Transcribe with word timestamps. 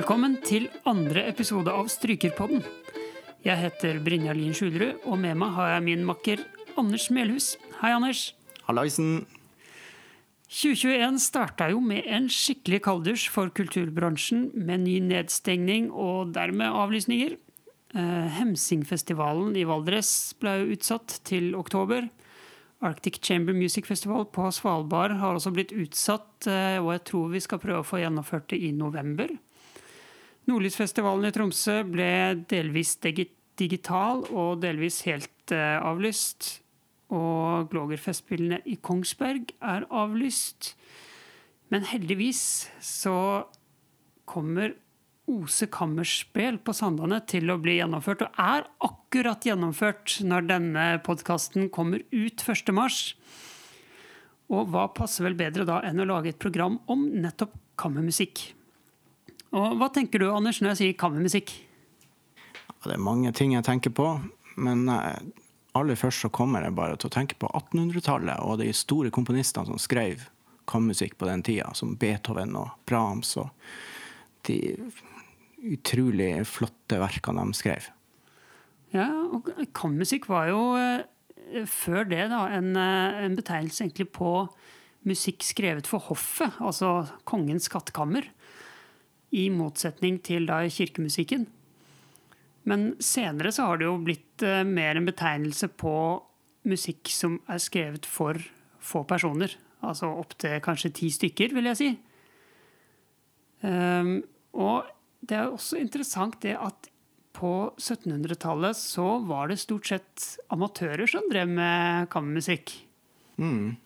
Velkommen 0.00 0.38
til 0.40 0.64
andre 0.88 1.26
episode 1.28 1.68
av 1.76 1.90
Strykerpodden. 1.92 2.62
Jeg 3.44 3.60
heter 3.60 3.98
Brynja 4.00 4.32
Lien 4.32 4.54
Skjulerud, 4.56 5.02
og 5.04 5.18
med 5.20 5.36
meg 5.36 5.50
har 5.52 5.74
jeg 5.74 5.82
min 5.84 6.06
makker 6.08 6.40
Anders 6.80 7.10
Melhus. 7.12 7.48
Hei, 7.82 7.90
Anders. 7.92 8.22
Hallaisen. 8.64 9.26
2021 10.48 11.18
starta 11.20 11.66
jo 11.74 11.82
med 11.84 12.08
en 12.08 12.30
skikkelig 12.32 12.80
kalddusj 12.86 13.26
for 13.34 13.52
kulturbransjen, 13.52 14.46
med 14.54 14.86
ny 14.86 14.94
nedstengning 15.04 15.90
og 15.92 16.32
dermed 16.38 16.80
avlysninger. 16.80 17.36
Eh, 17.92 18.32
Hemsingfestivalen 18.38 19.52
i 19.60 19.66
Valdres 19.68 20.14
ble 20.40 20.62
utsatt 20.78 21.18
til 21.28 21.52
oktober. 21.60 22.08
Arctic 22.80 23.20
Chamber 23.20 23.52
Music 23.52 23.84
Festival 23.84 24.24
på 24.32 24.48
Svalbard 24.48 25.18
har 25.20 25.36
også 25.36 25.52
blitt 25.52 25.76
utsatt, 25.76 26.48
eh, 26.48 26.80
og 26.80 26.94
jeg 26.96 27.06
tror 27.12 27.30
vi 27.36 27.44
skal 27.44 27.60
prøve 27.60 27.84
å 27.84 27.90
få 27.92 28.00
gjennomført 28.00 28.48
det 28.54 28.64
i 28.64 28.72
november. 28.72 29.36
Nordlysfestivalen 30.50 31.28
i 31.28 31.34
Tromsø 31.34 31.80
ble 31.86 32.10
delvis 32.50 32.96
digital 33.00 34.24
og 34.30 34.60
delvis 34.64 35.00
helt 35.06 35.54
eh, 35.54 35.78
avlyst. 35.78 36.56
Og 37.14 37.70
Glogerfestspillene 37.70 38.60
i 38.70 38.76
Kongsberg 38.82 39.54
er 39.62 39.86
avlyst. 39.90 40.74
Men 41.70 41.86
heldigvis 41.86 42.42
så 42.82 43.46
kommer 44.30 44.74
Ose 45.30 45.68
Kammerspel 45.70 46.58
på 46.58 46.74
Sandane 46.74 47.20
til 47.30 47.52
å 47.52 47.58
bli 47.62 47.76
gjennomført, 47.76 48.24
og 48.26 48.38
er 48.42 48.66
akkurat 48.82 49.46
gjennomført 49.46 50.16
når 50.26 50.48
denne 50.48 50.86
podkasten 51.06 51.68
kommer 51.70 52.02
ut 52.10 52.42
1. 52.42 52.72
mars. 52.74 53.12
Og 54.50 54.72
hva 54.72 54.88
passer 54.90 55.28
vel 55.28 55.38
bedre 55.38 55.66
da 55.68 55.78
enn 55.86 56.02
å 56.02 56.08
lage 56.10 56.32
et 56.32 56.42
program 56.42 56.80
om 56.90 57.06
nettopp 57.22 57.54
kammermusikk? 57.78 58.48
Og 59.56 59.76
hva 59.80 59.90
tenker 59.92 60.22
du, 60.22 60.28
Anders, 60.30 60.60
når 60.62 60.74
jeg 60.74 60.80
sier 60.80 60.98
kammermusikk? 61.00 61.52
Det 62.80 62.94
er 62.94 63.02
mange 63.02 63.32
ting 63.36 63.52
jeg 63.56 63.66
tenker 63.66 63.92
på, 63.92 64.06
men 64.62 64.86
eh, 64.88 65.18
aller 65.76 65.98
først 65.98 66.24
så 66.24 66.30
kommer 66.32 66.64
jeg 66.64 66.76
bare 66.78 66.96
til 66.96 67.10
å 67.10 67.14
tenke 67.14 67.36
på 67.40 67.50
1800-tallet 67.50 68.40
og 68.46 68.60
de 68.62 68.70
store 68.76 69.12
komponistene 69.14 69.68
som 69.68 69.80
skrev 69.80 70.24
kammermusikk 70.70 71.18
på 71.18 71.28
den 71.28 71.42
tida, 71.46 71.72
som 71.74 71.96
Beethoven 71.98 72.54
og 72.58 72.72
Brahms 72.88 73.34
og 73.42 73.50
de 74.48 74.60
utrolig 75.60 76.32
flotte 76.48 77.00
verkene 77.02 77.44
de 77.50 77.58
skrev. 77.58 77.90
Ja, 78.94 79.10
og 79.30 79.50
kammermusikk 79.76 80.30
var 80.30 80.48
jo 80.50 80.62
eh, 80.78 81.66
før 81.68 82.06
det 82.08 82.30
da, 82.32 82.46
en, 82.54 82.72
eh, 82.78 83.24
en 83.26 83.36
betegnelse 83.38 83.84
egentlig 83.84 84.08
på 84.14 84.32
musikk 85.08 85.44
skrevet 85.46 85.88
for 85.88 86.02
hoffet, 86.10 86.56
altså 86.60 87.04
kongens 87.28 87.70
skattkammer. 87.70 88.26
I 89.30 89.48
motsetning 89.54 90.18
til 90.26 90.48
da 90.48 90.62
kirkemusikken. 90.66 91.46
Men 92.68 92.94
senere 93.00 93.52
så 93.54 93.70
har 93.70 93.80
det 93.80 93.88
jo 93.88 93.96
blitt 94.04 94.44
eh, 94.44 94.62
mer 94.66 94.98
en 94.98 95.08
betegnelse 95.08 95.70
på 95.80 95.94
musikk 96.68 97.08
som 97.12 97.38
er 97.48 97.62
skrevet 97.62 98.06
for 98.08 98.40
få 98.84 99.04
personer. 99.08 99.54
Altså 99.80 100.10
opptil 100.12 100.60
kanskje 100.64 100.92
ti 100.98 101.08
stykker, 101.12 101.54
vil 101.56 101.70
jeg 101.70 101.78
si. 101.78 101.90
Ehm, 103.66 104.18
og 104.56 104.88
det 105.20 105.36
er 105.38 105.48
også 105.48 105.80
interessant 105.80 106.40
det 106.44 106.56
at 106.58 106.90
på 107.36 107.52
1700-tallet 107.78 108.76
så 108.76 109.20
var 109.24 109.48
det 109.48 109.60
stort 109.62 109.88
sett 109.88 110.26
amatører 110.52 111.08
som 111.08 111.28
drev 111.30 111.48
med 111.48 112.10
kammermusikk. 112.12 112.74
Mm. 113.40 113.78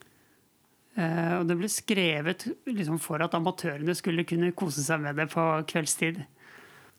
Eh, 0.95 1.33
og 1.41 1.49
det 1.49 1.57
ble 1.59 1.71
skrevet 1.71 2.47
liksom 2.71 3.01
for 3.03 3.23
at 3.25 3.35
amatørene 3.35 3.97
skulle 3.99 4.27
kunne 4.29 4.53
kose 4.55 4.85
seg 4.85 5.03
med 5.03 5.19
det 5.19 5.27
på 5.33 5.45
kveldstid. 5.71 6.23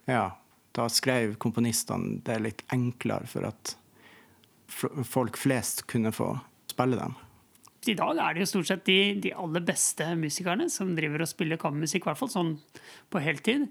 Ja, 0.10 0.36
da 0.76 0.88
skrev 0.92 1.38
komponistene 1.42 2.20
det 2.28 2.42
litt 2.44 2.66
enklere 2.76 3.30
for 3.32 3.48
at 3.48 3.76
folk 5.08 5.38
flest 5.40 5.86
kunne 5.88 6.12
få 6.16 6.34
spille 6.68 7.00
dem. 7.00 7.16
I 7.86 7.94
dag 7.94 8.18
er 8.18 8.34
det 8.34 8.42
jo 8.42 8.50
stort 8.50 8.70
sett 8.72 8.88
de, 8.88 8.98
de 9.22 9.32
aller 9.38 9.62
beste 9.64 10.08
musikerne 10.18 10.66
som 10.74 10.96
driver 10.98 11.22
og 11.22 11.30
spiller 11.30 11.60
kammermusikk, 11.62 12.04
i 12.04 12.10
hvert 12.10 12.20
fall 12.20 12.32
sånn 12.34 12.56
på 13.14 13.22
heltid. 13.22 13.68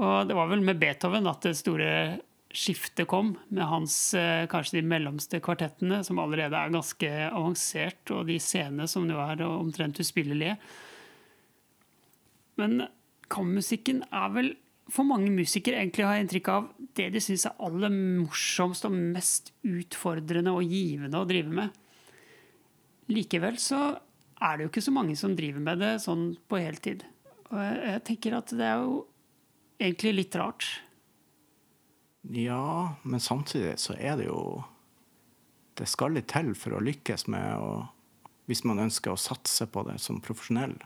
Og 0.00 0.28
det 0.28 0.36
var 0.36 0.48
vel 0.48 0.64
med 0.64 0.80
Beethoven 0.80 1.28
at 1.28 1.44
det 1.44 1.56
store 1.60 1.90
skiftet 2.56 3.08
kom, 3.10 3.34
med 3.52 3.68
hans 3.68 3.94
eh, 4.16 4.46
kanskje 4.50 4.80
de 4.80 4.88
mellomste 4.88 5.40
kvartettene, 5.44 6.02
som 6.06 6.20
allerede 6.22 6.56
er 6.56 6.72
ganske 6.72 7.10
avansert, 7.28 8.02
og 8.14 8.30
de 8.30 8.38
scenene 8.42 8.88
som 8.90 9.06
nå 9.08 9.18
er 9.20 9.44
omtrent 9.46 10.00
uspillelige. 10.00 10.56
Men 12.56 12.86
kammermusikken 13.32 14.06
er 14.08 14.32
vel 14.32 14.54
for 14.92 15.06
mange 15.06 15.32
musikere 15.34 15.80
egentlig 15.80 16.04
har 16.06 16.14
jeg 16.14 16.26
inntrykk 16.26 16.48
av 16.52 16.68
det 16.96 17.08
de 17.14 17.22
syns 17.22 17.48
er 17.48 17.62
aller 17.66 17.90
morsomst 17.90 18.86
og 18.86 18.94
mest 18.94 19.50
utfordrende 19.66 20.54
og 20.54 20.70
givende 20.70 21.18
å 21.18 21.26
drive 21.26 21.54
med. 21.58 21.80
Likevel 23.10 23.58
så 23.62 23.80
er 24.42 24.56
det 24.56 24.66
jo 24.66 24.70
ikke 24.70 24.84
så 24.86 24.94
mange 24.94 25.16
som 25.18 25.34
driver 25.36 25.64
med 25.64 25.82
det 25.82 25.92
sånn 26.04 26.28
på 26.46 26.60
heltid. 26.62 27.02
Og 27.50 27.58
jeg 27.58 28.02
tenker 28.06 28.38
at 28.38 28.54
det 28.54 28.66
er 28.66 28.84
jo 28.84 29.00
egentlig 29.82 30.14
litt 30.20 30.38
rart. 30.38 30.68
Ja, 32.34 32.96
men 33.02 33.20
samtidig 33.20 33.76
så 33.78 33.94
er 33.94 34.16
det 34.18 34.26
jo 34.26 34.64
Det 35.78 35.86
skal 35.86 36.16
litt 36.16 36.30
til 36.32 36.54
for 36.58 36.74
å 36.74 36.82
lykkes 36.82 37.26
med 37.30 37.60
å 37.60 37.86
Hvis 38.50 38.64
man 38.66 38.80
ønsker 38.82 39.12
å 39.12 39.20
satse 39.20 39.66
på 39.70 39.82
det 39.86 39.98
som 40.02 40.22
profesjonell, 40.22 40.76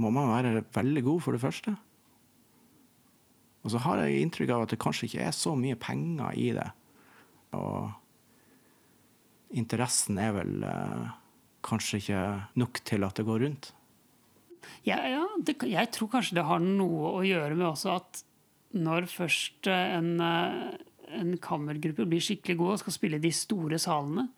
må 0.00 0.10
man 0.10 0.30
være 0.32 0.64
veldig 0.72 1.02
god, 1.04 1.20
for 1.20 1.36
det 1.36 1.42
første. 1.42 1.74
Og 3.60 3.74
så 3.74 3.82
har 3.84 4.00
jeg 4.00 4.22
inntrykk 4.24 4.54
av 4.54 4.64
at 4.64 4.72
det 4.72 4.80
kanskje 4.80 5.10
ikke 5.10 5.26
er 5.26 5.34
så 5.36 5.52
mye 5.60 5.76
penger 5.76 6.38
i 6.40 6.46
det. 6.56 6.64
Og 7.52 7.90
interessen 9.60 10.16
er 10.24 10.32
vel 10.38 10.64
eh, 10.64 11.12
kanskje 11.68 12.00
ikke 12.00 12.22
nok 12.62 12.80
til 12.88 13.04
at 13.04 13.20
det 13.20 13.26
går 13.28 13.44
rundt. 13.44 13.72
Ja, 14.88 15.02
ja 15.04 15.26
det, 15.44 15.58
jeg 15.68 15.92
tror 15.92 16.08
kanskje 16.16 16.40
det 16.40 16.48
har 16.48 16.64
noe 16.64 17.12
å 17.18 17.22
gjøre 17.26 17.56
med 17.58 17.68
også 17.74 17.98
at 17.98 18.24
når 18.76 19.08
først 19.10 19.70
eh, 19.70 19.94
en, 19.98 20.12
eh, 20.22 21.14
en 21.20 21.32
kammergruppe 21.42 22.06
blir 22.08 22.22
skikkelig 22.22 22.58
god 22.60 22.74
og 22.74 22.82
skal 22.84 22.96
spille 22.96 23.22
de 23.22 23.32
store 23.34 23.80
salene, 23.82 24.28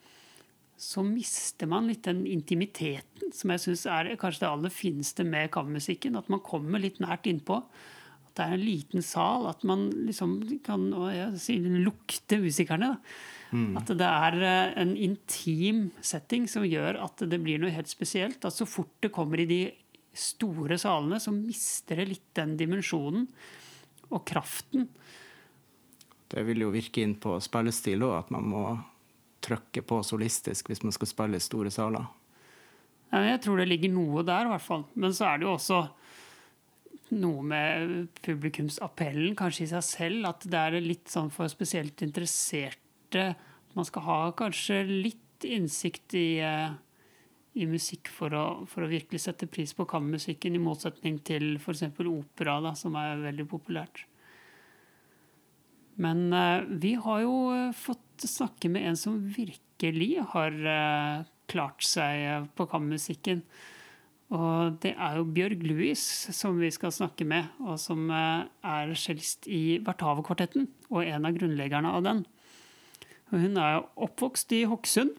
så 0.82 1.04
mister 1.06 1.68
man 1.70 1.86
litt 1.86 2.06
den 2.08 2.24
intimiteten 2.26 3.34
som 3.36 3.52
jeg 3.52 3.62
syns 3.62 3.84
er 3.86 4.14
kanskje 4.18 4.42
det 4.42 4.48
aller 4.50 4.72
fineste 4.72 5.26
med 5.26 5.52
kammermusikken. 5.54 6.16
At 6.18 6.30
man 6.32 6.42
kommer 6.42 6.82
litt 6.82 6.98
nært 7.02 7.28
innpå. 7.30 7.60
At 8.26 8.32
det 8.34 8.46
er 8.46 8.56
en 8.56 8.64
liten 8.64 9.04
sal. 9.06 9.46
At 9.46 9.62
man 9.68 9.84
liksom 10.08 10.40
kan 10.66 10.88
sier, 11.38 11.68
lukte 11.84 12.40
musikerne. 12.42 12.96
Da. 12.96 13.22
At 13.52 13.90
det 14.00 14.08
er 14.08 14.38
eh, 14.40 14.74
en 14.80 14.94
intim 14.96 15.84
setting 16.00 16.48
som 16.48 16.64
gjør 16.64 16.98
at 17.04 17.20
det 17.28 17.40
blir 17.44 17.60
noe 17.60 17.72
helt 17.74 17.90
spesielt. 17.90 18.42
At 18.48 18.56
så 18.56 18.66
fort 18.68 18.94
det 19.04 19.12
kommer 19.12 19.42
i 19.42 19.48
de 19.48 19.62
store 20.16 20.78
salene, 20.80 21.20
så 21.20 21.32
mister 21.32 22.00
det 22.00 22.08
litt 22.10 22.30
den 22.36 22.56
dimensjonen 22.60 23.28
og 24.12 24.24
kraften. 24.28 24.88
Det 26.32 26.44
vil 26.48 26.64
jo 26.64 26.72
virke 26.72 27.02
inn 27.04 27.16
på 27.20 27.36
spillestil 27.44 28.04
òg, 28.06 28.14
at 28.22 28.32
man 28.32 28.48
må 28.48 28.64
trykke 29.42 29.82
på 29.84 30.00
solistisk 30.06 30.70
hvis 30.70 30.84
man 30.86 30.94
skal 30.94 31.10
spille 31.10 31.40
i 31.40 31.44
store 31.44 31.72
saler. 31.74 32.06
Ja, 33.12 33.24
Jeg 33.26 33.42
tror 33.44 33.60
det 33.60 33.68
ligger 33.68 33.92
noe 33.92 34.22
der, 34.24 34.46
i 34.46 34.52
hvert 34.54 34.64
fall. 34.64 34.86
Men 34.94 35.12
så 35.12 35.28
er 35.28 35.40
det 35.40 35.48
jo 35.48 35.56
også 35.58 35.80
noe 37.12 37.42
med 37.44 38.06
publikumsappellen 38.24 39.36
kanskje 39.36 39.66
i 39.66 39.72
seg 39.74 39.84
selv. 39.84 40.28
At 40.30 40.46
det 40.48 40.60
er 40.60 40.78
litt 40.80 41.12
sånn 41.12 41.28
for 41.32 41.50
spesielt 41.52 42.00
interesserte 42.04 43.34
Man 43.72 43.86
skal 43.88 44.04
ha 44.04 44.16
kanskje 44.36 44.82
litt 44.84 45.44
innsikt 45.48 46.12
i, 46.12 46.40
eh, 46.44 46.74
i 47.58 47.66
musikk 47.68 48.08
for 48.12 48.32
å, 48.36 48.44
for 48.68 48.84
å 48.84 48.90
virkelig 48.90 49.24
sette 49.26 49.48
pris 49.50 49.74
på 49.76 49.86
kammermusikken, 49.88 50.56
i 50.56 50.62
motsetning 50.62 51.18
til 51.26 51.56
f.eks. 51.58 51.84
opera, 52.00 52.60
da, 52.64 52.72
som 52.78 52.96
er 53.00 53.20
veldig 53.26 53.46
populært. 53.50 54.06
Men 56.00 56.30
eh, 56.32 56.64
vi 56.80 56.94
har 56.96 57.20
jo 57.24 57.36
eh, 57.52 57.76
fått 57.76 58.24
snakke 58.24 58.70
med 58.72 58.88
en 58.88 58.96
som 58.96 59.20
virkelig 59.36 60.14
har 60.32 60.56
eh, 60.56 61.28
klart 61.52 61.84
seg 61.84 62.24
eh, 62.24 62.48
på 62.56 62.66
kammermusikken. 62.70 63.44
Og 64.32 64.78
det 64.80 64.94
er 64.96 65.18
jo 65.18 65.28
Bjørg 65.28 65.64
Louis 65.68 66.02
som 66.32 66.56
vi 66.60 66.70
skal 66.72 66.94
snakke 66.94 67.26
med, 67.28 67.50
og 67.60 67.76
som 67.80 68.06
eh, 68.08 68.46
er 68.64 68.94
cellist 68.96 69.48
i 69.50 69.76
Vertave-kvartetten, 69.84 70.70
og 70.88 71.04
en 71.04 71.28
av 71.28 71.36
grunnleggerne 71.36 71.92
av 71.92 72.06
den. 72.06 72.24
Hun 73.32 73.60
er 73.60 73.82
oppvokst 73.96 74.52
i 74.56 74.64
Hokksund. 74.68 75.12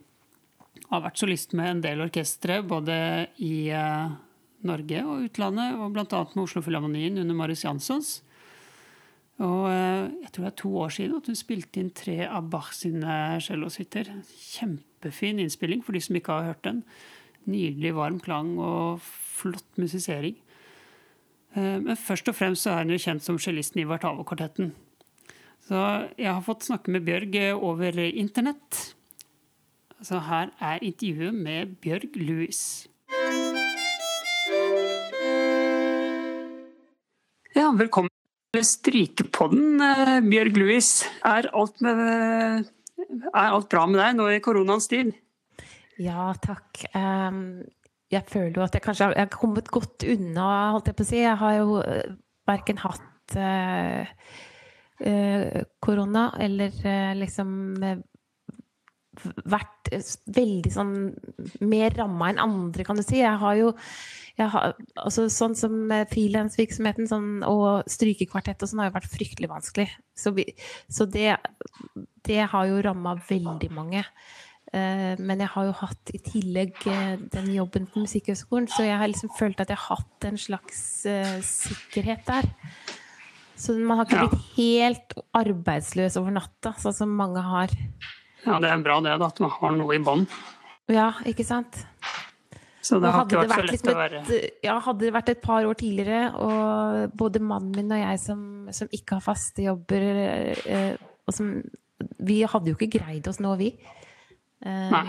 Har 0.89 1.03
vært 1.05 1.21
solist 1.21 1.53
med 1.57 1.69
en 1.69 1.81
del 1.83 2.01
orkestre, 2.03 2.61
både 2.65 2.95
i 3.41 3.69
eh, 3.73 4.13
Norge 4.67 5.01
og 5.05 5.25
utlandet, 5.27 5.79
og 5.79 5.93
bl.a. 5.95 6.05
med 6.33 6.43
Oslo-filharmonien 6.43 7.19
under 7.21 7.37
Marius 7.37 7.65
Janssons. 7.65 8.13
Og 9.41 9.65
eh, 9.71 10.11
jeg 10.23 10.31
tror 10.31 10.45
det 10.45 10.51
er 10.51 10.61
to 10.61 10.71
år 10.83 10.93
siden 10.93 11.17
at 11.17 11.29
hun 11.29 11.39
spilte 11.39 11.81
inn 11.81 11.91
tre 11.95 12.19
av 12.27 12.47
Bach 12.53 12.71
sine 12.77 13.17
cellosuiter. 13.43 14.11
Kjempefin 14.53 15.41
innspilling 15.41 15.83
for 15.85 15.97
de 15.97 16.03
som 16.05 16.17
ikke 16.19 16.37
har 16.37 16.51
hørt 16.51 16.65
den. 16.67 16.83
Nydelig 17.49 17.95
varm 17.97 18.21
klang 18.23 18.55
og 18.61 19.01
flott 19.03 19.81
musisering. 19.81 20.37
Eh, 21.57 21.77
men 21.81 21.99
først 21.99 22.29
og 22.29 22.37
fremst 22.37 22.67
så 22.67 22.75
er 22.75 22.85
hun 22.85 22.95
jo 22.95 23.03
kjent 23.03 23.25
som 23.25 23.41
cellisten 23.41 23.83
i 23.83 23.87
Vartavo-kvartetten. 23.89 24.73
Så 25.63 25.79
jeg 26.19 26.27
har 26.27 26.43
fått 26.43 26.67
snakke 26.67 26.91
med 26.91 27.05
Bjørg 27.07 27.37
over 27.55 27.99
internett. 28.03 28.95
Så 30.03 30.19
her 30.19 30.49
er 30.59 30.81
intervjuet 30.83 31.35
med 31.35 31.77
Bjørg 31.79 32.17
Louis. 32.19 32.57
Ja, 37.55 37.69
velkommen 37.79 38.11
til 38.51 38.65
Strykepodden, 38.67 39.79
eh, 39.79 40.19
Bjørg 40.27 40.59
Louis. 40.59 40.91
Er 41.23 41.47
alt, 41.55 41.79
med, 41.79 42.67
er 43.31 43.47
alt 43.47 43.71
bra 43.71 43.85
med 43.87 44.01
deg 44.03 44.19
nå 44.19 44.27
i 44.27 44.43
koronaens 44.43 44.91
tid? 44.91 45.15
Ja, 45.95 46.33
takk. 46.35 46.83
Um, 46.91 47.63
jeg 48.11 48.27
føler 48.27 48.59
jo 48.59 48.67
at 48.67 48.75
jeg 48.75 48.83
kanskje 48.83 49.13
har 49.15 49.31
kommet 49.31 49.71
godt 49.71 50.03
unna, 50.03 50.71
holdt 50.75 50.91
jeg 50.91 50.99
på 50.99 51.07
å 51.07 51.13
si. 51.13 51.21
Jeg 51.23 51.39
har 51.39 51.59
jo 51.61 51.79
uh, 51.79 52.15
verken 52.51 52.83
hatt 52.83 53.37
uh, 53.39 54.03
uh, 54.99 55.61
korona 55.79 56.33
eller 56.43 57.15
liksom 57.23 58.03
vært 59.45 59.91
veldig 60.33 60.71
sånn 60.73 60.93
mer 61.61 61.95
ramma 61.97 62.31
enn 62.31 62.41
andre, 62.41 62.85
kan 62.87 62.99
du 62.99 63.05
si. 63.05 63.21
Jeg 63.21 63.39
har 63.41 63.57
jo 63.59 63.73
jeg 64.39 64.49
har, 64.49 64.71
altså, 64.97 65.27
Sånn 65.29 65.53
som 65.57 65.91
frilansvirksomheten 66.09 67.09
sånn, 67.09 67.27
og 67.45 67.85
strykekvartett 67.91 68.63
og 68.65 68.71
sånn 68.71 68.81
har 68.81 68.89
jo 68.89 68.95
vært 68.95 69.11
fryktelig 69.11 69.49
vanskelig. 69.51 69.91
Så, 70.17 70.33
vi, 70.33 70.47
så 70.89 71.05
det, 71.05 71.35
det, 72.25 72.41
har 72.49 72.69
jo 72.69 72.81
ramma 72.81 73.13
veldig 73.29 73.69
mange. 73.75 74.01
Eh, 74.73 75.13
men 75.21 75.43
jeg 75.43 75.51
har 75.53 75.69
jo 75.69 75.75
hatt 75.83 76.13
i 76.17 76.21
tillegg 76.25 76.81
uh, 76.87 77.13
den 77.35 77.51
jobben 77.53 77.85
på 77.85 78.01
Musikkhøgskolen, 78.07 78.65
så 78.73 78.87
jeg 78.87 78.97
har 78.97 79.11
liksom 79.11 79.29
følt 79.37 79.61
at 79.61 79.69
jeg 79.69 79.77
har 79.77 80.01
hatt 80.01 80.27
en 80.31 80.39
slags 80.41 80.81
eh, 81.09 81.37
sikkerhet 81.45 82.25
der. 82.25 82.49
Så 83.53 83.77
man 83.77 83.99
har 83.99 84.09
ikke 84.09 84.25
blitt 84.25 84.47
helt 84.57 85.13
arbeidsløs 85.37 86.17
over 86.19 86.33
natta, 86.33 86.73
sånn 86.81 86.95
som 87.03 87.13
mange 87.15 87.43
har. 87.45 87.71
Ja, 88.43 88.59
det 88.59 88.69
er 88.69 88.83
bra 88.83 88.99
det, 89.03 89.15
da, 89.21 89.31
at 89.31 89.41
man 89.43 89.51
har 89.55 89.75
noe 89.77 89.95
i 89.95 90.01
bånn. 90.03 90.27
Ja, 90.91 91.13
ikke 91.29 91.45
sant. 91.47 91.79
Så 92.83 92.99
det 92.99 93.13
har 93.15 93.23
ikke 93.23 93.45
vært 93.47 93.53
så 93.55 93.67
lett 93.69 93.87
å 93.87 93.95
være 93.95 94.21
et, 94.25 94.57
Ja, 94.65 94.75
hadde 94.83 95.05
det 95.05 95.13
vært 95.15 95.29
et 95.31 95.43
par 95.43 95.63
år 95.63 95.77
tidligere, 95.79 96.33
og 96.35 97.13
både 97.15 97.39
mannen 97.39 97.71
min 97.77 97.93
og 97.95 98.01
jeg 98.01 98.19
som, 98.19 98.41
som 98.75 98.91
ikke 98.91 99.19
har 99.19 99.23
faste 99.23 99.63
jobber 99.63 100.03
eh, 100.67 100.89
og 101.23 101.35
som, 101.35 101.53
Vi 102.19 102.41
hadde 102.43 102.73
jo 102.73 102.75
ikke 102.75 102.99
greid 102.99 103.29
oss 103.31 103.39
nå, 103.39 103.53
vi. 103.61 103.71
Nei. 104.63 105.05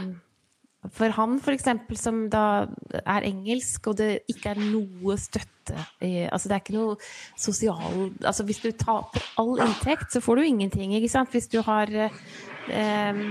For 0.92 1.14
han 1.16 1.38
f.eks., 1.40 1.70
som 1.96 2.24
da 2.32 2.66
er 3.00 3.26
engelsk, 3.28 3.88
og 3.88 3.96
det 4.00 4.10
ikke 4.30 4.52
er 4.52 4.60
noe 4.60 5.16
støtte 5.20 5.78
i, 6.04 6.26
Altså 6.28 6.50
det 6.50 6.56
er 6.56 6.60
ikke 6.60 6.76
noe 6.76 6.96
sosial 7.40 8.10
Altså 8.20 8.44
hvis 8.44 8.60
du 8.60 8.68
taper 8.76 9.24
all 9.40 9.56
inntekt, 9.64 10.10
så 10.12 10.20
får 10.24 10.40
du 10.40 10.48
ingenting, 10.50 10.92
ikke 10.98 11.12
sant? 11.12 11.32
Hvis 11.32 11.48
du 11.52 11.60
har 11.64 11.88
eh, 11.88 13.24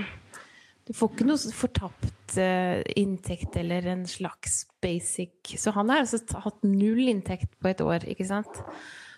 Du 0.84 0.92
får 0.96 1.14
ikke 1.14 1.28
noe 1.30 1.54
fortapt 1.54 2.38
eh, 2.42 2.82
inntekt 2.98 3.54
eller 3.60 3.86
en 3.94 4.04
slags 4.10 4.64
basic 4.82 5.54
Så 5.60 5.74
han 5.76 5.94
har 5.94 6.02
altså 6.02 6.22
hatt 6.42 6.66
null 6.66 7.06
inntekt 7.06 7.54
på 7.62 7.70
et 7.70 7.84
år, 7.84 8.08
ikke 8.10 8.26
sant? 8.26 8.64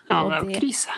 Ja, 0.07 0.21
det 0.23 0.37
er 0.37 0.45
jo 0.45 0.59
krise. 0.61 0.93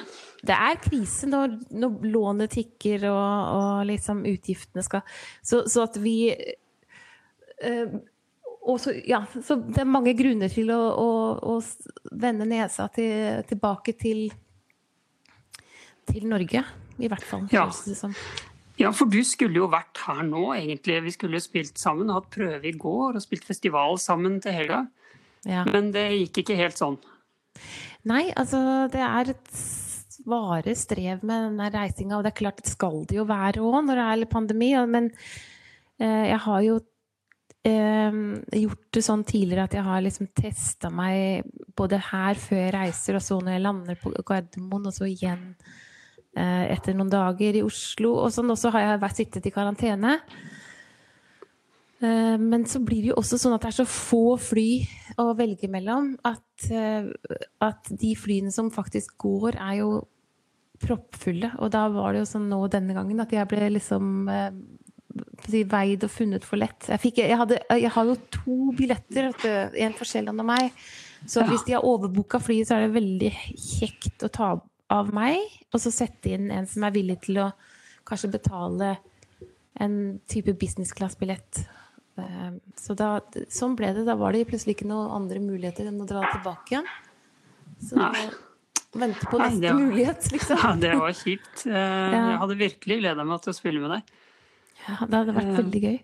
Det 0.45 0.55
er 0.55 0.75
krise 0.83 1.27
når, 1.27 1.55
når 1.73 2.03
lånet 2.11 2.51
tikker 2.53 3.07
og, 3.09 3.55
og 3.55 3.87
liksom 3.89 4.21
utgiftene 4.29 4.83
skal 4.85 5.01
Så, 5.41 5.63
så 5.71 5.87
at 5.87 5.97
vi 6.03 6.19
så, 8.79 8.93
ja, 9.05 9.23
så 9.43 9.57
det 9.61 9.81
er 9.81 9.89
mange 9.89 10.13
grunner 10.17 10.51
til 10.51 10.69
å, 10.73 10.79
å, 10.99 11.09
å 11.55 12.11
vende 12.11 12.47
nesa 12.49 12.89
til, 12.93 13.41
tilbake 13.49 13.95
til, 13.99 14.27
til 16.09 16.27
Norge, 16.29 16.63
i 16.99 17.09
hvert 17.09 17.25
fall. 17.25 17.47
Ja. 17.53 17.65
ja. 18.79 18.91
for 18.95 19.11
du 19.11 19.19
skulle 19.27 19.61
jo 19.61 19.69
vært 19.71 20.03
her 20.05 20.21
nå, 20.27 20.45
egentlig. 20.57 20.99
Vi 21.07 21.15
skulle 21.15 21.43
spilt 21.43 21.81
sammen, 21.81 22.11
hatt 22.13 22.29
prøve 22.33 22.69
i 22.69 22.75
går 22.77 23.17
og 23.17 23.25
spilt 23.25 23.47
festival 23.47 23.99
sammen 24.01 24.39
til 24.43 24.55
helga. 24.59 24.85
Ja. 25.47 25.63
Men 25.67 25.93
det 25.95 26.09
gikk 26.17 26.43
ikke 26.43 26.59
helt 26.59 26.79
sånn. 26.79 26.99
Nei, 28.07 28.29
altså 28.39 28.87
det 28.91 29.03
er 29.03 29.33
et 29.33 29.53
svare 30.19 30.75
strev 30.77 31.23
med 31.25 31.49
denne 31.49 31.69
reisinga, 31.73 32.17
og 32.17 32.25
det 32.25 32.33
er 32.33 32.41
klart 32.41 32.61
det 32.61 32.71
skal 32.71 33.03
det 33.07 33.17
jo 33.17 33.27
være 33.27 33.63
òg 33.63 33.81
når 33.87 33.99
det 33.99 34.07
er 34.07 34.31
pandemi. 34.31 34.71
Men 34.91 35.09
uh, 35.11 36.25
jeg 36.27 36.39
har 36.45 36.65
jo 36.67 36.79
eh, 37.67 38.19
gjort 38.61 38.87
det 38.95 39.03
sånn 39.05 39.25
tidligere 39.27 39.67
at 39.67 39.77
jeg 39.77 39.87
har 39.87 40.05
liksom 40.05 40.31
testa 40.37 40.91
meg 40.93 41.47
både 41.77 41.99
her 42.11 42.39
før 42.39 42.61
jeg 42.63 42.75
reiser, 42.75 43.19
og 43.19 43.25
så 43.25 43.39
når 43.41 43.55
jeg 43.55 43.65
lander 43.65 43.99
på 43.99 44.13
Gardermoen, 44.25 44.87
og 44.89 44.95
så 44.95 45.09
igjen 45.09 45.51
eh, 46.35 46.65
etter 46.75 46.95
noen 46.97 47.11
dager 47.11 47.59
i 47.59 47.65
Oslo. 47.65 48.15
Og 48.23 48.33
sånn 48.35 48.51
også 48.53 48.73
har 48.75 48.85
jeg 48.85 49.03
vært 49.03 49.21
sittet 49.21 49.49
i 49.49 49.53
karantene. 49.55 50.17
Eh, 51.99 52.37
men 52.39 52.63
så 52.69 52.79
blir 52.83 53.03
det 53.03 53.11
jo 53.11 53.19
også 53.19 53.39
sånn 53.41 53.57
at 53.57 53.65
det 53.65 53.73
er 53.73 53.79
så 53.81 53.87
få 53.89 54.37
fly 54.39 54.69
å 55.19 55.33
velge 55.35 55.67
mellom 55.71 56.13
at, 56.27 56.69
eh, 56.71 57.09
at 57.65 57.91
de 57.91 58.13
flyene 58.15 58.53
som 58.55 58.71
faktisk 58.71 59.17
går, 59.19 59.59
er 59.59 59.81
jo 59.81 59.91
proppfulle. 60.79 61.51
Og 61.59 61.71
da 61.75 61.87
var 61.91 62.13
det 62.13 62.23
jo 62.23 62.29
sånn 62.31 62.47
nå 62.51 62.61
denne 62.71 62.95
gangen 62.95 63.19
at 63.19 63.33
jeg 63.35 63.47
ble 63.51 63.67
liksom 63.75 64.29
eh, 64.31 64.51
veid 65.69 66.03
og 66.05 66.11
funnet 66.13 66.45
for 66.45 66.61
lett. 66.61 66.87
Jeg, 66.91 67.01
fikk, 67.01 67.21
jeg, 67.23 67.37
hadde, 67.39 67.59
jeg 67.79 67.91
har 67.95 68.09
jo 68.09 68.17
to 68.33 68.57
billetter, 68.77 69.31
en 69.31 69.95
for 69.97 70.09
Sjælland 70.09 70.43
og 70.43 70.49
meg. 70.49 70.73
Så 71.27 71.43
hvis 71.47 71.65
de 71.67 71.75
har 71.75 71.85
overbooka 71.85 72.39
flyet, 72.39 72.69
så 72.69 72.77
er 72.77 72.85
det 72.85 72.95
veldig 72.95 73.31
kjekt 73.57 74.23
å 74.23 74.31
ta 74.31 74.53
av 74.89 75.11
meg, 75.13 75.41
og 75.73 75.81
så 75.83 75.91
sette 75.93 76.31
inn 76.33 76.47
en 76.53 76.65
som 76.69 76.85
er 76.87 76.95
villig 76.95 77.19
til 77.27 77.41
å 77.43 77.49
kanskje 78.07 78.31
betale 78.33 78.95
en 79.79 79.95
type 80.29 80.55
business 80.59 80.93
class-billett. 80.95 81.61
Ehm, 82.19 82.59
så 82.79 82.95
da, 82.97 83.17
sånn 83.53 83.77
ble 83.79 83.91
det. 83.95 84.05
Da 84.07 84.17
var 84.19 84.35
det 84.35 84.47
plutselig 84.49 84.77
ikke 84.77 84.89
noen 84.89 85.11
andre 85.19 85.41
muligheter 85.43 85.89
enn 85.91 86.01
å 86.03 86.07
dra 86.09 86.25
tilbake 86.33 86.73
igjen. 86.73 86.89
Så 87.89 87.99
vente 88.99 89.29
på 89.29 89.37
neste 89.39 89.61
Nei, 89.61 89.69
var, 89.69 89.77
mulighet, 89.79 90.31
liksom. 90.33 90.59
Ja, 90.63 90.73
det 90.81 90.95
var 90.99 91.13
kjipt. 91.15 91.65
Eh, 91.67 92.15
jeg 92.15 92.39
hadde 92.41 92.59
virkelig 92.59 92.99
gleda 93.03 93.27
meg 93.27 93.43
til 93.45 93.53
å 93.53 93.59
spille 93.59 93.83
med 93.83 93.93
deg. 93.97 94.15
Ja, 94.89 95.05
det 95.05 95.21
hadde 95.21 95.37
vært 95.37 95.53
veldig 95.59 95.83
gøy. 95.85 95.99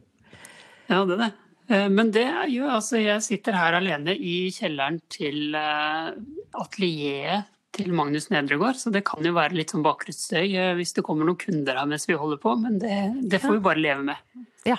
Ja, 0.92 1.02
det 1.02 1.18
er 1.18 1.22
det. 1.24 1.32
Eh, 1.68 1.90
men 1.90 2.12
det 2.14 2.28
er 2.30 2.50
jo 2.54 2.68
altså 2.70 3.00
Jeg 3.02 3.24
sitter 3.26 3.58
her 3.58 3.80
alene 3.80 4.14
i 4.14 4.52
kjelleren 4.54 5.00
til 5.10 5.58
eh, 5.58 6.14
atelieret 6.62 7.52
til 7.76 7.92
Magnus 7.92 8.30
Nedregård, 8.32 8.78
så 8.80 8.92
det 8.94 9.02
kan 9.04 9.26
jo 9.26 9.34
være 9.36 9.58
litt 9.58 9.74
sånn 9.74 9.84
bakgrunnsstøy 9.84 10.46
eh, 10.56 10.74
hvis 10.78 10.94
det 10.96 11.04
kommer 11.04 11.28
noen 11.28 11.40
kunder 11.42 11.76
her 11.76 11.90
mens 11.90 12.08
vi 12.08 12.16
holder 12.16 12.40
på, 12.40 12.54
men 12.62 12.78
det, 12.80 13.00
det 13.28 13.42
får 13.44 13.58
vi 13.58 13.66
bare 13.66 13.84
leve 13.84 14.06
med. 14.14 14.46
Ja. 14.64 14.78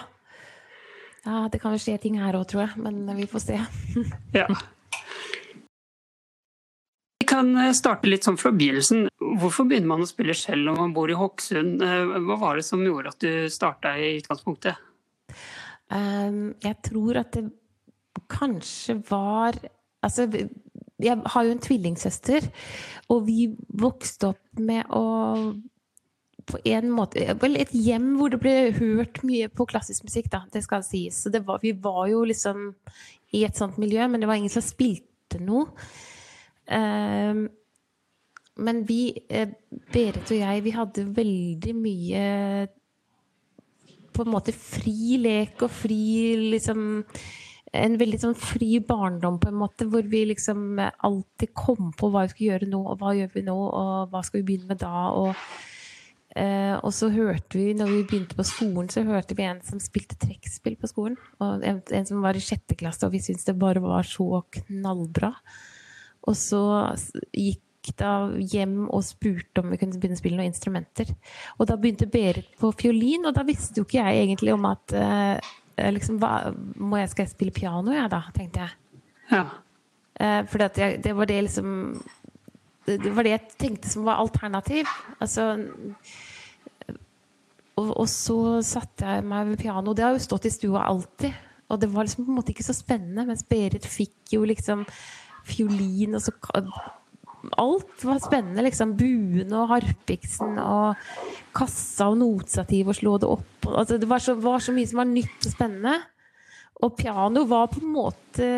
ja 1.26 1.42
det 1.52 1.60
kan 1.60 1.76
jo 1.76 1.82
skje 1.82 1.98
ting 2.00 2.16
her 2.22 2.38
òg, 2.38 2.46
tror 2.48 2.64
jeg, 2.64 2.80
men 2.86 3.18
vi 3.18 3.28
får 3.28 3.44
se. 3.50 3.60
ja. 4.38 4.46
Kan 7.36 7.52
starte 7.76 8.08
litt 8.08 8.24
sånn 8.24 8.38
fra 8.40 8.52
begynnelsen. 8.56 9.10
Hvorfor 9.36 9.66
begynner 9.68 9.90
man 9.90 10.04
å 10.04 10.08
spille 10.08 10.32
selv 10.36 10.64
når 10.64 10.78
man 10.78 10.94
bor 10.96 11.10
i 11.12 11.16
Hokksund? 11.18 11.82
Eh, 11.84 12.16
hva 12.24 12.38
var 12.40 12.56
det 12.56 12.64
som 12.64 12.84
gjorde 12.84 13.12
at 13.12 13.20
du 13.20 13.50
starta 13.52 13.92
i 14.00 14.14
utgangspunktet? 14.22 14.80
Um, 15.92 16.54
jeg 16.64 16.78
tror 16.88 17.20
at 17.20 17.36
det 17.36 17.44
kanskje 18.32 18.96
var 19.06 19.58
Altså, 20.04 20.26
jeg 21.02 21.18
har 21.32 21.44
jo 21.44 21.50
en 21.50 21.62
tvillingsøster, 21.62 22.44
og 23.10 23.24
vi 23.26 23.48
vokste 23.80 24.28
opp 24.28 24.60
med 24.62 24.84
å 24.94 25.02
på 26.46 26.60
en 26.70 26.92
måte 26.94 27.24
Vel, 27.40 27.56
et 27.58 27.72
hjem 27.74 28.12
hvor 28.20 28.30
det 28.30 28.38
ble 28.38 28.54
hørt 28.76 29.18
mye 29.26 29.48
på 29.50 29.66
klassisk 29.66 30.06
musikk, 30.06 30.28
da, 30.30 30.44
det 30.52 30.62
skal 30.62 30.84
sies. 30.86 31.24
Så 31.24 31.32
var, 31.40 31.58
vi 31.64 31.72
var 31.74 32.04
jo 32.12 32.22
liksom 32.28 32.68
i 33.34 33.42
et 33.48 33.58
sånt 33.58 33.80
miljø, 33.82 34.06
men 34.06 34.22
det 34.22 34.30
var 34.30 34.38
ingen 34.38 34.52
som 34.52 34.62
spilte 34.62 35.40
noe. 35.42 35.66
Um, 36.66 37.46
men 38.56 38.82
vi, 38.88 39.12
eh, 39.28 39.48
Berit 39.92 40.30
og 40.32 40.38
jeg, 40.38 40.64
vi 40.64 40.72
hadde 40.74 41.04
veldig 41.16 41.74
mye 41.76 42.22
på 44.16 44.24
en 44.24 44.32
måte 44.32 44.54
fri 44.56 45.18
lek 45.20 45.60
og 45.66 45.72
fri 45.82 45.98
liksom 46.54 47.04
En 47.76 47.96
veldig 48.00 48.18
sånn 48.22 48.36
fri 48.38 48.78
barndom, 48.80 49.36
på 49.42 49.50
en 49.50 49.58
måte, 49.60 49.84
hvor 49.90 50.06
vi 50.08 50.22
liksom 50.30 50.78
alltid 50.80 51.50
kom 51.52 51.90
på 51.98 52.08
hva 52.08 52.22
vi 52.24 52.30
skulle 52.32 52.52
gjøre 52.54 52.68
nå, 52.70 52.78
og 52.80 53.02
hva 53.02 53.10
gjør 53.18 53.32
vi 53.34 53.42
nå, 53.44 53.56
og 53.56 54.12
hva 54.12 54.22
skal 54.24 54.40
vi 54.40 54.46
begynne 54.46 54.70
med 54.70 54.80
da? 54.80 55.08
og 55.12 55.34
Uh, 56.36 56.76
og 56.84 56.90
så 56.92 57.08
hørte 57.08 57.56
vi, 57.56 57.70
når 57.72 57.88
vi 57.88 58.02
begynte 58.04 58.36
på 58.36 58.44
skolen, 58.44 58.90
så 58.92 59.00
hørte 59.08 59.32
vi 59.38 59.46
en 59.46 59.62
som 59.64 59.80
spilte 59.80 60.18
trekkspill 60.20 60.74
på 60.76 60.90
skolen. 60.90 61.14
Og 61.40 61.64
en, 61.64 61.78
en, 61.80 62.08
som 62.08 62.20
var 62.20 62.36
i 62.36 62.42
sjette 62.44 62.76
klasse, 62.76 63.06
og 63.06 63.14
vi 63.14 63.22
syntes 63.24 63.48
det 63.48 63.54
bare 63.56 63.80
var 63.80 64.04
så 64.04 64.42
knallbra. 64.58 65.30
Og 66.26 66.36
så 66.38 66.62
gikk 67.32 67.62
da 68.00 68.32
hjem 68.42 68.88
og 68.90 69.04
spurte 69.06 69.62
om 69.62 69.70
vi 69.70 69.78
kunne 69.78 69.98
begynne 70.00 70.18
å 70.18 70.20
spille 70.20 70.40
noen 70.40 70.50
instrumenter. 70.50 71.12
Og 71.56 71.68
da 71.70 71.76
begynte 71.78 72.08
Berit 72.10 72.48
på 72.58 72.72
fiolin, 72.74 73.28
og 73.28 73.36
da 73.36 73.46
visste 73.46 73.80
jo 73.80 73.86
ikke 73.86 74.02
jeg 74.02 74.24
egentlig 74.24 74.54
om 74.56 74.66
at 74.66 74.96
eh, 74.98 75.52
liksom, 75.94 76.18
hva, 76.22 76.50
jeg, 76.50 77.12
Skal 77.12 77.26
jeg 77.26 77.34
spille 77.34 77.54
piano, 77.54 77.94
jeg, 77.94 78.10
da? 78.10 78.24
tenkte 78.34 78.66
jeg. 78.66 79.02
Ja. 79.30 79.44
Eh, 80.18 80.40
for 80.50 80.64
det, 80.64 80.88
det, 81.04 81.14
var 81.16 81.30
det 81.30 81.42
liksom 81.46 81.74
det 82.86 83.00
det 83.02 83.12
var 83.14 83.26
det 83.26 83.34
jeg 83.34 83.58
tenkte 83.58 83.90
som 83.90 84.06
var 84.06 84.22
alternativ. 84.22 84.90
Altså 85.18 85.52
og, 87.76 87.90
og 87.90 88.06
så 88.08 88.38
satte 88.64 89.04
jeg 89.04 89.26
meg 89.28 89.50
ved 89.50 89.60
piano. 89.60 89.92
Det 89.92 90.04
har 90.06 90.16
jo 90.16 90.24
stått 90.24 90.48
i 90.48 90.54
stua 90.54 90.86
alltid. 90.88 91.34
Og 91.66 91.80
det 91.82 91.90
var 91.92 92.06
liksom 92.06 92.24
på 92.24 92.32
en 92.32 92.38
måte 92.38 92.54
ikke 92.54 92.64
så 92.64 92.76
spennende, 92.76 93.26
mens 93.26 93.44
Berit 93.46 93.86
fikk 93.90 94.36
jo 94.36 94.46
liksom 94.46 94.84
fiolin 95.46 96.18
og 96.18 96.26
så 96.26 96.34
Alt 97.62 98.02
var 98.02 98.18
spennende, 98.18 98.64
liksom. 98.64 98.96
Buen 98.98 99.52
og 99.54 99.68
harpiksen 99.70 100.56
og 100.58 100.96
kassa 101.54 102.08
og 102.10 102.18
notestativ 102.18 102.90
og 102.90 102.96
slå 102.98 103.12
det 103.22 103.28
opp. 103.30 103.68
Altså, 103.70 104.00
det 104.02 104.08
var 104.10 104.24
så, 104.24 104.34
var 104.34 104.64
så 104.64 104.74
mye 104.74 104.88
som 104.90 105.02
var 105.02 105.10
nytt 105.10 105.46
og 105.46 105.52
spennende. 105.52 105.92
Og 106.82 106.96
piano 106.98 107.44
var 107.48 107.70
på 107.72 107.80
en 107.84 107.92
måte 107.92 108.48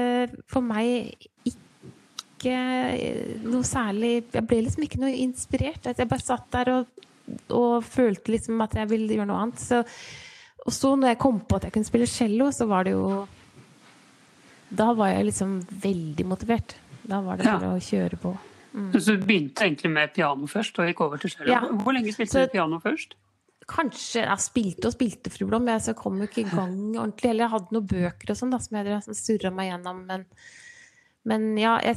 for 0.50 0.64
meg 0.64 1.28
ikke 1.47 2.57
noe 3.45 3.66
særlig 3.66 4.12
Jeg 4.33 4.45
ble 4.47 4.62
liksom 4.64 4.87
ikke 4.87 5.02
noe 5.02 5.21
inspirert. 5.21 5.87
Jeg 5.90 6.11
bare 6.11 6.25
satt 6.25 6.49
der 6.54 6.73
og, 6.78 7.04
og 7.54 7.85
følte 7.87 8.35
liksom 8.35 8.62
at 8.64 8.78
jeg 8.78 8.90
ville 8.90 9.18
gjøre 9.18 9.28
noe 9.30 9.42
annet. 9.45 9.62
Så, 9.62 9.83
og 10.64 10.75
så 10.75 10.95
når 10.97 11.12
jeg 11.12 11.23
kom 11.26 11.42
på 11.45 11.59
at 11.59 11.68
jeg 11.68 11.76
kunne 11.76 11.90
spille 11.90 12.11
cello, 12.11 12.50
så 12.54 12.66
var 12.71 12.88
det 12.88 12.97
jo 12.97 13.26
Da 14.70 14.92
var 14.94 15.08
jeg 15.14 15.26
liksom 15.30 15.60
veldig 15.80 16.26
motivert. 16.28 16.75
Da 17.08 17.20
var 17.25 17.37
det 17.37 17.46
Ja. 17.46 17.58
å 17.58 17.78
kjøre 17.80 18.18
på. 18.20 18.37
Så 19.00 19.16
du 19.16 19.25
begynte 19.25 19.64
egentlig 19.64 19.90
med 19.90 20.12
piano 20.14 20.46
først, 20.46 20.78
og 20.78 20.87
gikk 20.87 21.00
over 21.00 21.16
til 21.18 21.30
cello. 21.30 21.48
Ja. 21.50 21.60
Hvor 21.60 21.92
lenge 21.96 22.12
spilte 22.12 22.30
Så- 22.32 22.44
du 22.46 22.52
piano 22.52 22.78
først? 22.78 23.14
Kanskje 23.66 24.22
Jeg 24.25 24.38
spilte 24.38 24.87
og 24.87 24.92
spilte, 24.94 25.30
fru 25.30 25.46
Blom, 25.46 25.64
men 25.64 25.78
jeg 25.80 25.96
kom 25.96 26.16
jo 26.18 26.26
ikke 26.26 26.46
i 26.46 26.50
gang 26.56 26.94
ordentlig. 26.96 27.30
Eller 27.30 27.44
jeg 27.44 27.50
hadde 27.50 27.72
noen 27.72 27.87
bøker 27.87 28.30
og 28.30 28.37
sånn 28.37 28.50
da, 28.50 28.58
som 28.58 28.76
jeg 28.76 28.87
drev- 28.87 29.14
surra 29.14 29.50
meg 29.52 29.72
gjennom. 29.72 30.06
Men, 30.06 30.26
men 31.25 31.56
ja, 31.56 31.78
jeg 31.80 31.96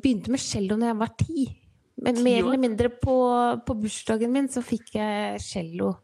begynte 0.00 0.28
med 0.30 0.40
cello 0.40 0.76
når 0.76 0.86
jeg 0.86 0.98
var 0.98 1.08
ti. 1.18 1.58
Men 2.02 2.22
mer 2.24 2.38
eller 2.42 2.58
mindre 2.58 2.88
på, 2.88 3.64
på 3.66 3.74
bursdagen 3.82 4.30
min 4.32 4.48
så 4.48 4.62
fikk 4.64 4.94
jeg 4.94 5.40
cello. 5.40 5.96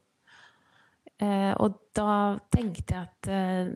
Eh, 1.20 1.54
og 1.58 1.74
da 1.94 2.38
tenkte 2.54 2.94
jeg 2.94 3.08
at 3.08 3.28
eh, 3.28 3.70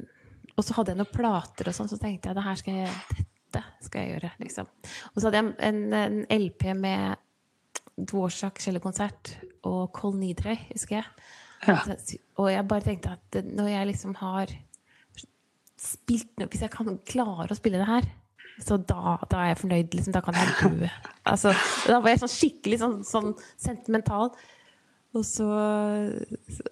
Og 0.57 0.65
så 0.67 0.75
hadde 0.77 0.93
jeg 0.93 0.99
noen 1.01 1.13
plater 1.15 1.69
og 1.71 1.75
sånn, 1.77 1.89
så 1.91 1.99
tenkte 2.01 2.29
jeg 2.31 2.37
det 2.39 2.45
her 2.45 2.59
skal 2.61 2.75
jeg, 2.83 3.27
dette 3.53 3.87
skal 3.87 4.03
jeg 4.05 4.15
gjøre, 4.17 4.31
liksom. 4.45 4.67
Og 5.13 5.17
så 5.21 5.27
hadde 5.29 5.41
jeg 5.41 5.55
en, 5.69 5.83
en 5.97 6.19
LP 6.37 6.67
med 6.77 7.17
Dvorsak 8.09 8.61
cellokonsert 8.65 9.35
og 9.69 9.93
Kol 9.97 10.15
Nidrøy, 10.21 10.57
husker 10.73 10.99
jeg. 11.01 11.09
Ja. 11.69 11.79
Så- 11.87 12.19
Og 12.43 12.49
jeg 12.51 12.67
bare 12.69 12.83
tenkte 12.83 13.13
at 13.17 13.45
når 13.47 13.69
jeg 13.71 13.87
liksom 13.93 14.15
har 14.19 14.51
spilt 15.83 16.31
noe 16.39 16.49
Hvis 16.51 16.63
jeg 16.63 16.71
kan 16.75 16.99
klare 17.09 17.51
å 17.51 17.57
spille 17.59 17.79
det 17.81 17.89
her, 17.89 18.05
så 18.63 18.77
da, 18.79 19.17
da 19.31 19.39
er 19.43 19.49
jeg 19.53 19.61
fornøyd. 19.63 19.95
Liksom, 19.97 20.13
da 20.15 20.21
kan 20.23 20.37
jeg 20.37 20.51
dø. 20.83 20.89
Altså, 21.27 21.53
da 21.89 21.99
var 22.05 22.13
jeg 22.13 22.21
sånn 22.23 22.35
skikkelig 22.35 22.79
sånn, 22.83 22.99
sånn 23.09 23.33
sentimental. 23.59 24.31
Og 25.17 25.25
så 25.29 25.49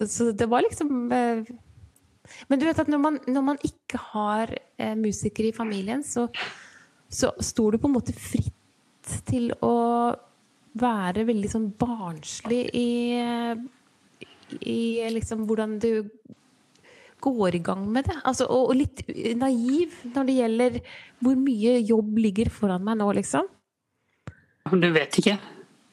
Så 0.09 0.31
det 0.37 0.47
var 0.49 0.63
liksom 0.65 1.11
eh, 1.13 1.43
Men 2.49 2.61
du 2.61 2.67
vet 2.69 2.81
at 2.83 2.91
når 2.91 3.03
man, 3.03 3.19
når 3.27 3.47
man 3.53 3.61
ikke 3.67 4.01
har 4.13 4.55
eh, 4.55 4.97
musikere 4.99 5.51
i 5.51 5.57
familien, 5.57 6.05
så, 6.07 6.29
så 7.11 7.33
står 7.41 7.77
du 7.77 7.83
på 7.83 7.91
en 7.91 7.97
måte 7.99 8.17
fritt 8.17 9.17
til 9.27 9.51
å 9.65 9.77
være 10.81 11.27
veldig 11.27 11.51
sånn 11.51 11.71
barnslig 11.79 12.61
i, 12.79 12.91
i 14.61 14.81
liksom 15.11 15.47
hvordan 15.49 15.79
du 15.83 15.93
går 17.21 17.57
i 17.59 17.63
gang 17.65 17.85
med 17.93 18.09
det. 18.09 18.19
Altså, 18.25 18.47
og, 18.49 18.71
og 18.73 18.79
litt 18.79 19.03
naiv 19.39 19.97
når 20.15 20.29
det 20.29 20.37
gjelder 20.39 20.79
hvor 21.21 21.41
mye 21.41 21.79
jobb 21.83 22.21
ligger 22.27 22.53
foran 22.55 22.87
meg 22.87 23.01
nå, 23.01 23.11
liksom. 23.19 23.49
Du 24.71 24.91
vet 24.95 25.19
ikke? 25.21 25.37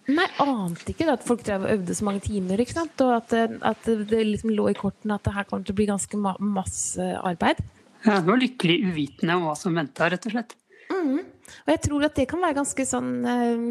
Nei, 0.07 0.25
ante 0.39 0.93
ikke 0.93 1.07
at 1.11 1.23
folk 1.27 1.41
drev 1.43 1.65
og 1.65 1.71
øvde 1.73 1.95
så 1.97 2.05
mange 2.07 2.21
timer, 2.23 2.61
ikke 2.63 2.75
sant? 2.77 3.01
Og 3.03 3.11
at, 3.17 3.27
det- 3.33 3.59
at 3.67 3.89
det 4.07 4.21
liksom 4.29 4.53
lå 4.55 4.69
i 4.71 4.77
kortene 4.77 5.17
at 5.17 5.23
det 5.27 5.33
her 5.35 5.43
kommer 5.49 5.65
til 5.67 5.75
å 5.75 5.79
bli 5.81 5.87
ganske 5.89 6.19
ma 6.21 6.31
masse 6.39 7.07
arbeid. 7.19 7.59
Ja, 8.05 8.21
du 8.21 8.29
var 8.31 8.39
lykkelig 8.39 8.77
uvitende 8.87 9.35
om 9.35 9.47
hva 9.49 9.55
som 9.59 9.75
venta, 9.75 10.07
rett 10.13 10.25
og 10.29 10.31
slett. 10.37 10.55
Og 10.93 11.71
jeg 11.73 11.81
tror 11.83 12.05
at 12.07 12.15
det 12.15 12.27
kan 12.31 12.39
være 12.43 12.55
ganske 12.61 12.83
sånn 12.87 13.11
eh, 13.27 13.67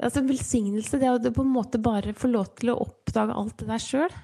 Altså 0.00 0.22
en 0.22 0.28
velsignelse, 0.30 0.96
det 1.00 1.10
å 1.12 1.18
på 1.36 1.42
en 1.44 1.50
måte 1.52 1.76
bare 1.82 2.14
få 2.16 2.30
lov 2.32 2.54
til 2.56 2.70
å 2.72 2.78
oppdage 2.80 3.34
alt 3.36 3.56
det 3.60 3.66
der 3.68 3.82
sjøl. 3.84 4.14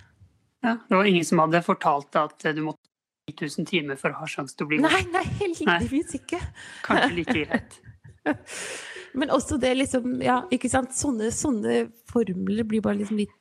Ja, 0.64 0.76
det 0.88 0.97
var 0.97 1.04
ingen 1.09 1.25
som 1.28 1.42
hadde 1.42 1.61
fortalt 1.66 2.09
deg 2.16 2.30
at 2.30 2.47
du 2.56 2.62
måtte 2.64 2.80
10 3.28 3.61
000 3.61 3.66
timer 3.68 3.99
for 4.00 4.14
å 4.14 4.21
ha 4.23 4.28
sjanse 4.30 4.56
til 4.56 4.64
å 4.64 4.71
bli 4.71 4.78
god. 4.80 4.88
Nei, 4.88 5.02
nei, 5.12 5.25
heldigvis 5.42 6.14
ikke. 6.16 6.40
Kanskje 6.87 7.11
like 7.18 7.37
greit. 7.37 7.76
Men 9.16 9.32
også 9.32 9.58
det 9.61 9.73
liksom 9.78 10.20
Ja, 10.25 10.42
ikke 10.52 10.70
sant. 10.70 10.94
Sånne, 10.96 11.30
sånne 11.35 11.87
formler 12.11 12.66
blir 12.68 12.85
bare 12.85 13.00
liksom 13.00 13.20
litt, 13.23 13.37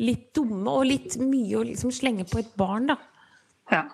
litt 0.00 0.28
dumme, 0.36 0.68
og 0.70 0.86
litt 0.88 1.16
mye 1.20 1.58
å 1.60 1.64
liksom 1.66 1.92
slenge 1.94 2.26
på 2.30 2.40
et 2.40 2.52
barn, 2.58 2.86
da. 2.92 2.96
Ja. 3.70 3.84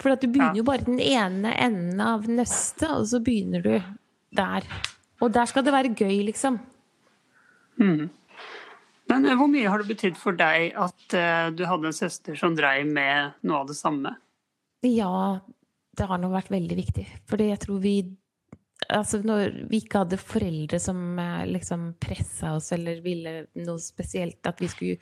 For 0.00 0.14
at 0.14 0.22
du 0.22 0.28
begynner 0.28 0.54
Ja. 0.54 0.60
jo 0.60 0.66
bare 0.66 0.84
den 0.86 1.00
ene 1.00 1.54
enden 1.56 2.00
av 2.02 2.28
nøstet, 2.28 2.90
og 2.90 3.06
så 3.06 3.20
begynner 3.22 3.62
du 3.62 3.82
der. 4.34 4.66
Og 5.22 5.32
der 5.32 5.46
skal 5.46 5.64
det 5.64 5.72
være 5.72 5.94
gøy, 5.94 6.24
liksom. 6.26 6.58
Mm. 7.80 8.10
Men 9.08 9.26
hvor 9.36 9.48
mye 9.50 9.68
har 9.68 9.82
det 9.82 9.88
betydd 9.90 10.16
for 10.16 10.32
deg 10.32 10.72
at 10.80 11.14
uh, 11.14 11.50
du 11.54 11.64
hadde 11.68 11.90
en 11.90 11.96
søster 11.96 12.36
som 12.38 12.54
dreiv 12.56 12.86
med 12.90 13.34
noe 13.44 13.60
av 13.62 13.68
det 13.68 13.76
samme? 13.76 14.14
Ja, 14.82 15.40
det 15.96 16.06
har 16.08 16.18
nå 16.18 16.30
vært 16.32 16.50
veldig 16.52 16.76
viktig. 16.76 17.04
Fordi 17.30 17.50
jeg 17.50 17.60
tror 17.64 17.80
vi 17.84 17.94
Altså 18.88 19.20
når 19.24 19.66
vi 19.70 19.80
ikke 19.80 20.02
hadde 20.02 20.20
foreldre 20.20 20.78
som 20.82 21.18
eh, 21.20 21.44
liksom 21.48 21.92
pressa 22.02 22.54
oss 22.58 22.72
eller 22.74 23.00
ville 23.04 23.44
noe 23.62 23.80
spesielt 23.80 24.44
at 24.50 24.60
vi 24.60 24.68
skulle 24.68 24.98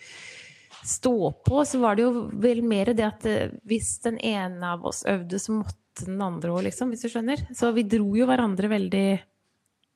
stå 0.82 1.32
på, 1.46 1.64
så 1.64 1.80
var 1.82 1.96
det 1.96 2.06
jo 2.06 2.26
vel 2.42 2.62
mer 2.66 2.92
det 2.96 3.06
at 3.06 3.26
eh, 3.28 3.54
hvis 3.68 3.96
den 4.04 4.18
ene 4.18 4.74
av 4.74 4.84
oss 4.86 5.02
øvde, 5.08 5.40
så 5.40 5.56
måtte 5.56 6.06
den 6.06 6.22
andre 6.24 6.52
òg, 6.54 6.64
liksom, 6.68 6.92
hvis 6.92 7.04
du 7.04 7.12
skjønner. 7.12 7.42
Så 7.56 7.72
vi 7.76 7.84
dro 7.88 8.14
jo 8.16 8.26
hverandre 8.28 8.70
veldig 8.72 9.06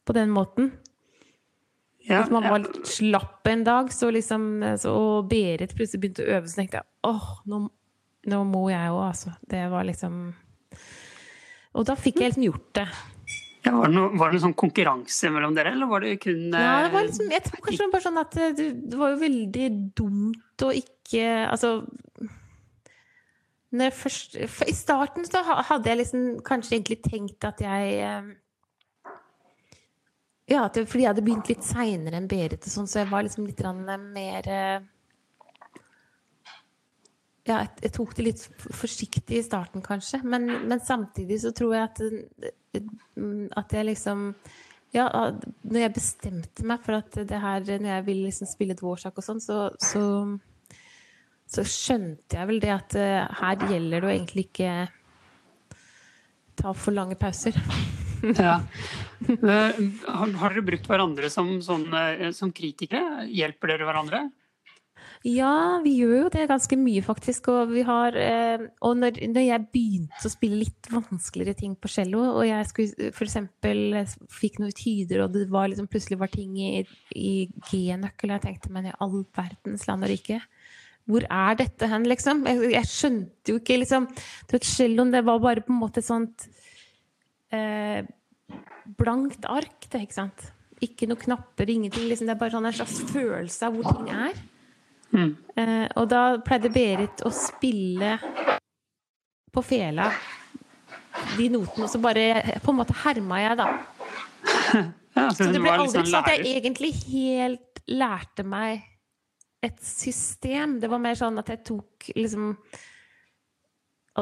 på 0.07 0.17
den 0.17 0.35
måten. 0.35 0.71
Ja, 2.07 2.21
Hvis 2.21 2.31
man 2.31 2.45
var 2.47 2.63
litt 2.63 2.87
slapp 2.87 3.49
en 3.51 3.65
dag, 3.67 3.89
så 3.91 4.13
liksom 4.15 4.63
så, 4.79 4.93
Og 4.95 5.27
Berit 5.27 5.73
plutselig 5.75 6.05
begynte 6.05 6.23
å 6.23 6.37
øve, 6.37 6.47
så 6.47 6.61
tenkte 6.61 6.79
jeg 6.79 6.87
åh, 7.09 7.33
nå, 7.51 7.59
nå 8.31 8.43
må 8.47 8.61
jeg 8.71 8.93
òg, 8.93 9.01
altså. 9.09 9.33
Det 9.43 9.65
var 9.73 9.89
liksom 9.89 10.21
Og 11.75 11.89
da 11.89 11.97
fikk 11.99 12.21
jeg 12.23 12.31
liksom 12.31 12.47
gjort 12.47 12.71
det. 12.79 12.87
Ja, 13.67 13.73
var, 13.75 13.91
det 13.91 13.97
noe, 13.99 14.11
var 14.15 14.31
det 14.31 14.39
noe, 14.39 14.45
sånn 14.47 14.57
konkurranse 14.59 15.31
mellom 15.35 15.55
dere, 15.57 15.73
eller 15.75 15.91
var 15.91 16.05
det 16.05 16.17
kun 16.23 16.49
Ja, 16.55 16.87
det 16.87 16.93
var 16.95 17.03
eh, 17.03 17.09
liksom, 17.09 17.31
jeg 17.35 17.45
tror 17.47 17.63
kanskje 17.67 17.91
bare 17.93 18.05
sånn 18.05 18.21
at 18.23 18.37
det, 18.59 18.67
det 18.87 19.01
var 19.01 19.15
jo 19.15 19.23
veldig 19.25 19.69
dumt 19.99 20.67
å 20.67 20.73
ikke 20.77 21.25
Altså 21.51 21.73
først, 23.93 24.37
I 24.39 24.75
starten 24.75 25.27
så 25.27 25.43
hadde 25.45 25.91
jeg 25.91 26.01
liksom 26.01 26.27
kanskje 26.47 26.77
egentlig 26.79 27.01
tenkt 27.05 27.45
at 27.45 27.61
jeg 27.61 27.97
eh, 28.01 28.35
Ja, 30.47 30.69
fordi 30.71 31.03
jeg 31.03 31.11
hadde 31.11 31.25
begynt 31.27 31.51
litt 31.51 31.67
seinere 31.67 32.21
enn 32.21 32.31
Berit, 32.31 32.63
og 32.63 32.73
sånn, 32.73 32.87
så 32.87 33.03
jeg 33.03 33.11
var 33.11 33.27
liksom 33.27 33.49
litt 33.49 33.65
eh, 33.67 33.97
mer 33.99 34.47
eh, 34.47 34.79
Ja, 37.47 37.61
jeg, 37.79 37.93
tok 37.95 38.15
det 38.19 38.25
litt 38.27 38.43
forsiktig 38.59 39.39
i 39.39 39.45
starten, 39.47 39.83
kanskje. 39.85 40.19
Men, 40.27 40.49
men 40.67 40.83
samtidig 40.83 41.39
så 41.45 41.53
tror 41.55 41.77
jeg 41.77 41.85
at, 41.87 42.81
at 43.61 43.77
jeg 43.77 43.91
liksom 43.93 44.33
ja, 44.95 45.07
når 45.67 45.81
jeg 45.81 45.95
bestemte 45.97 46.65
meg 46.67 46.85
for 46.85 46.97
at 47.01 47.17
det 47.29 47.39
her 47.43 47.65
Når 47.67 47.91
jeg 47.91 48.05
ville 48.07 48.29
liksom 48.31 48.49
spille 48.49 48.77
Dvorsak 48.79 49.19
og 49.19 49.25
sånn, 49.27 49.43
så, 49.43 49.59
så, 49.83 50.05
så 51.51 51.65
skjønte 51.67 52.39
jeg 52.39 52.51
vel 52.51 52.63
det 52.63 52.73
at 52.73 52.97
eh, 53.01 53.41
her 53.43 53.67
gjelder 53.67 54.01
det 54.01 54.09
å 54.09 54.15
egentlig 54.15 54.47
ikke 54.49 54.71
ta 56.57 56.73
for 56.73 56.97
lange 56.97 57.19
pauser. 57.21 57.59
Ja. 58.27 58.57
Eh, 59.29 59.77
Har, 60.09 60.31
dere 60.33 60.63
brukt 60.65 60.89
hverandre 60.89 61.29
som, 61.31 61.51
sånn, 61.63 61.85
som 62.35 62.51
kritikere? 62.57 63.27
Hjelper 63.29 63.71
dere 63.75 63.87
hverandre? 63.87 64.23
Ja, 65.25 65.81
vi 65.85 65.95
gjør 66.01 66.15
jo 66.27 66.31
det 66.35 66.49
ganske 66.51 66.77
mye, 66.79 67.03
faktisk. 67.05 67.49
Og 67.53 67.73
vi 67.73 67.85
har 67.87 68.17
eh, 68.21 68.67
Og 68.85 68.97
når, 69.01 69.21
når 69.33 69.47
jeg 69.47 69.67
begynte 69.73 70.29
å 70.29 70.33
spille 70.33 70.61
litt 70.65 70.91
vanskeligere 70.93 71.57
ting 71.59 71.77
på 71.81 71.91
cello, 71.93 72.23
og 72.37 72.45
jeg 72.49 72.69
skulle 72.71 73.11
eksempel 73.11 74.01
fikk 74.33 74.61
noen 74.63 74.77
tyder, 74.77 75.25
og 75.25 75.37
det 75.37 75.47
var 75.53 75.71
liksom 75.71 75.89
plutselig 75.91 76.21
var 76.21 76.33
ting 76.33 76.59
i, 76.61 76.73
i 77.17 77.35
G-nøkkel, 77.71 78.31
og 78.31 78.37
jeg 78.37 78.47
tenkte 78.49 78.75
men 78.75 78.91
i 78.91 78.97
all 79.01 79.23
verdens 79.37 79.87
land 79.89 80.07
og 80.07 80.13
rike 80.13 80.43
hvor 81.07 81.23
er 81.31 81.55
dette 81.55 81.87
hen, 81.87 82.03
liksom? 82.11 82.43
Jeg, 82.51 82.73
jeg 82.73 82.91
skjønte 82.91 83.53
jo 83.53 83.61
ikke, 83.61 83.77
liksom 83.79 84.09
Celloen, 84.59 85.13
det 85.15 85.23
var 85.23 85.39
bare 85.39 85.63
på 85.63 85.71
en 85.71 85.79
måte 85.79 86.03
et 86.03 86.09
sånt 86.09 86.49
eh, 87.55 88.03
blankt 88.99 89.47
ark, 89.51 89.87
det, 89.93 90.03
ikke 90.07 90.19
sant? 90.19 90.49
Ikke 90.83 91.09
noen 91.09 91.23
knapper, 91.23 91.71
ingenting. 91.73 92.09
Liksom. 92.11 92.29
Det 92.29 92.35
er 92.35 92.41
bare 92.41 92.55
sånn 92.57 92.69
en 92.69 92.77
slags 92.77 92.99
følelse 93.13 93.69
av 93.69 93.77
hvor 93.79 93.97
ting 93.97 94.11
er. 94.13 94.35
Mm. 95.15 95.31
Eh, 95.57 95.87
og 95.97 96.09
da 96.11 96.23
pleide 96.45 96.71
Berit 96.75 97.23
å 97.25 97.33
spille 97.35 98.17
på 99.55 99.63
fela 99.65 100.11
de 101.37 101.49
notene, 101.49 101.87
og 101.87 101.91
så 101.91 102.01
bare 102.03 102.59
på 102.63 102.73
en 102.73 102.81
måte 102.83 102.97
herma 103.05 103.43
jeg, 103.45 103.61
da. 103.63 103.71
Ja, 105.17 105.31
så, 105.33 105.47
Så 105.47 105.53
det 105.55 105.63
ble 105.63 105.71
aldri 105.73 105.87
liksom 105.87 106.11
sånn 106.11 106.19
at 106.19 106.27
jeg 106.35 106.59
egentlig 106.59 106.91
helt 107.07 107.79
lærte 107.89 108.45
meg 108.45 108.83
et 109.65 109.79
system. 109.81 110.77
Det 110.83 110.91
var 110.93 111.01
mer 111.01 111.17
sånn 111.17 111.41
at 111.41 111.49
jeg 111.55 111.63
tok 111.65 112.11
liksom 112.19 112.51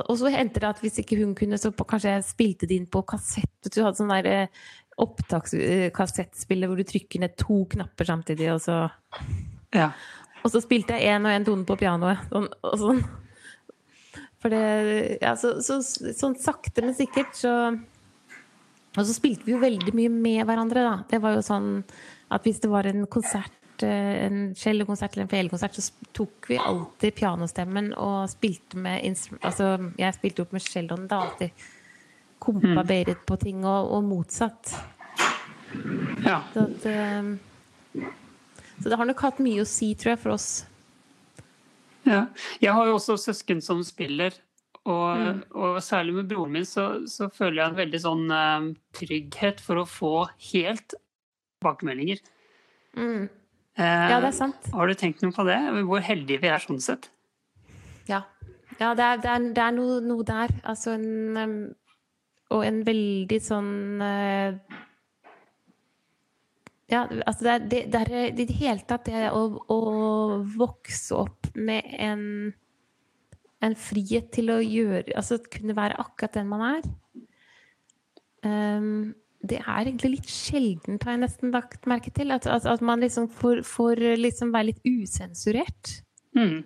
Og 0.05 0.15
så 0.21 0.31
hendte 0.31 0.63
det 0.63 0.71
at 0.71 0.81
hvis 0.83 1.01
ikke 1.03 1.19
hun 1.21 1.35
kunne, 1.39 1.59
så 1.59 1.71
på, 1.75 1.87
kanskje 1.87 2.17
jeg 2.17 2.27
spilte 2.27 2.69
det 2.71 2.79
inn 2.81 2.87
på 2.91 3.03
kassett. 3.07 3.69
Du 3.69 3.81
hadde 3.83 3.99
sånn 4.01 4.11
der 4.11 4.27
eh, 4.31 4.63
opptakskassettspiller 5.03 6.71
hvor 6.71 6.79
du 6.79 6.87
trykker 6.87 7.23
ned 7.23 7.37
to 7.39 7.61
knapper 7.75 8.11
samtidig, 8.11 8.53
og 8.55 8.63
så 8.63 8.79
Ja. 9.75 9.93
Og 10.45 10.53
så 10.53 10.61
spilte 10.61 10.97
jeg 10.97 11.15
én 11.17 11.25
og 11.25 11.33
én 11.33 11.47
tone 11.47 11.65
på 11.67 11.77
pianoet. 11.81 12.21
Sånn, 12.29 12.49
og 12.69 12.79
sånn. 12.81 13.03
For 14.45 14.53
det 14.53 15.19
Ja, 15.23 15.33
så, 15.41 15.57
så, 15.65 15.81
sånn 15.81 16.37
sakte, 16.37 16.85
men 16.85 16.97
sikkert, 16.97 17.33
så 17.39 17.73
Og 18.95 19.03
så 19.03 19.15
spilte 19.17 19.47
vi 19.47 19.55
jo 19.57 19.63
veldig 19.63 19.95
mye 19.97 20.13
med 20.13 20.45
hverandre, 20.47 20.85
da. 20.85 20.97
Det 21.11 21.19
var 21.23 21.35
jo 21.35 21.45
sånn 21.45 21.69
at 22.35 22.45
hvis 22.47 22.61
det 22.63 22.71
var 22.71 22.87
en 22.87 23.07
konsert, 23.11 23.83
eh, 23.83 24.27
en 24.27 24.53
cellokonsert 24.59 25.17
eller 25.17 25.27
en 25.27 25.33
felekonsert, 25.33 25.75
så 25.75 26.07
tok 26.15 26.47
vi 26.51 26.59
alltid 26.61 27.17
pianostemmen 27.19 27.91
og 27.99 28.29
spilte 28.31 28.79
med 28.79 29.03
Altså, 29.41 29.73
jeg 29.99 30.17
spilte 30.19 30.45
opp 30.45 30.55
med 30.55 30.63
celloen 30.63 31.09
da 31.11 31.25
alltid. 31.25 31.67
Kompa 32.45 32.85
Berit 32.87 33.25
på 33.27 33.39
ting, 33.41 33.65
og, 33.65 33.91
og 33.97 34.07
motsatt. 34.07 34.77
ja. 36.23 36.39
Så, 36.55 36.69
at, 36.69 36.87
eh, 36.87 38.15
så 38.85 38.93
det 38.93 38.99
har 39.01 39.09
nok 39.09 39.23
hatt 39.25 39.39
mye 39.41 39.63
å 39.65 39.69
si, 39.69 39.95
tror 39.97 40.13
jeg, 40.13 40.21
for 40.21 40.35
oss. 40.35 40.49
Ja. 42.05 42.27
Jeg 42.61 42.75
har 42.77 42.91
jo 42.91 42.99
også 42.99 43.17
søsken 43.17 43.63
som 43.65 43.81
spiller, 43.87 44.35
og, 44.85 45.41
og 45.57 45.79
særlig 45.81 46.13
med 46.19 46.29
broren 46.29 46.53
min 46.53 46.67
så, 46.69 47.07
så 47.09 47.31
føler 47.33 47.63
jeg 47.63 47.71
en 47.71 47.79
veldig 47.79 48.01
sånn 48.03 48.27
eh, 48.37 48.67
trygghet 48.99 49.63
for 49.65 49.81
å 49.81 49.87
få 49.89 50.11
helt 50.51 50.93
tilbakemeldinger. 50.93 52.21
Mm. 52.93 53.23
Eh, 53.81 54.05
Ja, 54.13 54.21
det 54.21 54.29
er 54.35 54.37
sant. 54.37 54.69
Har 54.77 54.93
du 54.93 54.95
tenkt 55.01 55.25
noe 55.25 55.33
på 55.33 55.47
det? 55.49 55.57
Hvor 55.89 56.05
heldige 56.05 56.45
vi 56.45 56.53
er 56.53 56.61
sånn 56.61 56.83
sett? 56.85 57.09
Ja, 58.11 58.21
ja 58.77 58.93
det, 58.93 59.09
er, 59.09 59.25
det, 59.25 59.33
er, 59.33 59.49
det 59.57 59.65
er 59.65 59.75
noe, 59.81 59.97
noe 60.05 60.29
der. 60.29 60.53
Altså 60.69 60.99
en 60.99 61.41
um, 61.41 61.57
Og 62.53 62.69
en 62.69 62.85
veldig 62.85 63.41
sånn 63.41 63.73
eh, 64.05 64.61
Ja, 66.93 67.07
altså 67.25 67.47
det 67.47 67.53
er 67.53 67.63
det, 67.71 67.81
det 67.93 68.01
er 68.03 68.27
i 68.29 68.45
det 68.45 68.59
hele 68.59 68.85
tatt 68.85 69.07
det 69.09 69.31
å, 69.33 69.47
å 69.73 69.81
vokse 70.57 71.17
opp 71.17 71.49
med 71.57 71.89
en 71.97 72.53
en 73.65 73.75
frihet 73.79 74.31
til 74.35 74.53
å 74.53 74.61
gjøre 74.61 75.15
Altså 75.17 75.41
kunne 75.41 75.77
være 75.77 75.99
akkurat 76.03 76.37
den 76.37 76.51
man 76.51 76.65
er. 76.69 76.89
Um, 78.45 79.15
det 79.45 79.61
er 79.61 79.89
egentlig 79.89 80.19
litt 80.19 80.31
sjeldent, 80.31 81.05
har 81.05 81.17
jeg 81.17 81.23
nesten 81.23 81.53
lagt 81.53 81.89
merke 81.89 82.13
til. 82.17 82.33
At, 82.35 82.49
at, 82.49 82.65
at 82.69 82.85
man 82.85 83.03
liksom 83.05 83.29
får, 83.33 83.63
får 83.69 84.01
liksom 84.21 84.55
være 84.55 84.71
litt 84.71 84.87
usensurert. 84.89 85.99
Mm. 86.35 86.65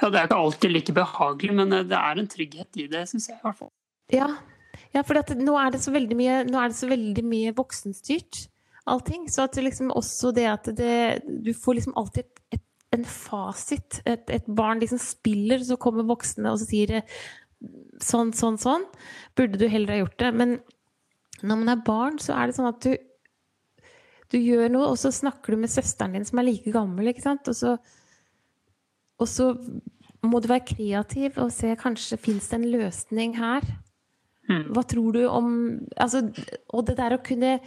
Ja, 0.00 0.08
det 0.08 0.20
er 0.20 0.28
ikke 0.28 0.38
alltid 0.38 0.72
like 0.74 0.94
behagelig, 0.96 1.56
men 1.58 1.74
eh, 1.76 1.84
det 1.90 1.98
er 1.98 2.22
en 2.22 2.30
trygghet 2.30 2.80
i 2.80 2.86
det, 2.92 3.02
syns 3.10 3.28
jeg 3.28 3.36
i 3.36 3.44
hvert 3.44 3.58
fall. 3.58 3.72
Ja, 4.14 4.30
ja 4.94 5.02
for 5.06 5.18
nå 5.42 5.58
er 5.60 5.74
det 5.74 5.82
så 5.82 5.92
veldig 5.94 6.18
mye, 6.18 6.38
nå 6.48 6.62
er 6.62 6.70
det 6.70 6.78
så 6.78 6.88
veldig 6.90 7.26
mye 7.26 7.54
voksenstyrt, 7.58 8.44
allting. 8.88 9.28
Så 9.30 9.44
at 9.46 9.58
liksom 9.60 9.92
også 9.96 10.32
det 10.36 10.46
at 10.50 10.70
det, 10.76 11.20
du 11.26 11.52
får 11.56 11.80
liksom 11.80 11.96
alltid 12.00 12.24
et, 12.24 12.42
et, 12.58 12.66
en 12.96 13.04
fasit. 13.04 14.00
Et, 14.04 14.34
et 14.38 14.48
barn 14.48 14.82
liksom 14.82 15.00
spiller, 15.02 15.62
så 15.66 15.78
kommer 15.80 16.08
voksne 16.08 16.52
og 16.52 16.60
så 16.62 16.70
sier 16.70 16.96
det 16.96 17.04
sånn, 18.02 18.32
sånn, 18.36 18.58
sånn. 18.60 18.86
Burde 19.36 19.60
du 19.60 19.68
heller 19.68 19.94
ha 19.94 20.02
gjort 20.04 20.18
det. 20.22 20.32
Men 20.36 20.58
når 21.40 21.62
man 21.62 21.72
er 21.74 21.86
barn, 21.86 22.20
så 22.22 22.36
er 22.36 22.48
det 22.48 22.58
sånn 22.58 22.72
at 22.72 22.82
du 22.84 22.96
du 24.30 24.38
gjør 24.38 24.68
noe, 24.70 24.92
og 24.92 24.98
så 25.00 25.10
snakker 25.10 25.54
du 25.54 25.64
med 25.64 25.72
søsteren 25.72 26.14
din 26.14 26.26
som 26.26 26.38
er 26.38 26.46
like 26.46 26.70
gammel, 26.70 27.10
ikke 27.10 27.24
sant? 27.24 27.48
Og 27.50 27.56
så, 27.58 27.72
og 29.18 29.26
så 29.26 29.48
må 30.22 30.38
du 30.38 30.50
være 30.50 30.68
kreativ 30.68 31.38
og 31.40 31.50
se 31.54 31.72
kanskje 31.80 32.18
fins 32.20 32.50
det 32.50 32.60
en 32.60 32.68
løsning 32.70 33.34
her. 33.40 33.66
Hva 34.70 34.82
tror 34.88 35.14
du 35.14 35.20
om 35.30 35.50
altså, 35.94 36.24
Og 36.74 36.82
det 36.88 36.96
der 36.98 37.14
å 37.14 37.20
kunne 37.22 37.60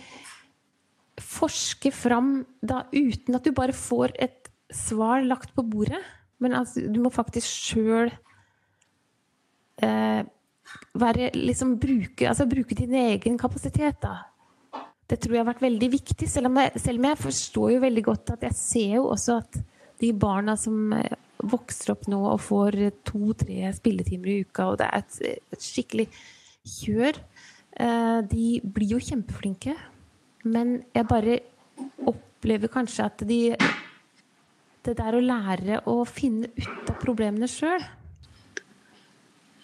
forske 1.24 1.92
fram 1.96 2.36
da 2.62 2.84
uten 2.94 3.38
at 3.38 3.46
du 3.46 3.54
bare 3.56 3.76
får 3.76 4.16
et 4.22 4.52
svar 4.74 5.24
lagt 5.26 5.54
på 5.56 5.66
bordet, 5.66 6.02
men 6.44 6.56
altså, 6.58 6.84
du 6.90 7.00
må 7.04 7.12
faktisk 7.14 7.48
sjøl 7.48 8.12
eh, 9.84 10.22
være 10.98 11.32
liksom 11.38 11.78
bruke, 11.82 12.28
altså, 12.30 12.48
bruke 12.50 12.76
din 12.78 12.96
egen 13.06 13.38
kapasitet, 13.40 14.02
da. 14.04 14.18
Det 15.10 15.20
tror 15.22 15.36
jeg 15.36 15.44
har 15.44 15.52
vært 15.52 15.66
veldig 15.66 15.90
viktig, 15.94 16.30
selv 16.32 16.50
om, 16.50 16.58
jeg, 16.64 16.80
selv 16.82 17.02
om 17.02 17.10
jeg 17.10 17.22
forstår 17.22 17.74
jo 17.76 17.84
veldig 17.84 18.04
godt 18.08 18.34
at 18.38 18.46
jeg 18.48 18.58
ser 18.58 18.96
jo 18.98 19.10
også 19.12 19.38
at 19.44 19.60
de 20.02 20.12
barna 20.18 20.56
som 20.60 20.96
eh, 20.98 21.18
vokser 21.44 21.94
opp 21.94 22.08
nå 22.12 22.22
og 22.32 22.42
får 22.42 22.80
to-tre 23.08 23.72
spilletimer 23.76 24.32
i 24.32 24.40
uka, 24.48 24.72
og 24.72 24.80
det 24.82 24.88
er 24.88 25.04
et, 25.04 25.42
et 25.54 25.64
skikkelig 25.64 26.08
kjør, 26.64 27.20
eh, 27.84 28.20
de 28.32 28.48
blir 28.64 28.96
jo 28.96 29.02
kjempeflinke. 29.04 29.76
Men 30.44 30.78
jeg 30.94 31.08
bare 31.08 31.40
opplever 32.10 32.72
kanskje 32.72 33.08
at 33.08 33.24
de 33.28 33.42
Det 34.84 34.98
der 35.00 35.16
å 35.16 35.24
lære 35.24 35.78
å 35.88 36.02
finne 36.04 36.50
ut 36.58 36.90
av 36.92 36.98
problemene 37.00 37.48
sjøl 37.48 37.86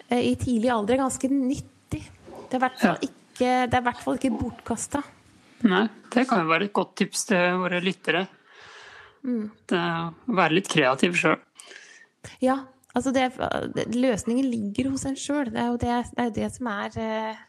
i 0.09 0.33
tidlig 0.39 0.71
alder 0.73 0.95
er 0.95 1.03
ganske 1.03 1.29
nyttig. 1.29 2.01
Det 2.49 2.55
er 2.55 2.57
i 2.57 2.63
hvert 2.63 2.79
fall 2.81 3.03
ikke, 3.05 3.49
det 3.69 3.77
er 3.77 3.83
hvert 3.85 4.01
fall 4.01 4.17
ikke 4.17 4.31
bortkasta. 4.33 5.03
Nei, 5.69 5.83
det 6.13 6.25
kan 6.29 6.43
jo 6.43 6.49
være 6.49 6.69
et 6.69 6.75
godt 6.75 6.95
tips 7.01 7.27
til 7.29 7.59
våre 7.61 7.81
lyttere. 7.83 8.23
Det, 9.19 9.79
å 10.31 10.37
være 10.39 10.55
litt 10.55 10.69
kreativ 10.71 11.17
sjøl. 11.19 11.37
Ja, 12.43 12.55
altså 12.95 13.13
det, 13.15 13.29
løsningen 13.93 14.47
ligger 14.47 14.93
hos 14.93 15.05
en 15.09 15.19
sjøl. 15.19 15.51
Det 15.51 15.61
er 15.61 15.69
jo 15.69 15.79
det, 15.81 15.95
det, 16.15 16.25
er 16.25 16.35
det 16.39 16.49
som 16.55 16.71
er 16.71 16.99
eh, 17.03 17.41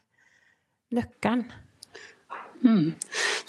nøkkelen. 2.63 2.95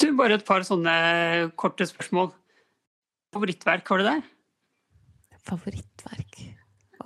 Du, 0.02 0.08
bare 0.18 0.40
et 0.40 0.46
par 0.48 0.64
sånne 0.66 1.52
korte 1.60 1.86
spørsmål. 1.86 2.32
Favorittverk, 3.36 3.88
har 3.88 4.02
du 4.02 4.08
det? 4.10 4.18
Favorittverk 5.48 6.42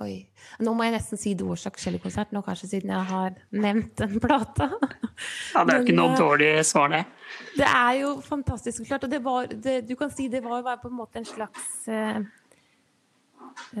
Oi. 0.04 0.26
Nå 0.60 0.72
må 0.76 0.84
jeg 0.84 0.92
nesten 0.92 1.20
si 1.20 1.32
Dorsak 1.38 1.78
cellokonsert, 1.80 2.32
nå 2.34 2.42
kanskje 2.44 2.68
siden 2.68 2.92
jeg 2.92 3.08
har 3.10 3.36
nevnt 3.56 3.94
den 3.96 4.18
plata. 4.20 4.68
Ja, 5.54 5.62
Det 5.64 5.72
er 5.72 5.78
jo 5.78 5.84
ikke 5.86 5.96
noe 5.96 6.12
eh, 6.12 6.18
dårlig 6.20 6.50
svar, 6.68 6.90
det. 6.92 7.04
Det 7.56 7.68
er 7.68 7.92
jo 8.02 8.10
fantastisk 8.24 8.84
klart. 8.84 9.06
Og 9.06 9.12
det 9.14 9.22
var, 9.24 9.48
det, 9.48 9.78
du 9.88 9.94
kan 9.96 10.12
si 10.12 10.28
det 10.32 10.42
var, 10.44 10.60
var 10.66 10.82
på 10.82 10.90
en 10.90 10.98
måte 10.98 11.22
en 11.22 11.28
slags 11.28 11.88
eh, 11.88 12.20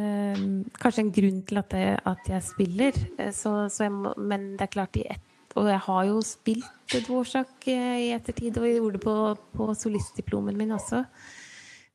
eh, 0.00 0.40
Kanskje 0.80 1.04
en 1.04 1.12
grunn 1.18 1.42
til 1.50 1.60
at 1.60 1.76
jeg, 1.76 2.00
at 2.14 2.32
jeg 2.32 2.48
spiller. 2.48 3.00
Eh, 3.18 3.32
Så, 3.36 3.52
så 3.68 3.84
jeg 3.84 3.92
må, 3.98 4.14
men 4.16 4.54
det 4.56 4.70
er 4.70 4.72
klart 4.78 4.96
i 4.96 5.04
ett 5.12 5.25
Og 5.56 5.70
jeg 5.70 5.80
har 5.86 6.02
jo 6.10 6.20
spilt 6.24 6.72
Dvorak 6.92 7.66
eh, 7.72 8.06
i 8.06 8.10
ettertid, 8.14 8.58
og 8.60 8.66
jeg 8.68 8.78
gjorde 8.78 8.98
det 8.98 9.04
på, 9.06 9.16
på 9.56 9.68
solistdiplomen 9.74 10.58
min 10.58 10.74
også. 10.76 11.02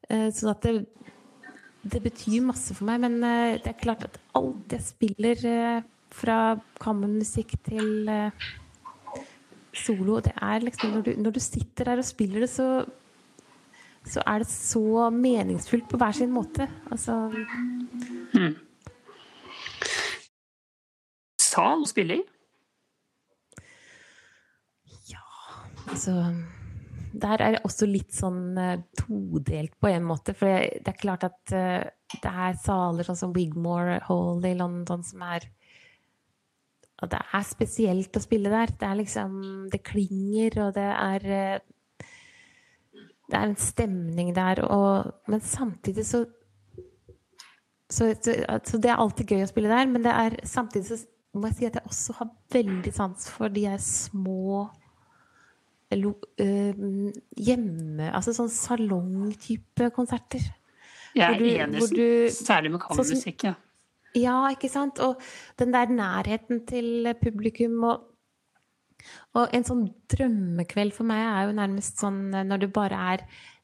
Sånn 0.10 0.34
Så 0.36 0.50
at 0.52 0.66
det, 0.66 0.74
det 1.88 2.02
betyr 2.04 2.44
masse 2.44 2.76
for 2.76 2.90
meg. 2.90 3.04
Men 3.06 3.22
eh, 3.24 3.60
det 3.62 3.72
er 3.72 3.84
klart 3.84 4.08
at 4.10 4.18
alt 4.38 4.76
jeg 4.76 4.88
spiller, 4.90 5.46
fra 6.12 6.58
kammermusikk 6.84 7.54
til 7.64 8.10
solo, 9.72 10.18
det 10.20 10.34
er 10.36 10.66
liksom 10.66 10.92
når 10.92 11.06
du, 11.06 11.12
når 11.24 11.38
du 11.38 11.40
sitter 11.40 11.88
der 11.88 12.02
og 12.02 12.08
spiller 12.10 12.44
det, 12.44 12.50
så 12.52 12.66
så 14.06 14.22
er 14.26 14.42
det 14.42 14.48
så 14.50 15.10
meningsfullt 15.14 15.90
på 15.90 15.98
hver 15.98 16.12
sin 16.12 16.32
måte. 16.34 16.68
Altså 16.92 17.30
Sal 21.42 21.84
og 21.84 21.90
spille 21.90 22.22
Altså, 25.92 26.14
der 27.22 27.42
er 27.44 27.56
det 27.56 27.64
også 27.68 27.88
litt 27.90 28.14
sånn 28.16 28.58
eh, 28.60 28.84
todelt 28.96 29.74
på 29.82 29.90
en 29.92 30.06
måte. 30.08 30.34
For 30.38 30.48
det, 30.48 30.88
er 30.88 31.00
klart 31.00 31.26
at 31.28 31.56
eh, 31.56 31.84
det 32.14 32.32
er 32.32 32.60
saler 32.64 33.08
sånn 33.08 33.20
som 33.20 33.34
Wigmore 33.36 34.00
Hall 34.08 34.46
i 34.48 34.56
London 34.58 35.04
som 35.06 35.26
er 35.28 35.50
og 37.02 37.10
Det 37.10 37.18
er 37.34 37.46
spesielt 37.50 38.14
å 38.14 38.22
spille 38.22 38.52
der. 38.54 38.70
Det 38.78 38.86
er 38.86 38.98
liksom 39.00 39.32
Det 39.74 39.80
klinger, 39.82 40.60
og 40.68 40.76
det 40.76 40.86
er 40.86 41.24
eh, 41.34 42.06
Det 43.26 43.40
er 43.40 43.48
en 43.48 43.58
stemning 43.58 44.30
der, 44.38 44.62
og 44.68 45.12
Men 45.28 45.42
samtidig 45.42 46.06
så 46.08 46.26
så, 47.92 48.06
så, 48.24 48.32
så 48.64 48.78
det 48.80 48.88
er 48.88 49.02
alltid 49.04 49.34
gøy 49.34 49.42
å 49.44 49.48
spille 49.50 49.68
der, 49.68 49.90
men 49.92 50.06
det 50.06 50.12
er 50.16 50.38
samtidig 50.48 50.86
så 50.88 50.96
må 51.36 51.50
jeg 51.50 51.58
si 51.58 51.66
at 51.68 51.76
jeg 51.76 51.90
også 51.90 52.14
har 52.22 52.30
veldig 52.56 52.94
sans 52.96 53.26
for 53.34 53.52
de 53.52 53.66
små 53.84 54.70
hjemme 55.92 58.10
Altså 58.14 58.34
sånn 58.36 58.50
salongtype 58.52 59.90
konserter. 59.96 60.42
Jeg 61.16 61.36
er 61.36 61.40
du- 61.40 61.46
enig, 61.46 61.80
hvor 61.82 61.96
du- 61.96 62.30
særlig 62.32 62.72
med 62.72 62.80
kammermusikk. 62.82 63.44
Ja. 63.44 63.56
Ja, 64.16 64.50
ikke 64.52 64.70
sant? 64.70 65.00
Og 65.00 65.22
den 65.58 65.72
der 65.72 65.86
nærheten 65.88 66.66
til 66.68 67.14
publikum 67.22 67.84
og 67.84 68.02
Og 69.34 69.48
en 69.52 69.64
sånn 69.64 69.96
drømmekveld 70.14 70.94
for 70.94 71.04
meg 71.04 71.26
er 71.26 71.48
jo 71.48 71.54
nærmest 71.58 71.98
sånn 71.98 72.36
eh, 72.36 72.44
når 72.44 72.60
du 72.60 72.68
bare 72.68 72.94
er 72.94 73.18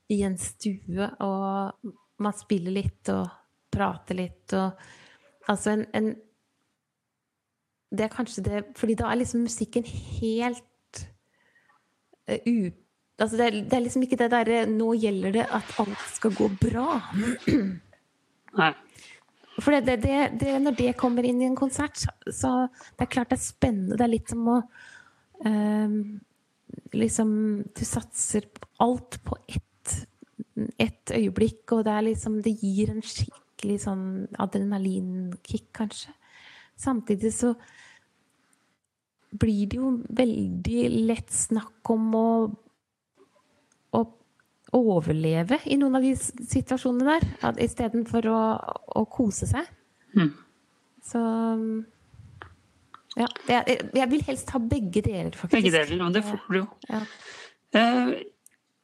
i 0.09 0.23
en 0.23 0.35
stue, 0.35 1.11
og 1.21 1.73
man 2.17 2.33
spiller 2.33 2.71
litt 2.71 3.07
og 3.09 3.29
prater 3.71 4.15
litt 4.15 4.51
og 4.53 4.71
Altså 5.47 5.67
en, 5.73 5.85
en 5.93 6.15
Det 7.95 8.01
er 8.01 8.09
kanskje 8.15 8.43
det 8.43 8.65
Fordi 8.75 8.95
da 8.95 9.11
er 9.11 9.15
liksom 9.17 9.43
musikken 9.45 9.83
helt 9.85 10.63
uh, 12.29 12.41
ut 12.45 12.83
Altså 13.17 13.37
det, 13.37 13.45
er, 13.47 13.55
det 13.65 13.73
er 13.73 13.81
liksom 13.81 14.03
ikke 14.05 14.19
det 14.19 14.29
derre 14.29 14.59
Nå 14.69 14.91
gjelder 15.01 15.33
det 15.39 15.45
at 15.49 15.71
alt 15.81 16.03
skal 16.13 16.35
gå 16.37 16.51
bra. 16.61 16.99
Nei. 18.59 18.73
For 19.57 19.73
det, 19.73 19.95
det, 20.03 20.17
det, 20.37 20.51
når 20.61 20.75
det 20.77 20.91
kommer 20.99 21.25
inn 21.25 21.41
i 21.41 21.47
en 21.47 21.57
konsert, 21.57 22.03
så 22.29 22.51
det 22.69 23.07
er 23.07 23.09
klart 23.09 23.31
det 23.31 23.39
er 23.39 23.41
spennende. 23.41 23.97
Det 23.97 24.05
er 24.05 24.11
litt 24.11 24.33
som 24.33 24.51
å 24.53 24.59
um, 25.45 25.97
Liksom 26.93 27.31
Du 27.73 27.81
satser 27.87 28.45
alt 28.83 29.17
på 29.25 29.37
ett, 29.49 29.93
ett 30.77 31.13
øyeblikk, 31.15 31.63
og 31.73 31.85
det 31.87 31.93
er 31.95 32.05
liksom 32.09 32.37
Det 32.45 32.53
gir 32.59 32.91
en 32.93 33.01
skikkelig 33.01 33.79
sånn 33.87 34.05
adrenalinkick, 34.37 35.71
kanskje. 35.79 36.13
Samtidig 36.77 37.33
så 37.33 37.55
blir 39.31 39.67
det 39.67 39.79
jo 39.79 39.91
veldig 40.17 40.83
lett 41.09 41.33
snakk 41.33 41.91
om 41.93 42.13
å 42.15 42.27
å 44.75 44.81
overleve 44.97 45.59
i 45.71 45.77
noen 45.79 45.97
av 45.99 46.05
de 46.05 46.13
situasjonene 46.17 47.17
der, 47.17 47.27
istedenfor 47.63 48.27
å, 48.31 48.39
å 48.99 49.03
kose 49.11 49.47
seg. 49.49 49.69
Mm. 50.17 50.33
Så 51.07 51.21
ja, 53.17 53.29
jeg, 53.49 53.77
jeg, 53.95 54.07
vil 54.11 54.25
helst 54.27 54.51
ha 54.53 54.61
begge 54.61 55.03
deler, 55.05 55.31
faktisk. 55.31 55.55
Begge 55.55 55.73
deler, 55.77 56.03
og 56.05 56.17
det 56.17 56.25
får 56.27 56.43
du 56.51 56.59
jo. 56.59 56.65
Ja. 56.89 57.01
Eh, 57.77 58.11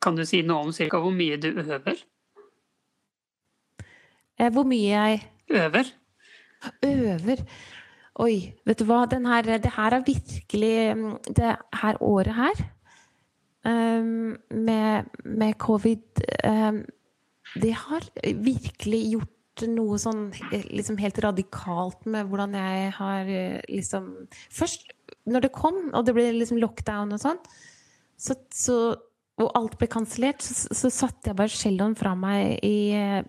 kan 0.04 0.18
du 0.18 0.24
si 0.28 0.42
noe 0.46 0.68
om 0.68 0.72
cirka 0.76 1.02
hvor 1.04 1.14
mye 1.16 1.38
du 1.42 1.52
øver? 1.52 2.00
Eh, 4.40 4.50
hvor 4.50 4.66
mye 4.68 4.88
jeg 4.90 5.22
Øver? 5.54 5.90
Øver? 6.88 7.42
Oi, 8.21 8.54
vet 8.67 8.78
du 8.78 8.86
hva. 8.86 9.04
Her, 9.10 9.47
det 9.58 9.73
her 9.73 9.95
er 9.97 10.06
virkelig 10.06 10.73
Det 11.34 11.54
her 11.82 12.02
året 12.04 12.36
her 12.38 12.60
um, 13.65 14.36
med, 14.49 15.10
med, 15.26 15.56
covid 15.58 16.21
um, 16.45 16.84
Det 17.58 17.73
har 17.73 18.06
virkelig 18.21 19.02
gjort 19.15 19.63
noe 19.69 19.97
sånn 20.02 20.28
liksom 20.73 20.97
helt 20.97 21.19
radikalt 21.21 22.06
med 22.10 22.30
hvordan 22.30 22.56
jeg 22.58 22.93
har 22.97 23.34
liksom 23.69 24.08
Først, 24.49 24.88
når 25.30 25.47
det 25.47 25.54
kom, 25.54 25.78
og 25.93 26.06
det 26.06 26.15
ble 26.17 26.30
liksom 26.34 26.62
lockdown 26.62 27.13
og 27.13 27.21
sånn, 27.21 27.41
så, 28.17 28.38
så, 28.54 28.78
og 29.41 29.52
alt 29.58 29.78
ble 29.78 29.89
kansellert, 29.91 30.41
så, 30.41 30.73
så, 30.73 30.89
satte 30.89 31.30
jeg 31.30 31.38
bare 31.38 31.54
celloen 31.54 31.93
fra 31.97 32.15
meg 32.17 32.58
i, 32.65 33.21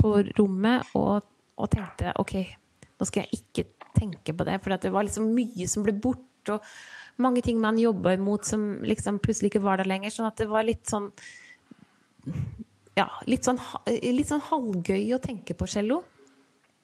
på 0.00 0.14
rommet 0.36 0.92
og, 0.98 1.24
og, 1.56 1.70
tenkte 1.72 2.12
OK, 2.20 2.36
nå 3.00 3.08
skal 3.08 3.24
jeg 3.24 3.40
ikke 3.40 3.66
tenke 3.96 4.34
på 4.36 4.46
det, 4.48 4.60
for 4.62 4.76
det 4.76 4.92
var 4.94 5.06
liksom 5.06 5.30
mye 5.36 5.68
som 5.70 5.86
ble 5.86 5.96
borte. 5.96 6.56
og 6.56 6.64
mange 7.20 7.42
ting 7.44 7.60
man 7.60 7.78
jobba 7.78 8.14
imot 8.16 8.48
som 8.48 8.80
liksom 8.86 9.20
plutselig 9.22 9.52
ikke 9.52 9.64
var 9.64 9.80
der 9.80 9.90
lenger. 9.90 10.12
Sånn 10.14 10.28
at 10.28 10.40
det 10.40 10.48
var 10.50 10.66
litt 10.66 10.88
sånn 10.90 11.10
Ja, 12.98 13.06
litt 13.30 13.46
sånn, 13.46 13.60
litt 13.86 14.28
sånn 14.28 14.42
halvgøy 14.44 15.14
å 15.16 15.20
tenke 15.22 15.54
på 15.56 15.68
cello. 15.70 16.02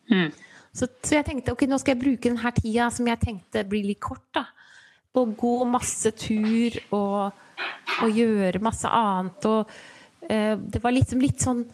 Mm. 0.08 0.30
Så, 0.76 0.86
så, 1.02 1.16
jeg 1.16 1.26
tenkte 1.26 1.52
ok, 1.52 1.66
nå 1.68 1.78
skal 1.80 1.96
jeg 1.96 2.02
bruke 2.04 2.30
denne 2.30 2.52
tida 2.56 2.86
som 2.94 3.08
jeg 3.08 3.20
tenkte 3.20 3.64
blir 3.68 3.84
litt 3.88 4.00
kort, 4.00 4.24
da. 4.36 4.46
På 5.12 5.24
å 5.24 5.32
gå 5.32 5.52
masse 5.68 6.12
tur 6.16 6.76
og, 6.94 7.36
og 8.04 8.16
gjøre 8.20 8.62
masse 8.64 8.88
annet. 8.88 9.48
Og 9.50 10.30
eh, 10.30 10.54
det 10.56 10.82
var 10.84 10.94
liksom 10.94 11.22
litt 11.24 11.44
sånn 11.44 11.64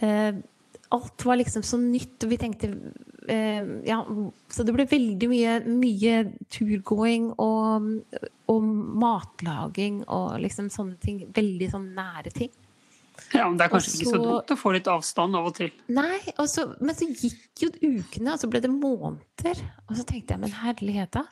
eh, 0.00 0.32
Alt 0.88 1.24
var 1.28 1.36
liksom 1.36 1.60
så 1.68 1.76
nytt, 1.76 2.16
og 2.24 2.30
vi 2.32 2.38
tenkte 2.40 2.70
ja, 3.28 3.98
så 4.48 4.64
det 4.64 4.74
ble 4.76 4.86
veldig 4.88 5.28
mye, 5.30 5.58
mye 5.68 6.14
turgåing 6.54 7.30
og, 7.34 7.90
og, 8.48 8.70
matlaging 9.02 10.02
og 10.06 10.38
liksom 10.42 10.70
sånne 10.72 10.96
ting. 11.02 11.20
Veldig 11.36 11.70
sånn 11.74 11.92
nære 11.96 12.34
ting. 12.34 12.54
Ja, 13.34 13.48
men 13.48 13.58
Det 13.58 13.66
er 13.66 13.72
kanskje 13.72 13.90
så, 13.90 13.98
ikke 13.98 14.12
så 14.12 14.20
dumt 14.22 14.52
å 14.54 14.56
få 14.56 14.72
litt 14.76 14.88
avstand 14.90 15.36
av 15.36 15.48
og 15.50 15.56
til? 15.58 15.72
Nei, 15.92 16.20
og 16.38 16.46
så, 16.50 16.64
men 16.80 16.96
så 16.96 17.08
gikk 17.08 17.64
jo 17.64 17.70
ukene, 17.74 18.32
og 18.32 18.40
så 18.40 18.48
ble 18.50 18.62
det 18.64 18.70
måneder. 18.72 19.60
Og 19.88 19.98
så 19.98 20.04
tenkte 20.08 20.34
jeg, 20.36 20.42
men 20.44 20.54
herlighet, 20.54 21.18
da. 21.18 21.24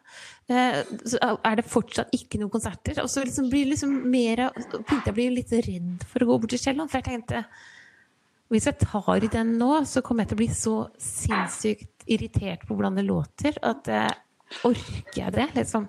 Eh, 0.51 0.83
så 1.07 1.21
er 1.23 1.61
det 1.61 1.67
fortsatt 1.71 2.13
ikke 2.17 2.41
noen 2.43 2.53
konserter? 2.53 3.01
Og 3.05 3.11
så 3.13 3.25
liksom 3.25 3.49
blir 3.53 3.71
liksom 3.71 3.95
mer 4.11 4.49
Begynte 4.57 5.07
jeg 5.07 5.15
å 5.15 5.17
bli 5.17 5.31
litt 5.39 5.55
redd 5.55 6.05
for 6.11 6.25
å 6.25 6.31
gå 6.31 6.39
bort 6.43 6.55
til 6.55 6.63
Kielland, 6.67 6.93
for 6.93 7.01
jeg 7.01 7.09
tenkte 7.09 7.47
hvis 8.53 8.69
jeg 8.69 8.79
tar 8.79 9.25
i 9.25 9.31
den 9.33 9.57
nå, 9.59 9.73
så 9.89 10.03
kommer 10.07 10.25
jeg 10.25 10.33
til 10.33 10.39
å 10.39 10.43
bli 10.45 10.53
så 10.55 10.77
sinnssykt 11.03 12.07
irritert 12.07 12.63
på 12.67 12.77
hvordan 12.77 12.99
det 12.99 13.07
låter, 13.09 13.59
at 13.67 13.91
uh, 13.91 14.11
orker 14.69 15.19
jeg 15.19 15.35
det, 15.35 15.49
liksom? 15.57 15.89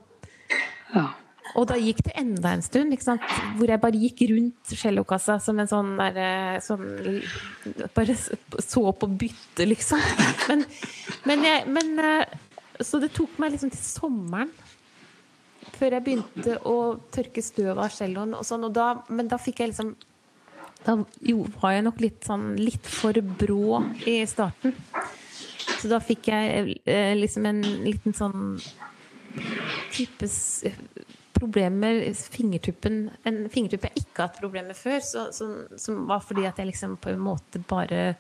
Ja. 0.96 1.12
Og 1.58 1.68
da 1.70 1.78
gikk 1.80 2.02
det 2.06 2.16
enda 2.20 2.52
en 2.54 2.64
stund, 2.66 2.94
hvor 3.58 3.70
jeg 3.70 3.82
bare 3.82 4.02
gikk 4.02 4.26
rundt 4.32 4.74
cellokassa 4.74 5.38
som 5.42 5.62
en 5.62 5.70
sånn 5.70 5.94
der 6.00 6.18
eh, 6.22 6.58
sånn, 6.64 6.84
Bare 7.96 8.16
så 8.18 8.84
på 8.92 9.10
bytte, 9.22 9.66
liksom. 9.70 10.02
Men, 10.50 10.66
men, 11.30 11.46
jeg, 11.48 11.64
men 11.72 11.94
uh, 12.04 12.84
Så 12.84 13.00
det 13.04 13.14
tok 13.16 13.40
meg 13.42 13.56
liksom 13.56 13.72
til 13.74 13.84
sommeren 13.84 14.52
før 15.78 15.98
jeg 15.98 16.06
begynte 16.06 16.54
å 16.66 16.76
tørke 17.14 17.42
støv 17.44 17.78
av 17.78 17.92
celloen. 17.94 18.32
Og 18.38 18.46
sånn, 18.48 18.64
og 18.66 18.74
da, 18.74 18.88
men 19.14 19.28
da 19.30 19.38
fikk 19.42 19.60
jeg 19.62 19.74
liksom 19.74 19.92
da 20.88 20.96
var 21.60 21.76
jeg 21.76 21.84
nok 21.84 22.00
litt 22.00 22.28
sånn 22.28 22.54
litt 22.60 22.88
for 22.88 23.18
brå 23.42 23.82
i 24.08 24.22
starten. 24.30 24.76
Så 25.78 25.90
da 25.92 26.00
fikk 26.02 26.30
jeg 26.32 26.78
eh, 26.88 27.14
liksom 27.18 27.46
en 27.50 27.60
liten 27.84 28.16
sånn 28.16 28.56
type 29.94 30.30
problemer 31.38 32.00
fingertuppen 32.34 32.96
En 33.28 33.44
fingertupp 33.54 33.84
jeg 33.86 34.02
ikke 34.02 34.24
har 34.24 34.30
hatt 34.32 34.40
problemer 34.40 34.72
med 34.72 34.80
før, 34.80 35.04
så, 35.06 35.28
som, 35.36 35.52
som, 35.78 36.06
var 36.10 36.24
fordi 36.26 36.48
at 36.50 36.58
jeg 36.58 36.72
liksom 36.72 36.96
på 37.04 37.12
en 37.14 37.22
måte 37.22 37.62
bare 37.68 38.16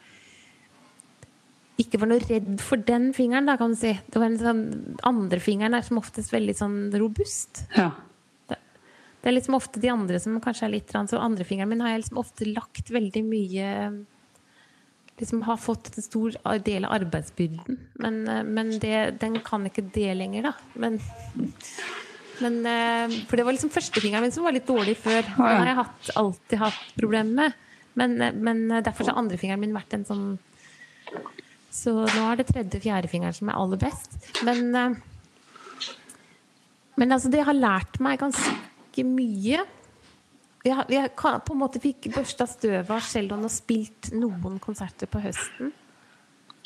ikke 1.82 2.00
var 2.02 2.10
noe 2.10 2.22
redd 2.26 2.56
for 2.66 2.82
den 2.82 3.12
fingeren, 3.14 3.46
da, 3.46 3.54
kan 3.58 3.76
du 3.76 3.78
si. 3.78 3.92
Det 3.94 4.18
var 4.18 4.32
den 4.32 4.40
sånn, 4.42 4.62
andre 5.06 5.38
fingeren 5.42 5.78
er 5.78 5.84
som 5.86 6.00
oftest 6.02 6.34
veldig 6.34 6.56
sånn 6.58 6.78
robust. 6.98 7.68
Ja. 7.78 7.92
Det 9.22 9.32
er 9.32 9.36
liksom 9.36 9.58
ofte 9.58 9.82
de 9.82 9.90
andre 9.92 10.20
som 10.22 10.38
kanskje 10.44 10.68
er 10.68 10.76
litt 10.76 10.94
Så 10.94 11.20
andrefingeren 11.20 11.72
min 11.72 11.82
har 11.84 11.96
jeg 11.96 12.04
liksom 12.04 12.22
ofte 12.22 12.48
lagt 12.52 12.92
veldig 12.94 13.24
mye 13.26 13.72
liksom 15.18 15.42
Har 15.48 15.58
fått 15.58 15.90
en 15.98 16.06
stor 16.06 16.36
del 16.64 16.86
av 16.86 16.94
arbeidsbyrden. 17.00 17.80
Men, 18.04 18.20
men 18.54 18.76
det, 18.80 19.18
den 19.22 19.40
kan 19.42 19.66
ikke 19.66 19.88
det 19.94 20.12
lenger, 20.14 20.52
da. 20.52 20.52
Men, 20.78 21.00
men 22.44 22.60
For 23.26 23.40
det 23.40 23.48
var 23.48 23.58
liksom 23.58 23.74
førstefingeren 23.74 24.28
min 24.28 24.36
som 24.36 24.46
var 24.46 24.54
litt 24.54 24.70
dårlig 24.70 24.94
før. 25.02 25.24
Den 25.26 25.42
har 25.42 25.72
jeg 25.72 25.80
hatt, 25.82 26.12
alltid 26.22 26.62
hatt 26.62 26.94
problemer 27.00 27.34
med. 27.42 27.58
Men, 27.98 28.14
men 28.46 28.84
derfor 28.86 29.10
har 29.10 29.18
andrefingeren 29.18 29.64
min 29.64 29.74
vært 29.74 29.98
en 29.98 30.06
sånn 30.06 30.26
Så 31.74 31.96
nå 31.98 32.28
er 32.30 32.38
det 32.38 32.52
tredje-fjerdefingeren 32.52 33.34
som 33.34 33.50
er 33.50 33.58
aller 33.58 33.82
best. 33.82 34.20
Men, 34.46 35.00
men 36.94 37.10
altså, 37.10 37.34
det 37.34 37.42
har 37.50 37.58
lært 37.58 37.98
meg 38.06 38.22
ganske 38.22 38.54
ganske 38.98 39.04
mye. 39.06 39.66
Jeg, 40.66 40.86
jeg 40.90 41.12
på 41.16 41.54
en 41.54 41.60
måte 41.60 41.80
fikk 41.80 42.10
børsta 42.16 42.48
støvet 42.48 42.90
av 42.90 43.02
Sheldon 43.06 43.46
og 43.46 43.52
spilt 43.52 44.12
noen 44.14 44.58
konserter 44.60 45.08
på 45.08 45.22
høsten 45.22 45.72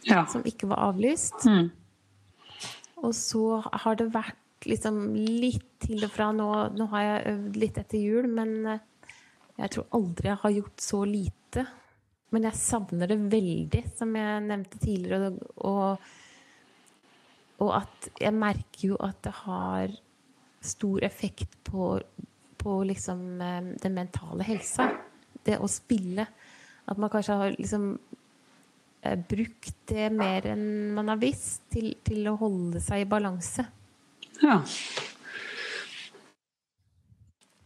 ja. 0.08 0.26
som 0.28 0.42
ikke 0.46 0.68
var 0.72 0.90
avlyst. 0.90 1.46
Mm. 1.46 1.70
Og 3.04 3.14
så 3.14 3.62
har 3.62 4.00
det 4.00 4.10
vært 4.14 4.66
liksom 4.66 5.14
litt 5.16 5.68
til 5.82 6.04
og 6.06 6.12
fra 6.14 6.30
nå 6.32 6.48
Nå 6.78 6.86
har 6.92 7.04
jeg 7.04 7.34
øvd 7.34 7.56
litt 7.58 7.78
etter 7.82 7.98
jul, 7.98 8.28
men 8.30 8.66
eh, 8.70 8.82
jeg 9.58 9.74
tror 9.74 9.88
aldri 9.98 10.30
jeg 10.30 10.42
har 10.42 10.58
gjort 10.58 10.82
så 10.82 11.04
lite. 11.06 11.66
Men 12.32 12.46
jeg 12.48 12.58
savner 12.58 13.12
det 13.12 13.18
veldig, 13.30 13.84
som 13.98 14.14
jeg 14.16 14.44
nevnte 14.46 14.80
tidligere. 14.80 15.34
Og, 15.68 16.06
og 17.62 17.74
at 17.76 18.10
jeg 18.22 18.34
merker 18.34 18.88
jo 18.94 19.02
at 19.04 19.20
det 19.26 19.34
har 19.44 19.98
stor 20.62 21.04
effekt 21.04 21.64
på, 21.64 22.02
på 22.58 22.84
liksom 22.84 23.42
eh, 23.42 23.62
den 23.82 23.94
mentale 23.94 24.46
helsa. 24.46 24.90
Det 25.44 25.58
å 25.58 25.70
spille. 25.70 26.26
At 26.86 27.00
man 27.02 27.10
kanskje 27.10 27.38
har 27.40 27.56
liksom 27.58 27.88
eh, 29.02 29.18
brukt 29.30 29.76
det 29.90 30.10
mer 30.14 30.52
enn 30.54 30.94
man 30.96 31.10
har 31.14 31.22
visst, 31.22 31.64
til, 31.74 31.94
til 32.06 32.30
å 32.30 32.38
holde 32.40 32.82
seg 32.84 33.06
i 33.06 33.10
balanse. 33.10 33.66
Ja. 34.42 34.62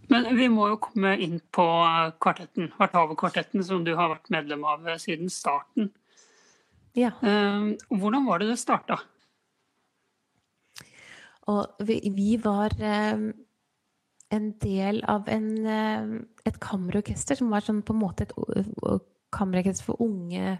Men 0.07 0.27
vi 0.37 0.47
må 0.53 0.69
jo 0.69 0.79
komme 0.81 1.15
inn 1.17 1.39
på 1.53 1.65
kvartetten, 2.21 2.69
Vartave-kvartetten, 2.77 3.63
som 3.65 3.83
du 3.83 3.95
har 3.97 4.11
vært 4.13 4.29
medlem 4.33 4.63
av 4.67 4.85
siden 5.01 5.31
starten. 5.33 5.89
Ja. 6.95 7.11
Eh, 7.25 7.73
hvordan 7.89 8.27
var 8.29 8.39
det 8.39 8.53
det 8.53 8.59
starta? 8.61 9.01
Og 11.51 11.85
vi, 11.85 11.99
vi 12.15 12.35
var 12.41 12.73
eh, 12.79 13.25
en 14.35 14.47
del 14.61 15.03
av 15.09 15.29
en, 15.29 15.49
eh, 15.65 16.07
et 16.49 16.57
kammerorkester 16.61 17.37
som 17.39 17.51
var 17.53 17.65
sånn 17.65 17.83
på 17.85 17.93
en 17.93 18.01
måte 18.01 18.25
et 18.25 18.33
kammerorkester 19.35 19.91
for 19.91 20.01
unge 20.01 20.57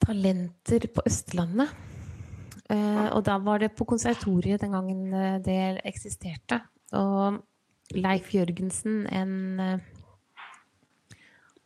talenter 0.00 0.88
på 0.94 1.04
Østlandet. 1.08 1.72
Eh, 2.70 3.06
og 3.10 3.24
da 3.26 3.38
var 3.42 3.62
det 3.62 3.72
på 3.76 3.86
konservatoriet 3.88 4.62
den 4.62 4.76
gangen 4.76 5.14
eh, 5.14 5.38
det 5.44 5.80
eksisterte. 5.88 6.60
Og 6.96 7.40
Leif 7.96 8.30
Jørgensen, 8.34 9.06
en 9.10 9.80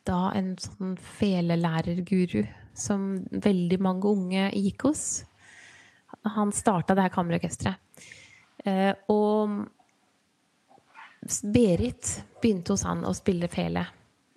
da 0.04 0.30
en 0.36 0.54
sånn 0.60 0.96
felelærerguru 1.00 2.44
som 2.76 3.24
veldig 3.44 3.78
mange 3.84 4.10
unge 4.10 4.48
gikk 4.52 4.88
hos. 4.88 5.04
Han 6.24 6.52
starta 6.56 6.94
det 6.96 7.04
her 7.04 7.12
kammerorkesteret. 7.12 8.06
og 9.12 9.66
Berit 11.42 12.10
begynte 12.40 12.72
hos 12.74 12.84
han 12.84 13.04
å 13.04 13.12
spille 13.16 13.48
fele. 13.52 13.84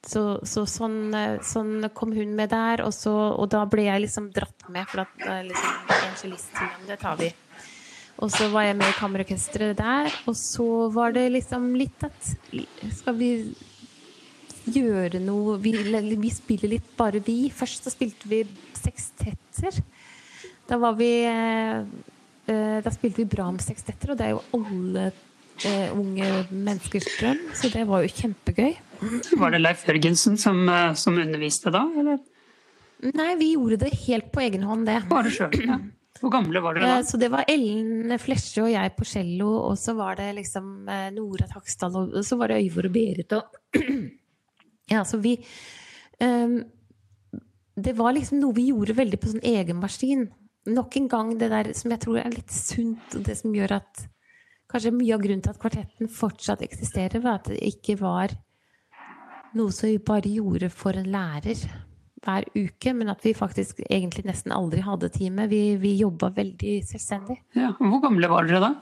Så, 0.07 0.39
så 0.47 0.63
sånn, 0.69 1.11
sånn, 1.43 1.89
kom 1.95 2.13
hun 2.15 2.35
med 2.35 2.51
der, 2.53 2.83
og, 2.85 2.93
så, 2.95 3.11
og, 3.33 3.49
da 3.51 3.65
ble 3.67 3.87
jeg 3.89 4.05
liksom 4.05 4.29
dratt 4.35 4.67
med. 4.71 4.87
For 4.87 5.03
at 5.03 5.25
liksom, 5.47 5.73
evangelist-timen, 5.87 6.85
det 6.87 6.99
tar 7.01 7.17
vi. 7.19 7.31
Og 8.17 8.31
så 8.33 8.47
var 8.49 8.65
jeg 8.65 8.77
med 8.79 8.89
i 8.89 8.97
kammerorkesteret 8.97 9.77
der. 9.77 10.09
Og 10.29 10.37
så 10.39 10.67
var 10.93 11.13
det 11.13 11.27
liksom 11.35 11.69
litt 11.77 12.05
at 12.07 12.31
Skal 12.97 13.17
vi 13.19 13.31
gjøre 14.67 15.21
noe 15.23 15.55
vi, 15.63 15.71
vi, 15.77 16.31
spiller 16.33 16.73
litt 16.77 16.89
bare 16.97 17.21
vi. 17.23 17.51
Først 17.53 17.85
så 17.85 17.93
spilte 17.93 18.29
vi 18.31 18.41
sekstetter. 18.77 19.81
Da 20.67 20.77
var 20.81 20.97
vi 20.99 21.11
eh, 21.25 21.79
eh, 22.51 22.77
Da 22.83 22.93
spilte 22.93 23.23
vi 23.23 23.29
Brahms-sekstetter, 23.31 24.13
og 24.13 24.19
det 24.19 24.27
er 24.27 24.35
jo 24.35 24.43
alle 24.57 25.09
eh, 25.09 25.91
unge 25.95 26.31
menneskers 26.51 27.07
drøm, 27.17 27.43
så 27.57 27.71
det 27.73 27.85
var 27.89 28.05
jo 28.05 28.13
kjempegøy. 28.13 28.73
Var 29.41 29.53
det 29.53 29.61
Leif 29.61 29.83
Jørgensen 29.85 30.39
som, 30.41 30.63
som 30.97 31.19
underviste 31.21 31.69
da, 31.73 31.83
eller? 32.01 32.17
Nei, 33.13 33.35
vi 33.37 33.51
gjorde 33.53 33.77
det 33.83 33.91
helt 34.07 34.31
på 34.33 34.41
egen 34.41 34.63
hånd, 34.65 34.87
det. 34.89 35.03
Bare 35.11 35.29
sjøl, 35.29 35.53
ja. 35.61 35.77
Hvor 36.17 36.31
gamle 36.33 36.63
var 36.65 36.73
dere 36.73 36.95
da? 36.95 37.03
Så 37.05 37.19
det 37.21 37.27
var 37.29 37.45
Ellen 37.45 38.09
Flesje 38.17 38.63
og 38.63 38.71
jeg 38.73 38.95
på 38.97 39.05
cello, 39.05 39.51
og 39.67 39.75
så 39.77 39.93
var 39.93 40.17
det 40.17 40.31
liksom 40.39 40.89
Nora 41.13 41.45
Taksdal, 41.51 41.99
og 42.07 42.25
så 42.25 42.39
var 42.39 42.49
det 42.49 42.63
Øyvor 42.63 42.89
og 42.89 42.95
Berit 42.95 43.35
og 43.37 43.77
Ja, 44.89 45.03
så 45.05 45.19
vi 45.21 45.35
um, 46.23 46.63
Det 47.77 47.93
var 47.93 48.15
liksom 48.17 48.41
noe 48.41 48.57
vi 48.57 48.69
gjorde 48.71 48.97
veldig 48.97 49.21
på 49.21 49.29
sånn 49.35 49.45
egen 49.45 49.77
maskin. 49.77 50.25
Nok 50.67 50.97
en 50.99 51.07
gang 51.11 51.33
det 51.39 51.49
der 51.53 51.71
som 51.77 51.93
jeg 51.93 52.03
tror 52.03 52.19
er 52.21 52.33
litt 52.33 52.51
sunt, 52.53 53.15
og 53.15 53.25
det 53.27 53.37
som 53.39 53.55
gjør 53.55 53.79
at 53.79 54.07
Kanskje 54.67 54.91
mye 54.91 55.15
av 55.15 55.21
grunnen 55.23 55.39
til 55.39 55.53
at 55.53 55.59
kvartetten 55.61 56.09
fortsatt 56.11 56.59
eksisterer, 56.65 57.21
var 57.23 57.37
at 57.39 57.45
det 57.53 57.61
ikke 57.63 57.93
var 58.01 58.33
noe 59.55 59.71
som 59.71 59.87
vi 59.87 60.01
bare 60.03 60.27
gjorde 60.27 60.67
for 60.73 60.97
en 60.99 61.07
lærer 61.13 61.61
hver 62.25 62.47
uke, 62.51 62.91
men 62.97 63.11
at 63.13 63.23
vi 63.23 63.31
faktisk 63.37 63.79
egentlig 63.87 64.25
nesten 64.27 64.51
aldri 64.51 64.83
hadde 64.83 65.07
time. 65.13 65.47
Vi, 65.47 65.61
vi 65.79 65.93
jobba 66.01 66.33
veldig 66.35 66.75
selvstendig. 66.89 67.39
Ja, 67.55 67.71
Hvor 67.79 68.03
gamle 68.03 68.27
var 68.31 68.49
dere 68.49 68.59
da? 68.65 68.73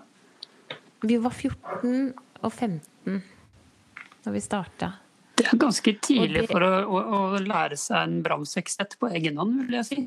Vi 1.06 1.20
var 1.22 1.36
14 1.36 2.14
og 2.42 2.52
15 2.52 3.22
da 4.26 4.34
vi 4.34 4.42
starta. 4.42 4.96
Det 5.38 5.46
er 5.52 5.60
ganske 5.62 5.92
tidlig 6.02 6.46
det, 6.46 6.50
for 6.50 6.66
å, 6.66 6.70
å, 6.88 7.00
å, 7.04 7.42
lære 7.44 7.78
seg 7.78 8.08
en 8.08 8.22
Brahms-sekstett 8.26 8.96
på 8.98 9.12
egen 9.14 9.38
hånd, 9.38 9.68
vil 9.68 9.78
jeg 9.84 9.90
si. 9.92 9.98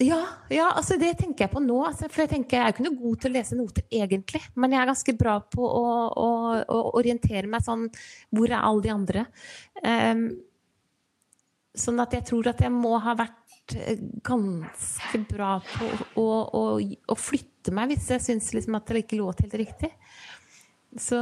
Ja, 0.00 0.20
ja, 0.48 0.70
altså 0.72 0.96
det 0.96 1.10
tenker 1.18 1.44
jeg 1.44 1.52
på 1.52 1.60
nå. 1.60 1.76
Altså, 1.84 2.08
for 2.08 2.24
jeg 2.24 2.32
tenker 2.32 2.56
jeg 2.56 2.64
er 2.64 2.72
ikke 2.72 2.84
noe 2.86 2.96
god 2.96 3.18
til 3.20 3.30
å 3.30 3.34
lese 3.34 3.56
noter 3.58 3.84
egentlig, 3.92 4.40
men 4.56 4.72
jeg 4.72 4.80
er 4.80 4.88
ganske 4.88 5.14
bra 5.20 5.34
på 5.44 5.66
å, 5.66 5.82
å, 6.08 6.28
å 6.64 6.78
orientere 6.96 7.50
meg 7.50 7.66
sånn 7.66 7.84
Hvor 8.32 8.48
er 8.48 8.62
alle 8.62 8.86
de 8.86 8.94
andre? 8.94 9.26
Um, 9.84 10.24
sånn 11.76 12.00
at 12.00 12.16
jeg 12.16 12.26
tror 12.30 12.48
at 12.50 12.62
jeg 12.64 12.72
må 12.72 12.94
ha 13.02 13.14
vært 13.18 13.76
eh, 13.76 14.00
ganske 14.26 15.20
bra 15.30 15.58
på 15.68 15.90
å, 16.18 16.26
å, 16.80 17.16
flytte 17.18 17.74
meg 17.76 17.92
hvis 17.92 18.08
jeg 18.14 18.24
syns 18.24 18.50
liksom 18.56 18.78
at 18.80 18.88
det 18.88 19.04
ikke 19.04 19.20
låt 19.20 19.44
helt 19.44 19.58
riktig. 19.60 19.92
Så, 20.98 21.20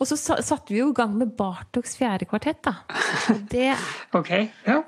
og 0.00 0.08
så 0.08 0.16
satte 0.18 0.72
vi 0.72 0.80
jo 0.80 0.88
i 0.90 0.96
gang 0.96 1.12
med 1.14 1.36
Bartoks 1.38 1.94
fjerde 2.00 2.26
kvartett, 2.26 2.64
da. 2.64 2.80
Det, 3.52 3.68
ok, 4.16 4.32
ja. 4.66 4.80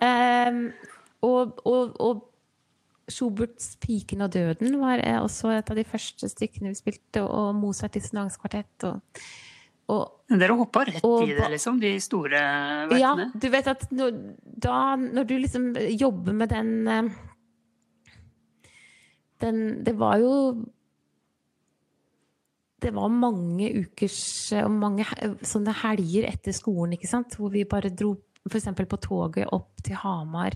um, 0.49 0.65
og, 1.29 1.61
og, 1.69 1.95
og 2.03 2.25
Schuberts 3.09 3.77
'Piken 3.81 4.23
og 4.25 4.33
døden' 4.35 4.79
var 4.81 5.03
også 5.23 5.53
et 5.57 5.71
av 5.71 5.79
de 5.79 5.85
første 5.89 6.29
stykkene 6.29 6.73
vi 6.73 6.79
spilte, 6.79 7.23
og 7.25 7.55
Mozart 7.57 7.97
dissonanskvartett. 7.97 8.85
Og, 8.85 9.23
og, 9.89 10.03
Dere 10.29 10.57
hoppa 10.59 10.85
rett 10.89 11.05
og, 11.07 11.25
i 11.25 11.35
det, 11.37 11.49
liksom? 11.55 11.81
De 11.81 11.95
store 12.05 12.43
verkene? 12.91 13.29
Ja. 13.29 13.31
Du 13.33 13.49
vet 13.53 13.71
at 13.73 13.87
når, 13.91 14.19
da, 14.45 14.97
når 14.97 15.29
du 15.29 15.37
liksom 15.39 15.71
jobber 15.97 16.37
med 16.37 16.53
den, 16.53 16.75
eh, 16.89 17.11
den 19.41 19.85
Det 19.85 19.95
var 19.99 20.19
jo 20.19 20.35
det 22.79 22.93
var 22.95 23.11
mange 23.11 23.73
ukers 23.75 24.53
og 24.63 24.71
mange 24.71 25.03
sånne 25.43 25.73
helger 25.81 26.29
etter 26.29 26.55
skolen, 26.55 26.95
ikke 26.95 27.11
sant? 27.11 27.35
hvor 27.35 27.51
vi 27.51 27.65
bare 27.67 27.91
dro 27.91 28.13
f.eks. 28.49 28.69
på 28.79 29.01
toget 29.03 29.51
opp 29.53 29.83
til 29.85 29.99
Hamar. 29.99 30.55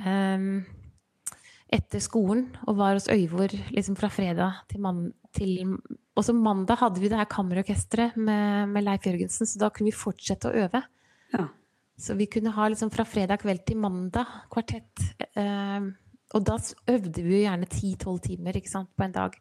Um, 0.00 0.64
etter 1.72 2.02
skolen 2.02 2.46
og 2.66 2.78
var 2.78 2.94
hos 2.94 3.08
Øyvor 3.10 3.50
liksom 3.74 3.96
fra 3.98 4.10
fredag 4.12 4.62
til, 4.70 4.80
man, 4.84 5.08
til 5.34 5.74
Og 6.14 6.24
så 6.24 6.34
mandag 6.36 6.78
hadde 6.80 7.02
vi 7.02 7.10
det 7.10 7.18
her 7.18 7.30
kammerorkesteret 7.30 8.16
med, 8.16 8.70
med, 8.70 8.86
Leif 8.86 9.06
Jørgensen, 9.08 9.48
så 9.48 9.60
da 9.60 9.70
kunne 9.70 9.90
vi 9.90 9.98
fortsette 9.98 10.50
å 10.50 10.66
øve. 10.66 10.82
Ja. 11.34 11.48
Så 11.98 12.14
vi 12.14 12.28
kunne 12.30 12.54
ha 12.54 12.68
liksom 12.68 12.92
fra 12.92 13.06
fredag 13.08 13.42
kveld 13.42 13.64
til 13.66 13.80
mandag 13.80 14.30
kvartett. 14.52 15.02
Eh, 15.34 15.88
og 16.34 16.42
da 16.44 16.56
øvde 16.90 17.22
vi 17.22 17.36
jo 17.36 17.44
gjerne 17.44 17.68
10-12 17.68 18.16
timer 18.24 18.58
sant, 18.68 18.90
på 18.96 19.06
en 19.06 19.14
dag. 19.14 19.36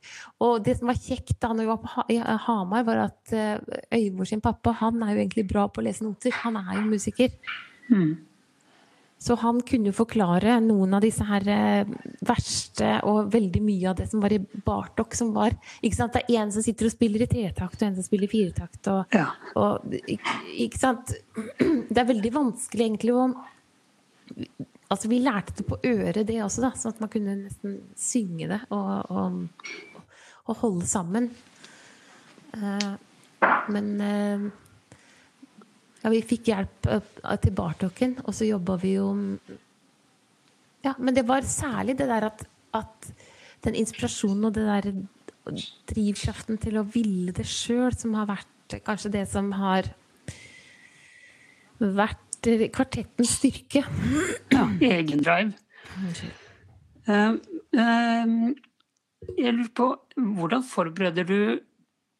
Og 0.45 0.59
det 0.65 0.77
som 0.79 0.89
var 0.89 1.01
kjekt 1.01 1.39
da 1.41 1.51
når 1.51 1.65
vi 1.65 1.71
var 1.71 1.81
på 1.81 2.19
Hamar, 2.45 2.85
var 2.87 3.01
at 3.07 3.33
eh, 3.33 3.81
Øyvor 3.99 4.29
sin 4.29 4.43
pappa 4.43 4.75
han 4.81 5.01
er 5.03 5.15
jo 5.15 5.23
egentlig 5.23 5.47
bra 5.49 5.67
på 5.67 5.81
å 5.81 5.87
lese 5.87 6.05
noter. 6.05 6.33
Han 6.43 6.57
er 6.61 6.79
jo 6.79 6.87
musiker. 6.93 7.33
Mm. 7.89 8.13
Så 9.25 9.33
han 9.41 9.57
kunne 9.65 9.89
forklare 9.95 10.59
noen 10.61 10.93
av 10.93 11.01
disse 11.01 11.25
her 11.25 11.47
eh, 11.49 11.93
verste 12.25 12.91
og 13.09 13.31
veldig 13.33 13.61
mye 13.65 13.87
av 13.89 13.97
det 13.97 14.05
som 14.11 14.21
var 14.21 14.35
i 14.35 14.37
Bartok, 14.39 15.15
som 15.17 15.31
var 15.33 15.55
ikke 15.79 15.97
sant? 15.97 16.13
Det 16.13 16.27
er 16.29 16.43
en 16.43 16.53
som 16.53 16.61
sitter 16.61 16.85
og 16.85 16.93
spiller 16.93 17.23
i 17.25 17.29
tretakt, 17.31 17.79
og 17.79 17.87
en 17.87 17.97
som 17.97 18.05
spiller 18.05 18.27
i 18.27 18.29
firetakt. 18.29 18.91
Og, 18.93 19.15
ja. 19.17 19.31
og, 19.57 19.95
ikke 20.53 20.77
sant? 20.77 21.15
Det 21.89 21.97
er 21.97 22.11
veldig 22.11 22.33
vanskelig 22.35 22.89
egentlig 22.89 23.17
å 23.17 23.27
Altså, 24.85 25.09
vi 25.09 25.17
lærte 25.17 25.55
det 25.57 25.63
på 25.65 25.79
øret, 25.81 26.27
det 26.29 26.35
også, 26.45 26.61
da, 26.61 26.69
sånn 26.77 26.93
at 26.93 26.99
man 27.01 27.09
kunne 27.09 27.33
nesten 27.39 27.79
synge 27.97 28.45
det 28.51 28.59
og, 28.73 29.09
og, 29.09 30.03
og 30.45 30.59
holde 30.59 30.85
sammen. 30.85 31.31
Uh, 32.53 32.93
men 33.73 33.89
uh, 33.97 34.45
ja, 36.05 36.11
vi 36.13 36.21
fikk 36.21 36.51
hjelp 36.51 36.89
uh, 36.91 37.35
til 37.41 37.53
bartokken, 37.57 38.19
og 38.29 38.35
så 38.37 38.45
jobba 38.45 38.77
vi 38.77 38.95
jo 38.99 39.09
Ja, 40.85 40.93
men 41.01 41.15
det 41.17 41.25
var 41.25 41.41
særlig 41.49 41.97
det 41.97 42.05
der 42.11 42.27
at, 42.27 42.43
at 42.77 43.07
den 43.65 43.73
inspirasjonen 43.79 44.45
og 44.45 44.53
det 44.53 44.67
der 44.69 44.91
drivkraften 45.89 46.59
til 46.61 46.77
å 46.77 46.85
ville 46.85 47.33
det 47.33 47.47
sjøl 47.49 47.93
som 47.97 48.13
har 48.17 48.29
vært 48.29 48.77
kanskje 48.85 49.13
det 49.17 49.23
som 49.29 49.49
har 49.57 49.89
vært 51.79 52.21
kvartettens 52.73 53.33
styrke. 53.39 53.81
Ja, 54.53 54.67
egendrive. 54.85 55.57
Uh, 57.09 57.37
uh, 57.73 58.53
jeg 59.33 59.57
lurer 59.57 59.73
på, 59.73 59.89
hvordan 60.37 60.65
forbereder 60.69 61.25
du 61.25 61.39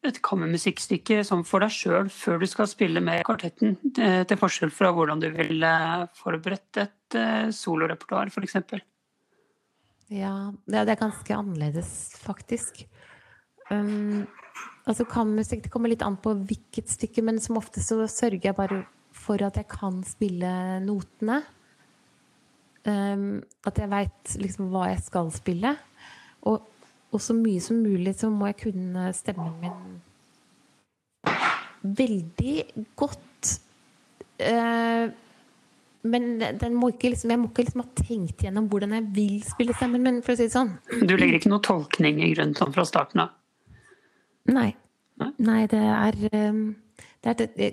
et 0.08 0.20
kammermusikkstykke 0.24 1.22
sånn 1.26 1.44
for 1.46 1.64
deg 1.64 1.72
sjøl 1.74 2.10
før 2.12 2.40
du 2.42 2.46
skal 2.50 2.68
spille 2.70 3.02
med 3.04 3.24
kvartetten, 3.26 3.76
eh, 3.98 4.22
til 4.28 4.40
forskjell 4.40 4.72
fra 4.74 4.92
hvordan 4.94 5.22
du 5.22 5.28
ville 5.34 5.72
forberedt 6.18 6.82
et 6.82 7.18
uh, 7.18 7.48
solorepertoar, 7.54 8.30
f.eks.? 8.32 8.58
Ja, 10.12 10.34
det 10.70 10.84
er 10.84 11.00
ganske 11.00 11.34
annerledes, 11.34 11.90
faktisk. 12.22 12.84
Um, 13.70 14.26
altså 14.86 15.06
Kammermusikk 15.10 15.64
det 15.64 15.72
kommer 15.74 15.90
litt 15.90 16.04
an 16.06 16.18
på 16.22 16.36
hvilket 16.46 16.92
stykke, 16.92 17.24
men 17.26 17.42
som 17.42 17.58
ofte 17.58 17.82
så 17.82 18.04
sørger 18.10 18.52
jeg 18.52 18.58
bare 18.58 18.84
for 19.16 19.42
at 19.42 19.58
jeg 19.58 19.66
kan 19.72 20.02
spille 20.06 20.52
notene. 20.84 21.40
Um, 22.86 23.42
at 23.66 23.80
jeg 23.82 23.90
veit 23.90 24.36
liksom 24.38 24.70
hva 24.70 24.92
jeg 24.92 25.02
skal 25.08 25.32
spille. 25.34 25.74
Og 26.46 26.62
og 27.14 27.22
så 27.22 27.36
mye 27.36 27.62
som 27.62 27.78
mulig 27.80 28.16
så 28.18 28.30
må 28.32 28.50
jeg 28.50 28.60
kunne 28.66 29.10
stemmen 29.16 29.54
min 29.62 29.76
veldig 31.94 32.56
godt. 32.98 33.52
Uh, 34.40 35.12
men 36.06 36.24
må 36.76 36.92
liksom, 37.02 37.32
jeg 37.32 37.40
må 37.40 37.48
ikke 37.50 37.64
liksom 37.66 37.82
ha 37.82 37.88
tenkt 37.98 38.44
gjennom 38.44 38.68
hvordan 38.70 38.94
jeg 38.94 39.06
vil 39.16 39.36
spille 39.46 39.74
stemmen 39.74 40.04
min, 40.04 40.20
for 40.22 40.34
å 40.34 40.38
si 40.38 40.46
det 40.46 40.54
sånn. 40.54 40.74
Du 41.02 41.16
legger 41.16 41.40
ikke 41.40 41.50
noe 41.50 41.64
tolkning 41.66 42.20
i 42.22 42.30
grunnen 42.34 42.54
sånn 42.58 42.74
fra 42.74 42.86
starten 42.86 43.24
av? 43.24 43.32
Nei. 44.52 44.70
Nei, 45.16 45.62
det 45.72 45.80
er 45.80 46.18
um, 46.36 46.60
det, 47.24 47.32
er 47.32 47.38
det, 47.56 47.70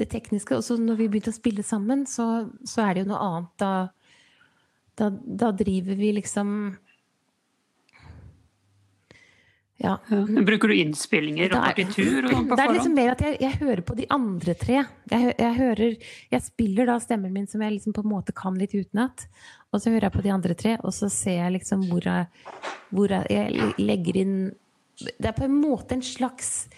det, 0.00 0.06
tekniske. 0.10 0.56
Og 0.56 0.64
så 0.64 0.78
når 0.80 0.98
vi 1.02 1.10
begynte 1.12 1.30
å 1.30 1.36
spille 1.36 1.62
sammen, 1.66 2.06
så, 2.10 2.48
så 2.66 2.86
er 2.86 2.96
det 2.96 3.04
jo 3.04 3.10
noe 3.12 3.22
annet. 3.22 3.52
Da, 3.60 3.72
da, 4.98 5.10
da 5.44 5.52
driver 5.54 6.00
vi 6.00 6.14
liksom 6.16 6.50
ja. 9.76 9.98
Bruker 10.46 10.68
du 10.72 10.74
innspillinger 10.74 11.52
og 11.52 11.60
partitur? 11.60 12.24
Og 12.24 12.32
sånn 12.32 12.48
det 12.48 12.64
er 12.64 12.72
liksom 12.72 12.94
mer 12.96 13.10
at 13.12 13.22
jeg, 13.26 13.36
jeg, 13.44 13.58
hører 13.60 13.82
på 13.84 13.96
de 13.98 14.06
andre 14.14 14.54
tre. 14.56 14.78
Jeg, 15.12 15.34
jeg, 15.36 15.52
hører, 15.58 15.96
jeg 16.32 16.44
spiller 16.46 16.88
da 16.88 16.96
stemmen 17.02 17.34
min 17.34 17.48
som 17.50 17.64
jeg 17.64 17.74
liksom 17.74 17.96
på 17.96 18.04
en 18.06 18.12
måte 18.14 18.32
kan 18.36 18.56
litt 18.56 18.72
utenat. 18.72 19.26
Og 19.74 19.82
så 19.82 19.92
hører 19.92 20.08
jeg 20.08 20.14
på 20.14 20.24
de 20.24 20.32
andre 20.32 20.56
tre, 20.56 20.76
og 20.80 20.94
så 20.96 21.10
ser 21.12 21.42
jeg 21.42 21.56
liksom 21.58 21.84
hvor 21.90 22.08
jeg, 22.08 22.30
hvor 22.88 23.12
jeg 23.12 23.74
legger 23.76 24.20
inn 24.22 24.38
Det 24.96 25.28
er 25.28 25.36
på 25.36 25.44
en 25.44 25.58
måte 25.58 25.98
en 25.98 26.04
slags 26.06 26.70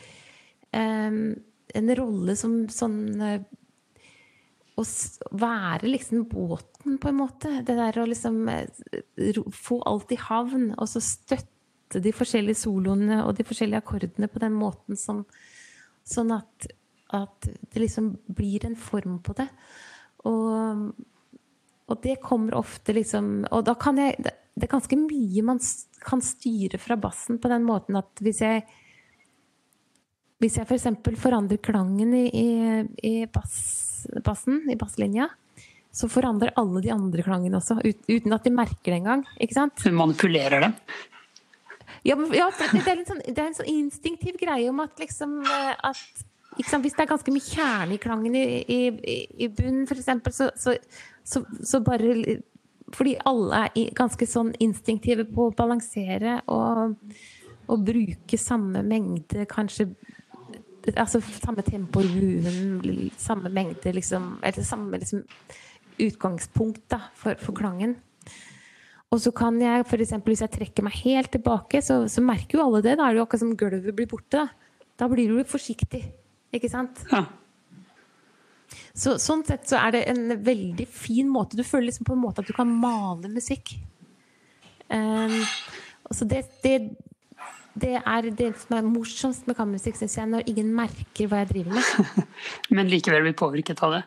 um, 0.74 1.37
En 1.78 1.92
rolle 2.00 2.34
som 2.40 2.64
sånn 2.72 2.98
uh, 3.22 3.37
å 4.78 4.84
være 5.38 5.90
liksom 5.90 6.26
båten, 6.30 6.98
på 7.02 7.11
en 7.11 7.16
måte. 7.18 7.50
Det 7.66 7.74
der 7.78 7.96
å 7.98 8.06
liksom 8.06 8.44
uh, 8.46 9.38
få 9.54 9.78
alt 9.90 10.14
i 10.14 10.18
havn, 10.22 10.72
og 10.78 10.90
så 10.90 11.02
støtte 11.02 11.58
de 11.96 12.12
forskjellige 12.12 12.61
soloene 12.61 13.22
og 13.24 13.37
de 13.38 13.46
forskjellige 13.48 13.81
akkordene 13.81 14.29
på 14.29 14.42
den 14.44 14.59
måten 14.59 14.98
som 14.98 15.24
Sånn 16.09 16.31
at, 16.33 16.64
at 17.12 17.44
det 17.44 17.83
liksom 17.83 18.14
blir 18.33 18.62
en 18.64 18.79
form 18.81 19.18
på 19.20 19.35
det. 19.37 19.44
Og, 20.24 20.87
og 21.85 21.98
det 22.01 22.14
kommer 22.22 22.57
ofte 22.57 22.94
liksom 22.96 23.42
Og 23.53 23.66
da 23.68 23.74
kan 23.77 24.01
jeg 24.01 24.16
det, 24.24 24.33
det 24.59 24.66
er 24.66 24.72
ganske 24.72 24.96
mye 24.98 25.44
man 25.46 25.61
kan 26.03 26.22
styre 26.24 26.81
fra 26.81 26.96
bassen 26.98 27.38
på 27.38 27.51
den 27.53 27.66
måten 27.68 27.98
at 28.01 28.24
hvis 28.24 28.40
jeg 28.42 28.64
hvis 30.38 30.59
jeg 30.59 30.68
f.eks. 30.68 30.87
For 31.03 31.18
forandrer 31.18 31.59
klangen 31.62 32.14
i, 32.14 32.24
i, 32.31 32.48
i 33.09 33.14
bass, 33.27 34.07
bassen, 34.24 34.61
i 34.70 34.77
basslinja, 34.79 35.27
så 35.90 36.07
forandrer 36.11 36.55
alle 36.61 36.83
de 36.85 36.92
andre 36.94 37.24
klangene 37.27 37.59
også, 37.59 37.81
ut, 37.83 38.05
uten 38.07 38.37
at 38.37 38.46
de 38.46 38.53
merker 38.55 38.92
det 38.92 39.01
engang. 39.01 39.24
Ikke 39.42 39.57
sant? 39.57 39.83
Hun 39.83 39.98
manipulerer 39.98 40.62
dem? 40.62 40.77
Ja, 42.06 42.16
ja 42.34 42.48
det, 42.54 42.82
er 42.84 43.04
sånn, 43.06 43.22
det, 43.24 43.38
er 43.38 43.46
en 43.48 43.56
sånn 43.58 43.70
instinktiv 43.72 44.38
greie 44.40 44.68
om 44.70 44.82
at 44.84 45.00
liksom 45.00 45.40
eh, 45.42 45.72
at 45.74 46.02
sant, 46.66 46.84
Hvis 46.84 46.96
det 46.96 47.04
er 47.04 47.11
ganske 47.12 47.32
mye 47.34 47.46
kjerne 47.46 47.96
i 47.96 48.02
klangen 48.02 48.37
i, 48.38 48.44
i, 48.62 49.18
i 49.44 49.48
bunnen, 49.48 49.87
f.eks., 49.87 50.37
så, 50.37 50.50
så, 50.56 50.76
så, 51.24 51.44
så, 51.62 51.80
bare 51.84 52.38
Fordi 52.94 53.16
alle 53.28 53.66
er 53.68 53.96
ganske 53.96 54.26
sånn 54.26 54.54
instinktive 54.64 55.26
på 55.28 55.48
å 55.48 55.56
balansere 55.56 56.40
og, 56.46 56.98
og 57.68 57.87
bruke 57.87 58.40
samme 58.40 58.84
mengde, 58.87 59.46
kanskje 59.50 59.90
Altså 60.96 61.20
samme 61.20 61.61
tempo 61.66 62.00
i 62.00 62.08
buen, 62.08 63.11
samme 63.20 63.50
mengde 63.52 63.92
liksom 63.92 64.38
Eller 64.40 64.64
samme 64.64 65.00
liksom, 65.02 65.26
utgangspunkt 65.98 66.84
da, 66.90 67.00
for, 67.18 67.34
for 67.42 67.52
klangen. 67.58 67.96
Og 69.09 69.21
så 69.25 69.33
kan 69.33 69.57
jeg 69.62 69.87
f.eks. 69.87 70.14
hvis 70.27 70.44
jeg 70.44 70.53
trekker 70.53 70.85
meg 70.85 70.97
helt 71.01 71.31
tilbake, 71.33 71.81
så, 71.85 72.03
så, 72.12 72.21
merker 72.25 72.59
jo 72.59 72.64
alle 72.66 72.83
det. 72.85 72.99
Da 72.99 73.07
er 73.07 73.16
det 73.16 73.23
jo 73.23 73.25
akkurat 73.25 73.44
som 73.44 73.57
gulvet 73.57 73.97
blir 73.97 74.09
borte. 74.11 74.44
Da, 74.44 74.83
da 75.01 75.09
blir 75.09 75.33
du 75.33 75.40
forsiktig. 75.49 76.03
Ikke 76.53 76.68
sant? 76.73 77.01
Ja. 77.12 77.25
Så, 78.92 79.16
sånn 79.23 79.44
sett 79.49 79.68
så 79.71 79.79
er 79.81 79.94
det 79.97 80.05
en 80.12 80.35
veldig 80.44 80.85
fin 80.92 81.29
måte. 81.33 81.57
Du 81.57 81.64
føler 81.64 81.88
liksom 81.88 82.09
på 82.09 82.16
en 82.16 82.25
måte 82.27 82.44
at 82.44 82.51
du 82.51 82.57
kan 82.57 82.68
male 82.68 83.31
musikk. 83.33 83.79
Um, 84.92 85.40
så 86.12 86.29
det, 86.29 86.42
det, 86.64 86.77
det, 87.81 87.94
er 88.01 88.29
det 88.29 88.53
som 88.61 88.77
er 88.77 88.88
morsomst 88.88 89.49
med 89.49 89.57
kammermusikk, 89.57 89.97
syns 90.01 90.18
jeg, 90.21 90.29
når 90.33 90.49
ingen 90.53 90.73
merker 90.77 91.31
hva 91.31 91.42
jeg 91.44 91.53
driver 91.55 91.79
med. 91.79 92.29
Men 92.77 92.92
likevel 92.92 93.25
blir 93.25 93.37
påvirket 93.40 93.81
av 93.87 93.97
det? 93.97 94.05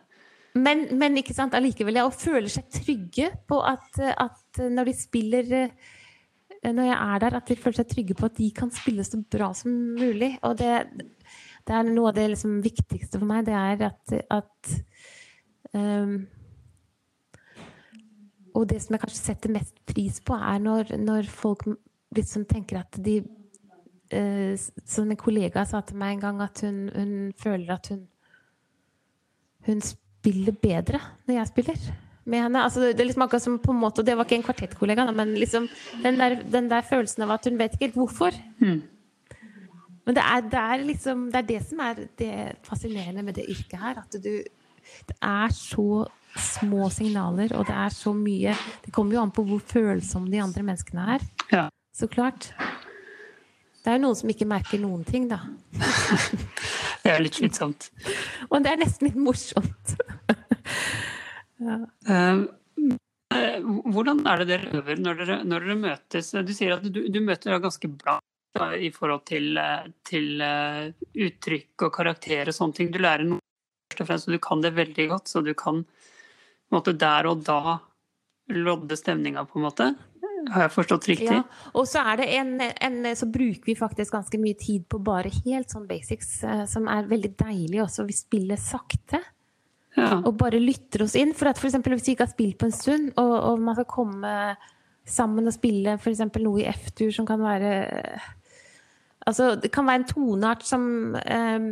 Men, 0.59 0.83
men 0.99 1.15
ikke 1.21 1.35
sant, 1.35 1.55
allikevel, 1.55 1.95
ja, 2.01 2.03
og 2.07 2.17
føler 2.17 2.51
seg 2.51 2.67
trygge 2.73 3.29
på 3.47 3.61
at, 3.63 4.01
at, 4.19 4.59
når 4.59 4.89
de 4.89 4.95
spiller 4.97 5.53
eh, 5.61 5.71
Når 6.67 6.89
jeg 6.89 6.97
er 6.97 7.23
der, 7.23 7.37
at 7.39 7.47
de 7.47 7.55
føler 7.55 7.79
seg 7.79 7.93
trygge 7.93 8.17
på 8.19 8.27
at 8.27 8.35
de 8.37 8.49
kan 8.55 8.73
spille 8.75 9.05
så 9.07 9.21
bra 9.23 9.51
som 9.57 9.71
mulig. 9.97 10.35
Og 10.43 10.57
det, 10.59 10.73
det 11.65 11.77
er 11.77 11.87
noe 11.87 12.11
av 12.11 12.19
det 12.19 12.27
liksom 12.33 12.59
viktigste 12.65 13.21
for 13.21 13.29
meg. 13.29 13.47
Det 13.47 13.55
er 13.55 13.87
at, 13.87 14.13
at 14.29 14.73
um, 15.73 16.19
Og 18.53 18.67
det 18.67 18.81
som 18.83 18.97
jeg 18.97 19.05
kanskje 19.05 19.23
setter 19.23 19.55
mest 19.55 19.79
pris 19.87 20.19
på, 20.19 20.35
er 20.35 20.59
når, 20.59 20.97
når 20.99 21.31
folk 21.31 21.65
liksom 22.11 22.43
tenker 22.45 22.83
at 22.83 22.99
de 22.99 23.21
uh, 24.11 24.53
Som 24.83 25.09
en 25.09 25.23
kollega 25.23 25.63
sa 25.65 25.79
til 25.81 25.97
meg 25.97 26.17
en 26.17 26.25
gang, 26.27 26.43
at 26.43 26.61
hun, 26.67 26.89
hun 26.91 27.13
føler 27.39 27.79
at 27.79 27.93
hun 27.95 28.09
hun 29.65 29.81
spiller 30.21 30.55
bedre 30.61 31.01
når 31.25 31.39
jeg 31.39 31.51
spiller 31.51 31.83
med 32.29 32.43
henne. 32.45 32.63
Altså, 32.63 32.91
det 32.91 33.01
er 33.01 33.09
liksom 33.09 33.25
akkurat 33.25 33.43
som 33.43 33.59
på 33.61 33.73
en 33.73 33.81
måte, 33.81 34.01
og 34.01 34.07
det 34.07 34.15
var 34.17 34.27
ikke 34.27 34.37
en 34.39 34.45
kvartettkollega, 34.45 35.07
men 35.17 35.33
liksom, 35.39 35.67
den, 36.03 36.19
der, 36.19 36.37
den, 36.43 36.69
der, 36.69 36.85
følelsen 36.85 37.25
av 37.25 37.35
at 37.37 37.49
hun 37.49 37.59
vet 37.59 37.75
ikke 37.75 37.89
helt 37.89 37.99
hvorfor. 37.99 38.37
Mm. 38.61 38.81
Men 40.05 40.17
det 40.17 40.23
er, 40.25 40.47
det 40.49 40.61
er, 40.61 40.83
liksom 40.85 41.27
Det 41.29 41.37
er 41.37 41.45
det 41.45 41.59
som 41.69 41.81
er 41.85 41.99
det 42.17 42.35
fascinerende 42.65 43.21
med 43.23 43.35
det 43.37 43.45
yrket 43.49 43.77
her. 43.79 43.99
At 44.01 44.15
du 44.17 44.31
Det 45.07 45.15
er 45.21 45.53
så 45.53 46.07
små 46.35 46.89
signaler, 46.89 47.53
og 47.53 47.67
det 47.67 47.75
er 47.75 47.89
så 47.89 48.13
mye 48.13 48.55
Det 48.85 48.93
kommer 48.93 49.13
jo 49.13 49.21
an 49.21 49.31
på 49.31 49.43
hvor 49.43 49.59
følsomme 49.59 50.31
de 50.31 50.41
andre 50.41 50.63
menneskene 50.63 51.05
er. 51.15 51.27
Ja. 51.51 51.67
Så 51.93 52.07
klart. 52.07 52.53
Det 53.81 53.89
er 53.89 53.97
jo 53.97 54.05
noen 54.07 54.17
som 54.17 54.29
ikke 54.29 54.45
merker 54.45 54.81
noen 54.81 55.03
ting, 55.03 55.29
da. 55.29 55.39
det 57.03 57.13
er 57.13 57.21
litt 57.21 57.37
slitsomt. 57.37 57.89
Og 58.51 58.61
det 58.61 58.73
er 58.73 58.81
nesten 58.81 59.09
litt 59.09 59.17
morsomt. 59.17 59.95
Ja. 61.61 61.77
uh, 62.09 62.41
hvordan 63.93 64.25
er 64.27 64.41
det 64.41 64.49
dere 64.49 64.81
øver 64.81 64.99
når 64.99 65.21
dere, 65.21 65.37
når 65.47 65.67
dere 65.67 65.77
møtes? 65.85 66.33
Du 66.43 66.51
sier 66.55 66.75
at 66.75 66.83
du, 66.83 67.05
du 67.07 67.21
møter 67.23 67.61
ganske 67.63 67.89
bra 67.93 68.19
i 68.75 68.89
forhold 68.91 69.21
til, 69.29 69.55
eh, 69.55 69.85
til 70.03 70.41
uttrykk 70.43 71.85
og 71.87 71.93
karakter 71.95 72.49
og 72.51 72.57
sånne 72.57 72.75
ting. 72.75 72.89
Du 72.91 72.99
lærer 72.99 73.23
noe 73.23 73.39
først 73.91 74.03
og 74.03 74.09
fremst, 74.09 74.27
og 74.27 74.35
du 74.35 74.41
kan 74.43 74.63
det 74.65 74.73
veldig 74.75 75.07
godt, 75.13 75.31
så 75.31 75.41
du 75.45 75.53
kan 75.55 75.85
måte, 76.71 76.93
der 76.93 77.27
og 77.31 77.45
da 77.47 77.77
lodde 78.51 78.97
stemninga, 78.99 79.45
på 79.47 79.59
en 79.59 79.67
måte. 79.69 79.89
Har 80.51 80.65
jeg 80.65 80.73
forstått 80.73 81.07
riktig? 81.11 81.37
Ja. 81.37 81.43
Og 81.77 81.87
så, 81.87 82.03
det 82.17 82.27
en, 82.35 82.55
en, 82.59 83.03
så 83.15 83.27
bruker 83.29 83.67
vi 83.67 83.75
faktisk 83.77 84.15
ganske 84.15 84.39
mye 84.41 84.57
tid 84.59 84.87
på 84.89 84.99
bare 85.03 85.31
helt 85.45 85.71
sånn 85.71 85.85
basics, 85.87 86.39
som 86.71 86.89
er 86.89 87.09
veldig 87.11 87.35
deilig 87.39 87.83
også. 87.85 88.07
Vi 88.09 88.17
spiller 88.17 88.59
sakte. 88.59 89.21
Og 89.99 90.35
bare 90.39 90.61
lytter 90.61 91.03
oss 91.05 91.17
inn. 91.19 91.33
For 91.37 91.51
at 91.51 91.59
for 91.59 91.67
eksempel, 91.67 91.95
hvis 91.97 92.07
vi 92.07 92.15
ikke 92.15 92.27
har 92.27 92.33
spilt 92.33 92.57
på 92.61 92.69
en 92.69 92.75
stund, 92.75 93.09
og, 93.19 93.33
og 93.49 93.63
man 93.63 93.75
skal 93.77 93.89
komme 93.91 94.35
sammen 95.07 95.49
og 95.49 95.55
spille 95.55 95.97
f.eks. 95.97 96.21
noe 96.39 96.61
i 96.61 96.67
F-tur 96.69 97.11
som 97.15 97.27
kan 97.27 97.41
være 97.43 97.71
Altså, 99.21 99.51
det 99.53 99.69
kan 99.69 99.85
være 99.85 99.99
en 100.01 100.07
toneart 100.09 100.63
som 100.65 100.85
eh, 101.19 101.65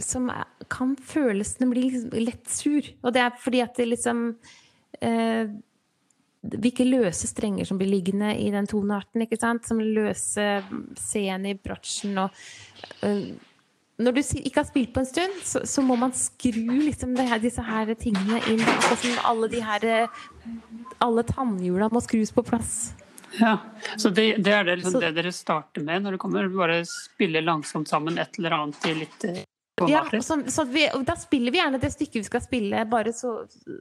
som 0.00 0.30
kan 0.72 0.96
føles 0.96 1.54
Den 1.60 1.70
blir 1.70 1.90
liksom 1.90 2.24
lett 2.24 2.48
sur. 2.50 2.88
Og 3.02 3.14
det 3.14 3.22
er 3.22 3.38
fordi 3.38 3.60
at 3.62 3.76
det 3.76 3.88
liksom 3.90 4.24
eh, 5.04 5.52
hvilke 6.44 6.86
løse 6.86 7.28
strenger 7.30 7.68
som 7.68 7.78
blir 7.80 7.92
liggende 7.92 8.34
i 8.36 8.50
den 8.52 8.66
tonearten. 8.68 9.22
ikke 9.24 9.40
sant? 9.40 9.66
Som 9.66 9.80
løse 9.80 10.62
scenen 11.00 11.52
i 11.52 11.56
bratsjen 11.56 12.18
og 12.20 12.34
uh, 13.04 13.28
Når 13.96 14.16
du 14.16 14.20
ikke 14.20 14.58
har 14.58 14.66
spilt 14.66 14.90
på 14.94 15.04
en 15.04 15.06
stund, 15.06 15.38
så, 15.46 15.62
så 15.70 15.82
må 15.86 15.94
man 15.98 16.14
skru 16.18 16.64
liksom 16.80 17.14
her, 17.20 17.38
disse 17.42 17.62
her 17.62 17.92
tingene 17.94 18.40
inn. 18.50 18.62
Som 18.90 19.20
alle 19.30 19.48
de 19.52 19.62
her 19.62 19.86
Alle 21.04 21.22
tannhjula 21.28 21.88
må 21.94 22.02
skrus 22.02 22.34
på 22.34 22.42
plass. 22.46 22.92
Ja, 23.38 23.58
Så 23.96 24.10
det, 24.10 24.36
det 24.36 24.52
er 24.52 24.64
det, 24.64 24.76
liksom, 24.76 24.92
så, 24.92 25.00
det 25.00 25.14
dere 25.16 25.32
starter 25.34 25.82
med 25.82 26.04
når 26.04 26.14
du 26.14 26.22
kommer? 26.22 26.48
Bare 26.50 26.84
spille 26.86 27.42
langsomt 27.42 27.90
sammen 27.90 28.18
et 28.18 28.38
eller 28.38 28.58
annet 28.58 28.86
i 28.86 28.94
litt 28.94 29.26
ja, 29.88 30.04
så, 30.22 30.42
så 30.46 30.64
vi, 30.64 30.84
da 31.02 31.16
spiller 31.18 31.52
vi 31.52 31.58
gjerne 31.58 31.80
det 31.82 31.88
stykket 31.90 32.20
vi 32.20 32.28
skal 32.28 32.42
spille, 32.44 32.84
bare 32.86 33.10
så 33.12 33.32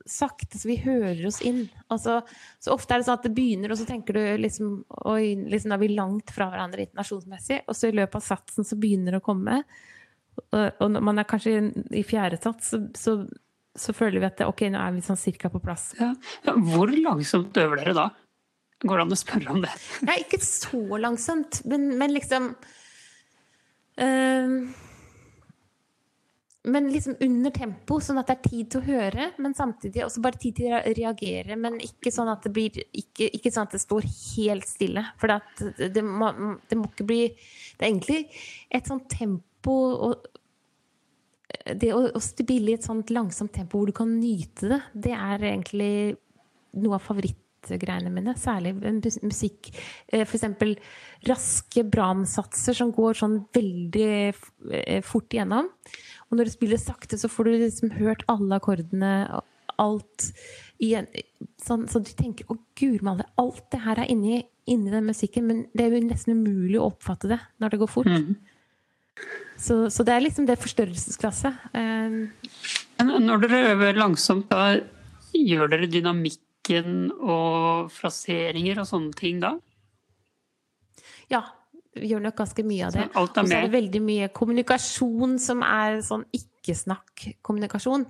sakte 0.10 0.58
så 0.58 0.68
vi 0.68 0.80
hører 0.82 1.22
oss 1.30 1.38
inn. 1.46 1.68
Altså, 1.94 2.16
så 2.60 2.74
ofte 2.74 2.96
er 2.96 3.02
det 3.02 3.08
sånn 3.08 3.20
at 3.20 3.28
det 3.28 3.34
begynner, 3.38 3.70
og 3.70 3.78
så 3.78 3.86
tenker 3.86 4.18
du 4.18 4.24
liksom 4.42 4.72
Oi, 5.14 5.36
liksom, 5.38 5.70
da 5.70 5.78
er 5.78 5.84
vi 5.84 5.92
langt 5.94 6.34
fra 6.34 6.50
hverandre 6.50 6.88
internasjonsmessig. 6.88 7.62
Og 7.68 7.78
så 7.78 7.92
i 7.92 7.98
løpet 8.00 8.18
av 8.18 8.26
satsen 8.26 8.66
så 8.66 8.80
begynner 8.80 9.14
det 9.14 9.22
å 9.22 9.28
komme. 9.28 9.62
Og, 10.54 10.86
når 10.90 11.04
man 11.06 11.22
er 11.22 11.30
kanskje 11.30 11.58
i 11.94 12.04
fjerde 12.06 12.40
sats, 12.42 12.74
så, 12.74 12.80
så, 12.98 13.16
så, 13.78 13.94
føler 13.94 14.22
vi 14.22 14.30
at 14.30 14.40
det, 14.42 14.50
ok, 14.50 14.66
nå 14.74 14.82
er 14.82 14.96
vi 14.96 15.04
sånn 15.06 15.20
cirka 15.20 15.52
på 15.54 15.62
plass. 15.64 15.92
Ja. 16.00 16.14
Ja, 16.48 16.56
hvor 16.74 16.94
langsomt 16.94 17.58
øver 17.62 17.82
dere 17.82 17.98
da? 17.98 18.08
Går 18.84 19.00
det 19.00 19.06
an 19.06 19.16
å 19.16 19.20
spørre 19.20 19.54
om 19.54 19.62
det? 19.64 19.74
Nei, 20.08 20.22
ikke 20.26 20.42
så 20.44 20.82
langsomt, 21.02 21.62
men, 21.70 21.92
men 22.00 22.16
liksom 22.16 22.50
øh, 24.02 24.58
men 26.64 26.86
liksom 26.94 27.18
under 27.20 27.52
tempo, 27.52 27.98
sånn 28.00 28.22
at 28.22 28.30
det 28.30 28.36
er 28.38 28.50
tid 28.50 28.68
til 28.72 28.80
å 28.80 28.88
høre, 28.88 29.30
men 29.44 29.56
samtidig 29.58 30.06
også 30.06 30.22
bare 30.24 30.40
tid 30.40 30.62
til 30.62 30.72
å 30.72 30.80
reagere. 30.96 31.58
Men 31.60 31.76
ikke 31.84 32.12
sånn 32.14 32.32
at 32.32 32.46
det 32.48 32.54
blir 32.56 32.78
Ikke, 32.88 33.28
ikke 33.28 33.52
sånn 33.52 33.68
at 33.68 33.76
det 33.76 33.82
står 33.84 34.08
helt 34.08 34.68
stille. 34.70 35.04
For 35.20 35.28
det, 35.28 35.90
det, 35.92 36.04
må, 36.08 36.32
det 36.70 36.80
må 36.80 36.88
ikke 36.88 37.08
bli 37.10 37.24
Det 37.36 37.84
er 37.84 37.90
egentlig 37.90 38.22
et 38.72 38.88
sånt 38.88 39.10
tempo 39.12 39.44
og 39.72 40.34
det 41.64 41.94
å, 41.94 42.02
å 42.10 42.22
spille 42.24 42.74
i 42.74 42.76
et 42.78 42.86
sånt 42.86 43.12
langsomt 43.14 43.54
tempo 43.56 43.80
hvor 43.80 43.90
du 43.90 43.96
kan 43.96 44.10
nyte 44.20 44.70
det, 44.72 44.82
det 45.06 45.14
er 45.16 45.48
egentlig 45.52 45.94
noe 46.82 46.98
av 46.98 47.06
favorittgreiene 47.06 48.12
mine. 48.14 48.34
Særlig 48.40 48.74
musikk. 49.24 49.70
F.eks. 50.10 50.26
for 50.26 50.40
eksempel 50.40 50.76
raske 51.30 51.86
Brahms-satser 51.88 52.78
som 52.78 52.92
går 52.96 53.20
sånn 53.22 53.38
veldig 53.56 54.10
eh, 54.10 55.02
fort 55.06 55.34
igjennom. 55.34 55.70
Og 56.30 56.38
når 56.38 56.50
du 56.50 56.56
spiller 56.56 56.82
sakte, 56.82 57.20
så 57.22 57.30
får 57.32 57.50
du 57.50 57.54
liksom 57.68 57.94
hørt 58.00 58.26
alle 58.32 58.58
akkordene, 58.58 59.14
alt 59.82 60.28
igjen. 60.82 61.08
Sånn, 61.62 61.86
så 61.90 62.02
du 62.04 62.12
tenker 62.18 62.50
'Å, 62.50 62.58
guri 62.80 63.00
alt 63.38 63.64
det 63.72 63.84
her 63.86 64.02
er 64.02 64.10
inni, 64.12 64.44
inni, 64.66 64.92
den 64.92 65.06
musikken', 65.06 65.46
men 65.48 65.66
det 65.74 65.86
er 65.86 65.94
jo 65.94 66.08
nesten 66.08 66.34
umulig 66.34 66.80
å 66.80 66.90
oppfatte 66.92 67.30
det 67.30 67.40
når 67.62 67.70
det 67.70 67.80
går 67.80 67.92
fort. 67.94 68.12
Mm. 68.12 68.36
Så, 69.58 69.90
så, 69.94 70.04
det 70.04 70.14
er 70.16 70.24
liksom 70.26 70.48
det 70.50 70.58
forstørrelsesglasset. 70.62 71.60
Um, 71.78 72.32
når 73.04 73.46
dere 73.46 73.74
øver 73.74 74.00
langsomt, 74.00 74.50
da 74.52 74.80
gjør 75.34 75.72
dere 75.74 75.90
dynamikken 75.92 77.12
og 77.20 77.92
fraseringer 77.94 78.82
og 78.82 78.90
sånne 78.90 79.18
ting 79.18 79.42
da? 79.44 79.56
Ja, 81.32 81.44
vi 81.98 82.10
gjør 82.12 82.24
nok 82.26 82.38
ganske 82.42 82.66
mye 82.66 82.88
av 82.88 82.96
det. 82.96 83.10
Og 83.20 83.34
så 83.34 83.44
er 83.44 83.68
det 83.68 83.74
veldig 83.76 84.02
mye 84.04 84.30
kommunikasjon 84.34 85.38
som 85.42 85.62
er 85.66 86.00
sånn 86.06 86.26
ikke-snakk-kommunikasjon. 86.34 88.08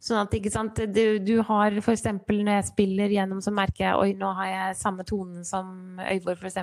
Sånn 0.00 0.22
at, 0.22 0.32
ikke 0.32 0.52
sant, 0.52 0.80
du, 0.94 1.04
du 1.20 1.34
har 1.44 1.74
f.eks. 1.76 2.06
når 2.24 2.54
jeg 2.54 2.68
spiller 2.70 3.12
gjennom, 3.12 3.42
så 3.44 3.52
merker 3.52 3.84
jeg 3.84 3.98
oi, 4.00 4.14
nå 4.16 4.30
har 4.38 4.48
jeg 4.48 4.78
samme 4.80 5.04
tonen 5.08 5.44
som 5.44 6.00
Øyvor, 6.00 6.40
f.eks. 6.40 6.56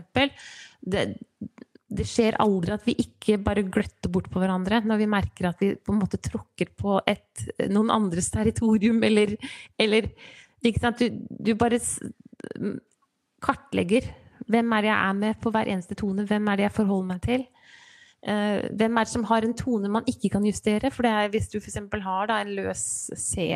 Det, 1.87 2.03
skjer 2.07 2.35
aldri 2.43 2.73
at 2.75 2.83
vi 2.87 2.97
ikke 2.99 3.37
bare 3.39 3.63
gløtter 3.63 4.11
bort 4.11 4.27
på 4.31 4.41
hverandre 4.41 4.81
når 4.83 4.99
vi 4.99 5.09
merker 5.11 5.49
at 5.49 5.61
vi 5.63 5.71
på 5.79 5.93
en 5.93 6.01
måte 6.01 6.19
tråkker 6.19 6.73
på 6.75 6.97
et, 7.07 7.45
noen 7.71 7.93
andres 7.93 8.27
territorium, 8.33 8.99
eller, 9.07 9.37
eller 9.79 10.09
ikke 10.65 10.83
sant? 10.83 10.99
Du, 10.99 11.23
du 11.29 11.53
bare 11.55 11.79
kartlegger 13.43 14.09
hvem 14.47 14.73
er 14.73 14.85
det 14.85 14.91
jeg 14.91 15.09
er 15.09 15.17
med 15.17 15.39
på 15.43 15.51
hver 15.51 15.69
eneste 15.71 15.97
tone? 15.99 16.25
Hvem 16.27 16.47
er 16.47 16.59
det 16.59 16.67
jeg 16.67 16.75
forholder 16.77 17.09
meg 17.09 17.23
til? 17.25 17.43
Uh, 18.27 18.63
hvem 18.79 18.97
er 18.97 19.05
det 19.05 19.13
som 19.13 19.25
har 19.29 19.45
en 19.45 19.55
tone 19.57 19.91
man 19.91 20.07
ikke 20.09 20.31
kan 20.33 20.45
justere? 20.47 20.91
For 20.93 21.07
er, 21.07 21.27
hvis 21.33 21.49
du 21.51 21.59
f.eks. 21.59 21.79
har 22.05 22.29
da, 22.31 22.39
en 22.41 22.53
løs 22.55 22.85
C, 23.19 23.49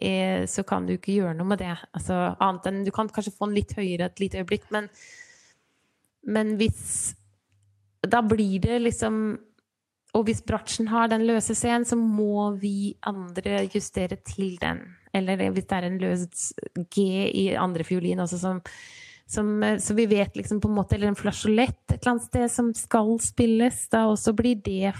eh, 0.00 0.46
så 0.48 0.64
kan 0.68 0.88
du 0.88 0.96
ikke 0.96 1.18
gjøre 1.18 1.36
noe 1.36 1.52
med 1.52 1.60
det. 1.60 1.74
Altså, 1.92 2.16
annet 2.40 2.70
enn 2.70 2.82
Du 2.86 2.92
kan 2.96 3.12
kanskje 3.12 3.34
få 3.36 3.50
den 3.50 3.58
litt 3.60 3.76
høyere 3.76 4.08
et 4.08 4.24
lite 4.24 4.40
øyeblikk, 4.40 4.68
men, 4.74 4.88
men 6.24 6.56
hvis 6.60 7.14
Da 8.10 8.22
blir 8.22 8.60
det 8.62 8.80
liksom 8.84 9.38
Og 10.16 10.22
hvis 10.24 10.40
bratsjen 10.46 10.88
har 10.88 11.10
den 11.12 11.26
løse 11.28 11.52
C-en, 11.54 11.84
så 11.84 11.96
må 11.98 12.54
vi 12.56 12.94
andre 13.04 13.66
justere 13.68 14.16
til 14.24 14.54
den. 14.62 14.78
Eller 15.12 15.36
hvis 15.52 15.66
det 15.68 15.76
er 15.76 15.86
en 15.90 15.98
løs 16.00 16.54
G 16.94 17.02
i 17.28 17.50
andre 17.52 17.84
fiolin 17.84 18.22
også, 18.24 18.38
som 18.40 18.62
som, 19.26 19.62
eh, 19.62 19.78
så 19.78 19.94
vi 19.94 20.06
vet 20.06 20.36
liksom 20.36 20.60
på 20.60 20.68
en 20.68 20.74
måte 20.74 20.94
Eller 20.94 21.08
en 21.08 21.18
flasjolett 21.18 21.92
et 21.92 22.00
eller 22.00 22.10
annet 22.10 22.28
sted 22.28 22.50
som 22.50 22.74
skal 22.74 23.16
spilles. 23.20 23.88
Da 23.90 24.06
også 24.06 24.32
blir 24.36 24.60
det 24.62 24.94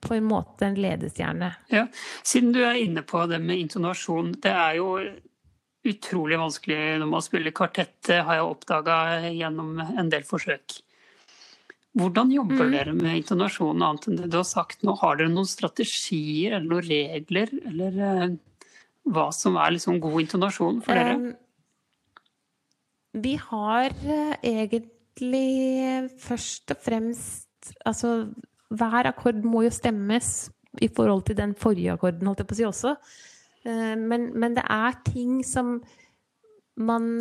på 0.00 0.14
en 0.16 0.24
måte 0.24 0.64
en 0.64 0.78
ledestjerne. 0.80 1.52
Ja, 1.68 1.86
Siden 2.22 2.54
du 2.56 2.62
er 2.64 2.78
inne 2.80 3.02
på 3.02 3.26
det 3.28 3.40
med 3.42 3.58
intonasjon. 3.60 4.32
Det 4.40 4.52
er 4.52 4.78
jo 4.78 4.94
utrolig 5.84 6.38
vanskelig 6.40 6.78
når 7.00 7.08
man 7.08 7.24
spiller 7.24 7.56
kartett, 7.56 8.08
har 8.08 8.38
jeg 8.38 8.46
oppdaga 8.46 8.96
gjennom 9.32 9.78
en 9.80 10.10
del 10.12 10.24
forsøk. 10.28 10.80
Hvordan 11.98 12.30
jobber 12.30 12.68
mm. 12.68 12.72
dere 12.72 12.92
med 12.94 13.18
intonasjon, 13.18 13.82
annet 13.82 14.06
enn 14.06 14.18
det 14.20 14.28
du 14.30 14.36
har 14.38 14.46
sagt 14.46 14.84
nå? 14.86 14.94
Har 15.00 15.18
dere 15.18 15.32
noen 15.32 15.48
strategier 15.48 16.54
eller 16.54 16.68
noen 16.70 16.86
regler, 16.86 17.50
eller 17.66 17.98
uh, 17.98 18.28
hva 19.10 19.26
som 19.34 19.58
er 19.58 19.74
liksom 19.74 19.98
god 20.02 20.20
intonasjon 20.22 20.78
for 20.84 21.00
dere? 21.00 21.16
Um, 21.18 21.32
vi 23.18 23.34
har 23.42 23.90
eh, 24.06 24.36
egentlig 24.46 26.10
først 26.22 26.70
og 26.76 26.84
fremst 26.84 27.46
Altså, 27.84 28.30
hver 28.72 29.10
akkord 29.10 29.42
må 29.44 29.66
jo 29.66 29.70
stemmes 29.74 30.48
i 30.80 30.88
forhold 30.88 31.26
til 31.26 31.36
den 31.36 31.50
forrige 31.58 31.92
akkorden, 31.92 32.24
holdt 32.24 32.40
jeg 32.40 32.48
på 32.48 32.54
å 32.54 32.56
si 32.56 32.64
også. 32.64 32.92
Eh, 33.68 33.96
men, 34.00 34.30
men 34.32 34.54
det 34.56 34.64
er 34.64 34.96
ting 35.04 35.42
som 35.44 35.74
man 36.80 37.20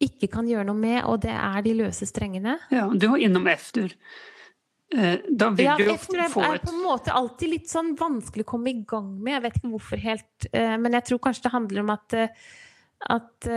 ikke 0.00 0.30
kan 0.32 0.48
gjøre 0.48 0.66
noe 0.68 0.80
med, 0.80 0.98
og 1.04 1.20
det 1.24 1.34
er 1.36 1.62
de 1.66 1.76
løse 1.82 2.08
strengene. 2.08 2.58
Ja, 2.72 2.88
Du 2.88 3.08
var 3.12 3.22
innom 3.22 3.48
F-dur. 3.52 3.94
Da 4.90 5.50
vil 5.54 5.68
ja, 5.68 5.76
du 5.78 5.84
jo 5.86 5.94
få 6.02 6.16
et 6.16 6.24
er 6.42 6.64
på 6.64 6.72
en 6.72 6.80
måte 6.82 7.12
alltid 7.14 7.52
litt 7.52 7.68
sånn 7.70 7.92
vanskelig 7.98 8.42
å 8.42 8.50
komme 8.56 8.72
i 8.72 8.80
gang 8.82 9.12
med. 9.20 9.36
Jeg 9.36 9.44
vet 9.44 9.58
ikke 9.60 9.74
hvorfor 9.76 10.02
helt. 10.02 10.48
Men 10.50 10.96
jeg 10.98 11.06
tror 11.06 11.20
kanskje 11.28 11.44
det 11.44 11.52
handler 11.54 11.84
om 11.84 11.92
at, 11.94 12.16
at 13.14 13.50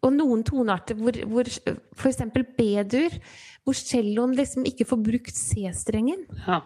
og 0.00 0.12
noen 0.16 0.42
tonearter 0.48 0.98
hvor, 0.98 1.16
hvor 1.28 1.46
f.eks. 1.46 2.22
B-dur, 2.56 3.14
hvor 3.62 3.76
celloen 3.78 4.34
liksom 4.38 4.66
ikke 4.66 4.88
får 4.88 5.02
brukt 5.06 5.38
C-strengen. 5.38 6.24
Ja. 6.48 6.62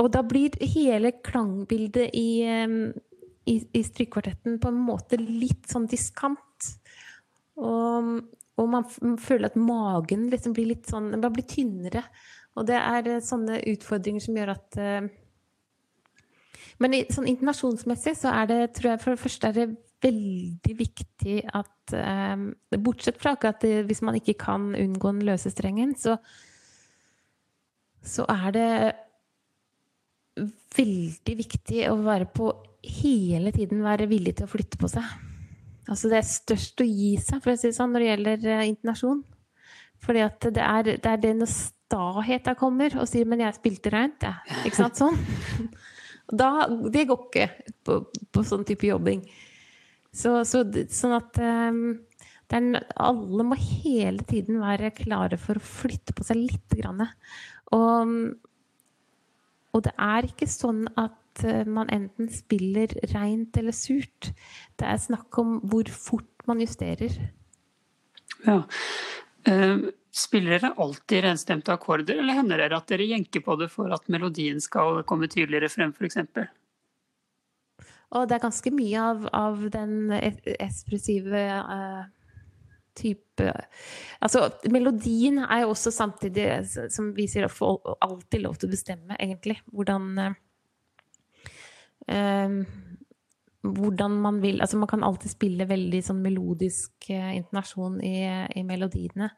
Og 0.00 0.08
da 0.12 0.22
blir 0.24 0.54
hele 0.76 1.12
klangbildet 1.24 2.14
i, 2.16 2.44
i, 3.48 3.56
i 3.72 3.82
strykekvartetten 3.84 4.60
på 4.62 4.70
en 4.70 4.80
måte 4.86 5.18
litt 5.20 5.66
sånn 5.70 5.88
diskant. 5.90 6.68
Og, 7.58 8.12
og 8.58 8.68
man, 8.70 8.86
føler 9.20 9.50
at 9.50 9.58
magen 9.58 10.28
liksom 10.32 10.54
blir 10.56 10.72
litt 10.72 10.90
sånn 10.90 11.12
bare 11.16 11.34
blir 11.34 11.48
tynnere. 11.50 12.04
Og 12.58 12.68
det 12.68 12.78
er 12.78 13.10
uh, 13.16 13.22
sånne 13.24 13.62
utfordringer 13.72 14.24
som 14.24 14.38
gjør 14.38 14.54
at 14.54 14.78
uh, 14.80 15.08
Men 16.82 16.98
sånn 17.12 17.30
internasjonsmessig 17.30 18.16
så 18.18 18.32
er 18.42 18.50
det, 18.50 18.60
tror 18.76 18.92
jeg, 18.92 19.02
for 19.02 19.14
det 19.14 19.22
første 19.22 19.50
er 19.50 19.58
det 19.58 19.68
veldig 20.02 20.74
viktig 20.78 21.36
at 21.54 21.94
um, 21.94 22.48
Bortsett 22.82 23.20
fra 23.22 23.36
at 23.38 23.62
det, 23.62 23.84
hvis 23.86 24.02
man 24.02 24.18
ikke 24.18 24.34
kan 24.40 24.72
unngå 24.74 25.12
den 25.14 25.22
løse 25.28 25.52
strengen, 25.52 25.94
så, 25.94 26.16
så 28.02 28.26
er 28.26 28.48
det 28.56 28.68
veldig 30.76 31.36
viktig 31.38 31.86
å 31.90 31.96
være 32.02 32.28
på 32.34 32.50
hele 32.82 33.52
tiden 33.54 33.82
være 33.84 34.08
villig 34.10 34.36
til 34.38 34.48
å 34.48 34.50
flytte 34.50 34.80
på 34.80 34.90
seg. 34.90 35.06
Altså 35.90 36.10
det 36.10 36.18
er 36.20 36.28
størst 36.28 36.82
å 36.82 36.86
gi 36.86 37.12
seg, 37.20 37.42
for 37.42 37.52
å 37.52 37.58
si 37.58 37.70
det 37.70 37.76
sånn, 37.76 37.92
når 37.94 38.04
det 38.04 38.10
gjelder 38.10 38.48
uh, 38.48 38.64
internasjon. 38.68 39.22
Fordi 40.02 40.24
at 40.24 40.50
det 40.54 40.66
er, 40.66 40.90
det 41.02 41.10
er 41.10 41.22
det 41.22 41.32
når 41.38 41.50
staheta 41.52 42.54
kommer 42.58 42.94
og 42.98 43.08
sier 43.10 43.26
'men 43.28 43.44
jeg 43.44 43.58
spilte 43.58 43.92
reint', 43.92 44.22
jeg. 44.22 44.34
Ja. 44.48 44.62
Ikke 44.66 44.78
sant? 44.78 44.98
Sånn. 44.98 45.18
Da, 46.32 46.66
det 46.66 47.06
går 47.10 47.26
ikke 47.26 47.48
på, 47.84 47.98
på 48.32 48.44
sånn 48.46 48.64
type 48.64 48.86
jobbing. 48.86 49.20
Så, 50.12 50.42
så, 50.48 50.62
sånn 50.92 51.16
at 51.16 51.38
um, 51.42 51.98
er, 52.52 52.78
alle 53.00 53.44
må 53.44 53.56
hele 53.58 54.24
tiden 54.28 54.60
være 54.62 54.92
klare 54.96 55.38
for 55.40 55.58
å 55.58 55.66
flytte 55.66 56.14
på 56.16 56.24
seg 56.24 56.40
litt. 56.40 56.76
Grann. 56.78 57.04
Og, 57.76 58.14
og 59.72 59.84
det 59.84 59.92
er 59.96 60.28
ikke 60.28 60.48
sånn 60.48 60.86
at 61.00 61.18
uh, 61.44 61.62
man 61.68 61.90
enten 61.92 62.28
spiller 62.32 62.92
reint 63.14 63.56
eller 63.56 63.74
surt. 63.76 64.32
Det 64.78 64.88
er 64.88 65.00
snakk 65.00 65.38
om 65.42 65.58
hvor 65.70 65.88
fort 65.90 66.46
man 66.48 66.62
justerer. 66.62 67.16
Ja. 68.46 68.62
Uh, 69.48 69.90
spiller 70.12 70.58
dere 70.58 70.74
alltid 70.76 71.24
renstemte 71.24 71.72
akkorder, 71.72 72.18
eller 72.20 72.36
hender 72.36 72.60
det 72.60 72.76
at 72.76 72.90
dere 72.92 73.08
jenker 73.14 73.44
på 73.44 73.56
det 73.60 73.70
for 73.72 73.92
at 73.94 74.10
melodien 74.12 74.60
skal 74.60 75.02
komme 75.08 75.30
tydeligere 75.30 75.72
frem, 75.72 75.94
f.eks.? 75.96 76.20
Og 78.12 78.26
det 78.28 78.36
er 78.36 78.42
ganske 78.42 78.72
mye 78.76 79.00
av, 79.00 79.24
av 79.32 79.62
den 79.72 80.12
ekspressive 80.12 81.46
uh, 81.64 82.02
type 82.98 83.48
Altså, 84.22 84.44
melodien 84.70 85.40
er 85.42 85.64
jo 85.64 85.72
også 85.72 85.90
samtidig, 85.94 86.46
som 86.92 87.08
vi 87.16 87.24
sier, 87.30 87.48
alltid 87.48 88.44
lov 88.44 88.58
til 88.60 88.68
å 88.68 88.74
bestemme, 88.74 89.16
egentlig, 89.16 89.56
hvordan 89.72 90.10
uh, 90.20 90.36
hvordan 93.62 94.10
man 94.10 94.42
vil 94.42 94.60
Altså, 94.60 94.76
man 94.76 94.88
kan 94.90 95.04
alltid 95.04 95.30
spille 95.30 95.68
veldig 95.68 96.02
sånn 96.04 96.22
melodisk 96.22 97.10
eh, 97.10 97.36
intonasjon 97.38 98.00
i, 98.02 98.16
i, 98.58 98.62
melodiene. 98.66 99.30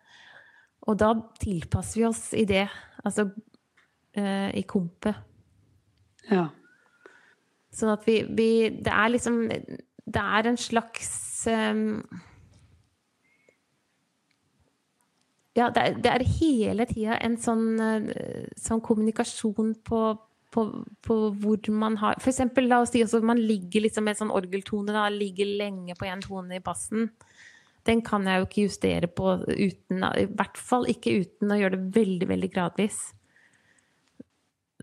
Og 0.89 0.99
da 1.01 1.13
tilpasser 1.41 2.01
vi 2.01 2.07
oss 2.09 2.27
i 2.37 2.45
det, 2.49 2.67
altså 3.05 3.29
eh, 4.17 4.51
i 4.57 4.65
kompet. 4.69 5.17
Ja. 6.31 6.49
Sånn 7.75 7.93
at 7.93 8.07
vi, 8.07 8.23
vi, 8.33 8.51
Det 8.81 8.93
er 8.93 9.11
liksom 9.13 9.43
Det 9.45 10.23
er 10.23 10.47
en 10.49 10.57
slags 10.57 11.11
um, 11.51 11.99
ja, 15.55 15.69
det 15.71 15.83
er, 15.83 15.99
det 16.03 16.11
er 16.11 16.25
hele 16.41 16.87
tida 16.89 17.19
en 17.23 17.37
sånn, 17.39 17.67
eh, 17.79 18.47
sånn 18.59 18.81
kommunikasjon 18.83 19.75
på, 19.87 20.01
på, 20.55 20.65
på, 21.03 21.17
hvor 21.43 21.71
man 21.75 21.97
har 21.99 22.21
For 22.23 22.31
eksempel, 22.31 22.69
la 22.71 22.81
oss 22.85 22.93
si 22.95 23.03
at 23.03 23.27
man 23.27 23.41
ligger 23.41 23.85
liksom 23.85 24.07
med 24.07 24.15
en 24.15 24.23
sånn 24.25 24.37
orgeltone, 24.37 24.95
da, 24.95 25.09
ligger 25.11 25.51
lenge 25.59 25.97
på 25.99 26.07
én 26.07 26.23
tone 26.23 26.59
i 26.59 26.63
bassen. 26.65 27.11
Den 27.85 28.01
kan 28.05 28.25
jeg 28.29 28.41
jo 28.41 28.47
ikke 28.47 28.65
justere 28.69 29.11
på 29.13 29.35
uten 29.51 30.07
I 30.17 30.25
hvert 30.31 30.57
fall 30.57 30.87
ikke 30.89 31.19
uten 31.25 31.53
å 31.53 31.59
gjøre 31.61 31.77
det 31.77 31.99
veldig, 31.99 32.29
veldig 32.31 32.51
gradvis. 32.55 33.03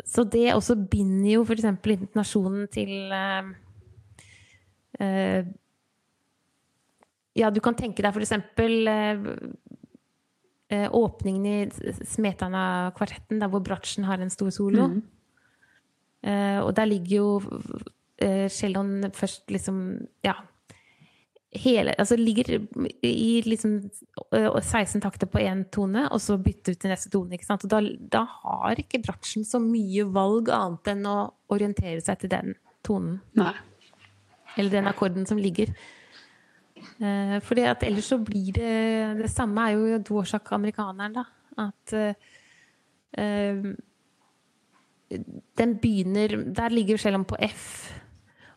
Så 0.08 0.26
det 0.34 0.52
også 0.54 0.76
binder 0.92 1.38
jo 1.38 1.46
f.eks. 1.46 1.66
intonasjonen 1.68 2.68
til 2.74 3.12
uh, 3.14 3.50
uh, 5.02 5.42
Ja, 7.38 7.50
du 7.50 7.62
kan 7.64 7.78
tenke 7.80 8.04
deg 8.04 8.12
f.eks. 8.12 8.36
Uh, 8.60 9.32
uh, 10.74 10.88
åpningen 11.00 11.48
i 11.48 11.58
Smetana-kvartetten, 12.12 13.42
der 13.42 13.52
hvor 13.52 13.64
Bratsjen 13.66 14.08
har 14.10 14.22
en 14.22 14.34
stor 14.34 14.52
solo. 14.56 14.92
Mm. 14.94 15.21
Uh, 16.22 16.62
og 16.62 16.76
der 16.78 16.90
ligger 16.90 17.16
jo 17.16 17.28
uh, 17.42 18.48
celloen 18.50 19.12
først 19.14 19.52
liksom 19.52 20.08
Ja. 20.26 20.38
Hele, 21.52 21.92
altså 22.00 22.16
ligger 22.16 22.62
i 23.04 23.42
liksom 23.44 23.90
16 24.32 25.02
takter 25.04 25.28
på 25.28 25.42
én 25.44 25.66
tone, 25.68 26.06
og 26.08 26.22
så 26.24 26.38
bytte 26.40 26.72
ut 26.72 26.80
til 26.80 26.90
neste 26.94 27.10
tone. 27.12 27.34
ikke 27.36 27.46
sant? 27.46 27.66
Og 27.66 27.74
da, 27.74 27.82
da 28.14 28.22
har 28.24 28.80
ikke 28.80 29.02
Bratsjen 29.04 29.44
så 29.44 29.60
mye 29.60 30.06
valg 30.08 30.48
annet 30.48 30.88
enn 30.94 31.10
å 31.12 31.18
orientere 31.52 32.00
seg 32.00 32.22
til 32.22 32.32
den 32.32 32.56
tonen. 32.88 33.20
Nei. 33.36 33.52
Eller 34.56 34.72
den 34.78 34.88
akkorden 34.88 35.28
som 35.28 35.42
ligger. 35.44 35.74
At 37.02 37.84
ellers 37.84 38.10
så 38.10 38.18
blir 38.18 38.54
det 38.56 39.22
Det 39.22 39.30
samme 39.32 39.68
er 39.68 39.76
jo 39.76 40.00
Dvorsak-amerikaneren, 40.08 41.20
da. 41.20 41.26
At 41.68 41.94
uh, 42.00 43.76
den 45.58 45.76
begynner 45.82 46.38
Der 46.56 46.70
ligger 46.74 46.98
Shellam 46.98 47.26
på 47.26 47.38
F. 47.42 47.92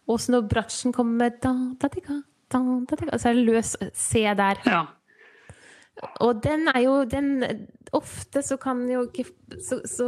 Og 0.08 0.20
så 0.20 0.34
når 0.34 0.48
bratsjen 0.50 0.92
kommer 0.92 1.24
med 1.24 1.40
da, 1.42 1.54
da, 1.80 1.88
da, 1.88 2.20
da, 2.52 2.60
da, 2.90 3.18
Så 3.18 3.30
er 3.30 3.38
det 3.38 3.46
løs 3.46 3.76
C 3.94 4.24
der. 4.36 4.60
Ja. 4.66 4.84
Og 6.20 6.42
den 6.44 6.68
er 6.68 6.80
jo 6.84 7.04
den 7.04 7.44
Ofte 7.94 8.42
så 8.42 8.56
kan 8.58 8.82
jo 8.90 9.04
ikke 9.06 9.28
så, 9.62 9.78
så, 9.86 10.06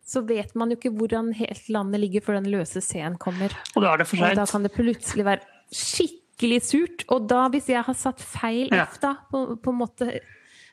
så, 0.00 0.22
vet 0.24 0.54
man 0.56 0.70
jo 0.72 0.78
ikke 0.78 0.94
hvordan 0.96 1.34
helt 1.36 1.68
landet 1.68 2.00
ligger 2.00 2.24
før 2.24 2.38
den 2.38 2.48
løse 2.48 2.80
C-en 2.80 3.18
kommer. 3.20 3.52
Og 3.74 3.84
da 3.84 3.92
er 3.92 4.00
det 4.00 4.06
for 4.08 4.16
seint. 4.16 4.30
Og 4.30 4.40
da 4.40 4.46
kan 4.48 4.64
det 4.64 4.72
plutselig 4.72 5.26
være 5.26 5.44
skikkelig 5.68 6.62
surt. 6.64 7.04
Og 7.12 7.28
da, 7.28 7.42
hvis 7.52 7.68
jeg 7.68 7.84
har 7.84 7.98
satt 7.98 8.24
feil 8.24 8.72
Ja. 8.72 8.86
F, 8.88 8.96
da, 9.02 9.18
på, 9.30 9.58
på 9.60 9.74
en 9.74 9.80
måte 9.82 10.08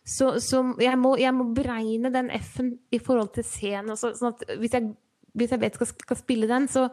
så, 0.04 0.34
så 0.44 0.60
jeg, 0.84 0.98
må, 1.00 1.14
jeg 1.20 1.32
må 1.36 1.46
beregne 1.56 2.12
den 2.12 2.30
F-en 2.36 2.74
i 2.92 3.00
forhold 3.00 3.32
til 3.38 3.46
C-en. 3.48 3.94
Sånn 3.96 4.34
at 4.34 4.44
hvis 4.60 4.76
jeg, 4.76 4.90
hvis 5.34 5.54
jeg 5.54 5.62
vet 5.64 5.78
skal, 5.80 5.90
skal 6.06 6.20
spille 6.20 6.50
den, 6.50 6.68
så, 6.72 6.88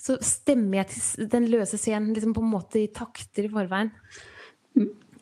så 0.00 0.16
stemmer 0.24 0.82
jeg 0.82 0.94
til 0.94 1.28
den 1.32 1.50
løse 1.52 1.80
C-en 1.80 2.12
liksom 2.14 2.34
på 2.36 2.44
en 2.44 2.52
måte 2.52 2.80
i 2.82 2.88
takter 2.92 3.48
i 3.48 3.52
forveien. 3.52 3.92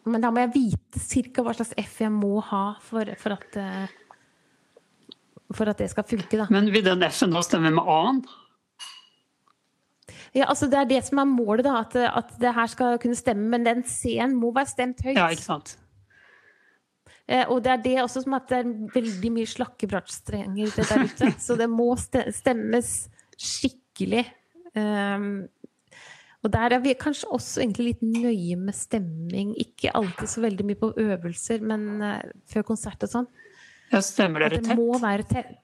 Men 0.05 0.23
da 0.23 0.31
må 0.35 0.43
jeg 0.45 0.55
vite 0.55 1.01
cirka 1.03 1.43
hva 1.45 1.55
slags 1.57 1.75
F 1.81 2.01
jeg 2.05 2.13
må 2.13 2.37
ha 2.53 2.65
for, 2.85 3.09
for 3.21 3.37
at 3.39 3.61
eh, 3.61 4.01
for 5.55 5.71
at 5.71 5.79
det 5.79 5.91
skal 5.93 6.07
funke, 6.09 6.39
da. 6.41 6.49
Men 6.53 6.71
vil 6.73 6.85
den 6.87 7.05
F-en 7.07 7.35
da 7.35 7.43
stemme 7.45 7.71
med 7.75 7.85
A-en? 7.91 8.25
Ja, 10.35 10.49
altså 10.49 10.67
Det 10.67 10.79
er 10.81 10.89
det 10.91 11.05
som 11.07 11.21
er 11.23 11.29
målet, 11.31 11.65
da. 11.67 11.79
At, 11.85 11.95
at 11.95 12.35
det 12.41 12.55
her 12.57 12.71
skal 12.71 12.99
kunne 13.03 13.19
stemme. 13.19 13.47
Men 13.53 13.67
den 13.67 13.85
C-en 13.87 14.35
må 14.35 14.51
være 14.55 14.73
stemt 14.73 15.05
høyt. 15.05 15.17
Ja, 15.17 15.29
ikke 15.31 15.47
sant? 15.47 15.77
Eh, 17.25 17.45
og 17.49 17.63
det 17.65 17.73
er 17.73 17.83
det 17.85 17.97
også 18.03 18.25
som 18.25 18.37
at 18.37 18.51
det 18.51 18.61
er 18.61 18.73
veldig 18.95 19.33
mye 19.33 19.49
slakke 19.49 19.89
bratsjstrenger 19.89 20.75
der 20.77 21.05
ute. 21.09 21.33
Så 21.47 21.57
det 21.61 21.71
må 21.73 21.91
stemmes 21.97 22.95
skikkelig. 23.41 24.27
Um, 24.75 25.47
og 26.45 26.53
der 26.53 26.75
er 26.77 26.83
vi 26.85 26.93
kanskje 27.01 27.31
også 27.33 27.63
egentlig 27.63 27.95
litt 27.95 28.03
nøye 28.05 28.59
med 28.61 28.77
stemming. 28.77 29.55
Ikke 29.61 29.95
alltid 29.97 30.29
så 30.29 30.43
veldig 30.45 30.67
mye 30.69 30.81
på 30.81 30.93
øvelser, 31.01 31.65
men 31.65 32.03
eh, 32.05 32.33
før 32.53 32.67
konsert 32.75 33.07
og 33.07 33.13
sånn. 33.15 33.29
Ja, 33.89 34.03
stemmer 34.05 34.45
dere 34.45 34.59
tett? 34.59 34.69
det 34.69 34.77
må 34.77 34.99
være 35.01 35.25
tett. 35.31 35.55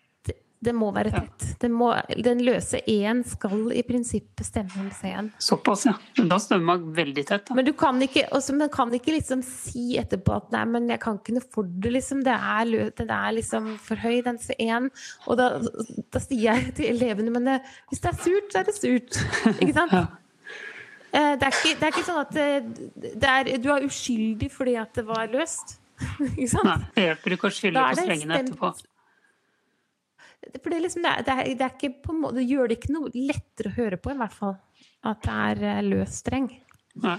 Det 0.62 0.74
må 0.76 0.90
være 0.92 1.08
Ja. 1.12 1.20
tett. 1.24 1.54
Det 1.62 1.70
må, 1.72 1.86
den 2.22 2.42
løse 2.44 2.82
E-en 2.86 3.22
skal 3.24 3.70
i 3.72 3.80
prinsippet 3.82 4.44
stemme 4.44 4.82
med 4.84 4.92
C-en. 4.92 5.30
Såpass, 5.40 5.86
ja. 5.86 5.94
Men 6.18 6.28
da 6.28 6.36
stemmer 6.36 6.66
man 6.68 6.92
veldig 6.94 7.24
tett. 7.30 7.46
Da. 7.48 7.54
Men 7.56 7.64
du 7.64 7.72
kan 7.72 7.96
ikke, 8.04 8.26
også, 8.36 8.52
men 8.58 8.68
kan 8.68 8.92
ikke 8.92 9.14
liksom 9.16 9.40
si 9.46 9.96
etterpå 9.96 10.36
at 10.36 10.50
nei, 10.52 10.64
men 10.68 10.88
jeg 10.92 11.00
kan 11.00 11.16
ikke 11.16 11.32
noe 11.38 11.46
for 11.54 11.64
det, 11.64 11.94
liksom. 11.96 12.20
Det 12.26 12.34
er, 12.36 12.90
den 13.00 13.10
er 13.16 13.32
liksom 13.38 13.70
for 13.80 13.96
høy, 13.96 14.20
den 14.26 14.38
C-en. 14.38 14.90
Og 15.26 15.38
da, 15.40 15.48
da 16.12 16.18
sier 16.20 16.52
jeg 16.52 16.74
til 16.76 16.90
elevene 16.92 17.32
men 17.32 17.48
det, 17.48 17.58
hvis 17.88 18.00
det 18.04 18.12
er 18.12 18.20
surt, 18.20 18.52
så 18.52 18.60
er 18.60 18.68
det 18.68 18.76
surt. 18.76 19.20
Ikke 19.60 19.74
sant? 19.80 19.92
Ja. 20.00 20.06
Eh, 21.12 21.32
Det 21.40 21.42
er 21.42 21.56
ikke, 21.56 21.72
det 21.80 21.82
er 21.82 21.90
ikke 21.90 22.06
sånn 22.06 22.20
at 22.20 22.36
eh, 22.38 22.60
det 23.18 23.30
er, 23.32 23.48
du 23.58 23.70
er 23.72 23.82
uskyldig 23.88 24.46
fordi 24.54 24.76
at 24.78 24.92
det 24.94 25.02
var 25.08 25.26
løst. 25.32 25.78
Ikke 26.36 26.46
sant? 26.48 26.64
Nei, 26.64 26.76
det 26.94 27.02
hjelper 27.08 27.34
ikke 27.34 27.48
å 27.48 27.52
skylde 27.52 27.82
på 27.82 27.96
strengene 27.98 28.36
etterpå. 28.38 28.70
For 30.40 30.72
det, 30.72 30.80
liksom, 30.86 31.04
det, 31.04 31.12
er, 31.12 31.24
det, 31.26 31.36
er, 31.36 31.52
det, 31.52 31.66
er 31.66 31.76
ikke 31.76 32.02
på 32.06 32.14
en 32.14 32.20
måte, 32.22 32.38
det 32.40 32.48
gjør 32.48 32.70
det 32.70 32.78
ikke 32.78 32.94
noe 32.94 33.12
lettere 33.14 33.70
å 33.70 33.76
høre 33.76 33.98
på, 34.00 34.12
i 34.14 34.20
hvert 34.20 34.36
fall. 34.36 34.56
At 35.10 35.22
det 35.24 35.36
er 35.46 35.64
eh, 35.68 35.82
løs 35.86 36.20
streng. 36.22 36.48
Nei. 37.00 37.16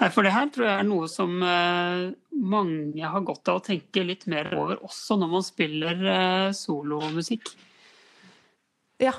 Nei, 0.00 0.08
for 0.10 0.26
det 0.26 0.32
her 0.34 0.48
tror 0.52 0.66
jeg 0.66 0.80
er 0.80 0.88
noe 0.88 1.08
som 1.10 1.36
eh, 1.46 2.06
mange 2.42 3.12
har 3.12 3.26
godt 3.28 3.52
av 3.52 3.60
å 3.60 3.64
tenke 3.64 4.02
litt 4.06 4.26
mer 4.30 4.50
over, 4.56 4.80
også 4.82 5.18
når 5.20 5.30
man 5.36 5.46
spiller 5.46 6.02
eh, 6.14 6.48
solomusikk. 6.56 7.52
Ja. 9.02 9.14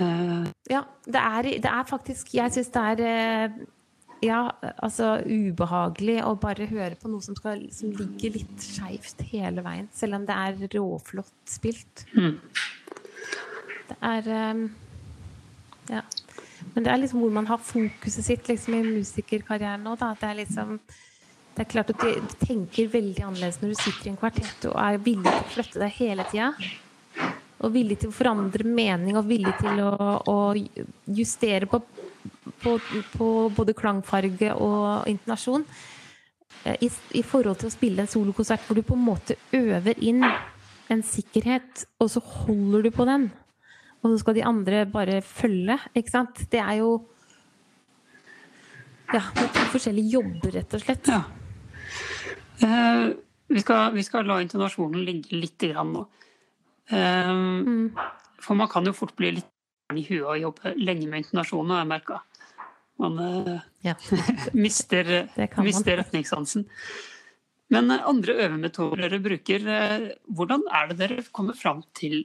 Eh, 0.00 0.50
Ja, 0.72 0.82
det 1.06 1.22
er, 1.22 1.50
det 1.64 1.70
er 1.70 1.86
faktisk 1.88 2.34
Jeg 2.36 2.52
syns 2.52 2.68
det 2.74 2.82
er 2.92 3.54
ja, 4.24 4.40
altså 4.80 5.16
ubehagelig 5.26 6.20
å 6.24 6.34
bare 6.40 6.68
høre 6.70 6.96
på 6.98 7.10
noe 7.12 7.24
som, 7.24 7.36
skal, 7.36 7.66
som 7.74 7.92
ligger 7.92 8.38
litt 8.38 8.64
skeivt 8.64 9.20
hele 9.32 9.64
veien. 9.66 9.90
Selv 9.94 10.18
om 10.18 10.26
det 10.28 10.36
er 10.36 10.76
råflott 10.76 11.50
spilt. 11.50 12.06
Mm. 12.16 12.38
Det 13.90 13.98
er 14.12 14.30
um, 14.52 14.68
Ja. 15.92 16.04
Men 16.74 16.84
det 16.84 16.90
er 16.92 16.98
liksom 16.98 17.20
hvor 17.22 17.32
man 17.32 17.46
har 17.48 17.60
fokuset 17.62 18.24
sitt 18.24 18.48
liksom, 18.48 18.74
i 18.74 18.96
musikerkarrieren 18.98 19.84
nå. 19.86 19.94
Da. 20.00 20.14
Det 20.18 20.28
er 20.28 20.40
liksom 20.40 20.78
det 21.56 21.64
er 21.64 21.70
klart 21.72 21.92
at 21.94 22.02
du, 22.02 22.08
du 22.20 22.34
tenker 22.42 22.90
veldig 22.92 23.22
annerledes 23.24 23.62
når 23.62 23.70
du 23.72 23.78
sitter 23.80 24.08
i 24.08 24.10
en 24.12 24.18
kvartett 24.20 24.66
og 24.68 24.74
er 24.76 24.98
villig 25.00 25.30
til 25.30 25.38
å 25.38 25.52
flytte 25.54 25.80
deg 25.80 25.94
hele 25.96 26.26
tida. 26.28 26.50
Og 27.64 27.72
villig 27.72 27.96
til 28.02 28.10
å 28.12 28.16
forandre 28.16 28.66
mening 28.68 29.16
og 29.16 29.24
villig 29.30 29.54
til 29.62 29.80
å, 29.80 30.10
å 30.28 30.36
justere 31.16 31.68
på, 31.70 31.80
på, 32.62 32.76
på 33.16 33.28
både 33.56 33.74
klangfarge 33.76 34.52
og 34.54 35.08
intonasjon. 35.10 35.64
eh, 36.64 36.76
I, 36.82 36.90
I 37.20 37.22
forhold 37.22 37.60
til 37.60 37.70
å 37.70 37.74
spille 37.74 38.02
en 38.04 38.10
solokonsert 38.10 38.66
hvor 38.66 38.76
du 38.78 38.82
på 38.86 38.94
en 38.96 39.04
måte 39.06 39.36
øver 39.56 39.98
inn 40.02 40.24
en 40.24 41.02
sikkerhet, 41.02 41.86
og 42.00 42.10
så 42.10 42.20
holder 42.22 42.86
du 42.86 42.90
på 42.94 43.04
den. 43.08 43.30
Og 44.02 44.12
så 44.12 44.18
skal 44.22 44.36
de 44.36 44.44
andre 44.46 44.84
bare 44.86 45.20
følge, 45.22 45.78
ikke 45.94 46.12
sant? 46.12 46.44
Det 46.52 46.60
er 46.62 46.80
jo 46.82 46.90
Ja, 49.12 49.20
to 49.34 49.64
forskjellige 49.70 50.16
jobber, 50.18 50.50
rett 50.50 50.72
og 50.74 50.80
slett. 50.82 51.06
Ja. 51.10 51.22
Uh, 52.58 53.12
vi, 53.46 53.60
skal, 53.62 53.92
vi 53.94 54.02
skal 54.02 54.26
la 54.26 54.40
intonasjonen 54.42 55.04
ligge 55.06 55.38
litt 55.38 55.62
grann 55.62 55.92
nå. 55.94 56.06
Uh, 56.90 57.34
Mm. 57.66 57.90
For 58.42 58.54
man 58.58 58.68
kan 58.70 58.86
jo 58.86 58.92
fort 58.94 59.14
bli 59.18 59.32
litt 59.38 59.48
i 59.94 60.02
huet 60.08 60.24
og 60.26 60.40
jobbe 60.40 60.72
lenge 60.80 61.06
med 61.10 61.22
intonasjonen, 61.22 61.70
har 61.74 61.84
jeg 61.84 61.90
merka. 61.92 62.22
Man 63.02 63.18
eh, 63.22 63.60
Ja. 63.86 63.94
mister, 64.52 65.28
man. 65.56 65.64
mister 65.64 66.00
retningssansen. 66.00 66.66
Men 67.70 67.90
eh, 67.90 68.02
andre 68.08 68.34
øvemetoder 68.46 69.04
dere 69.06 69.22
bruker, 69.22 69.68
eh, 69.70 70.08
hvordan 70.26 70.66
er 70.74 70.90
det 70.90 70.98
dere 71.04 71.26
kommer 71.30 71.54
fram 71.58 71.84
til 71.94 72.24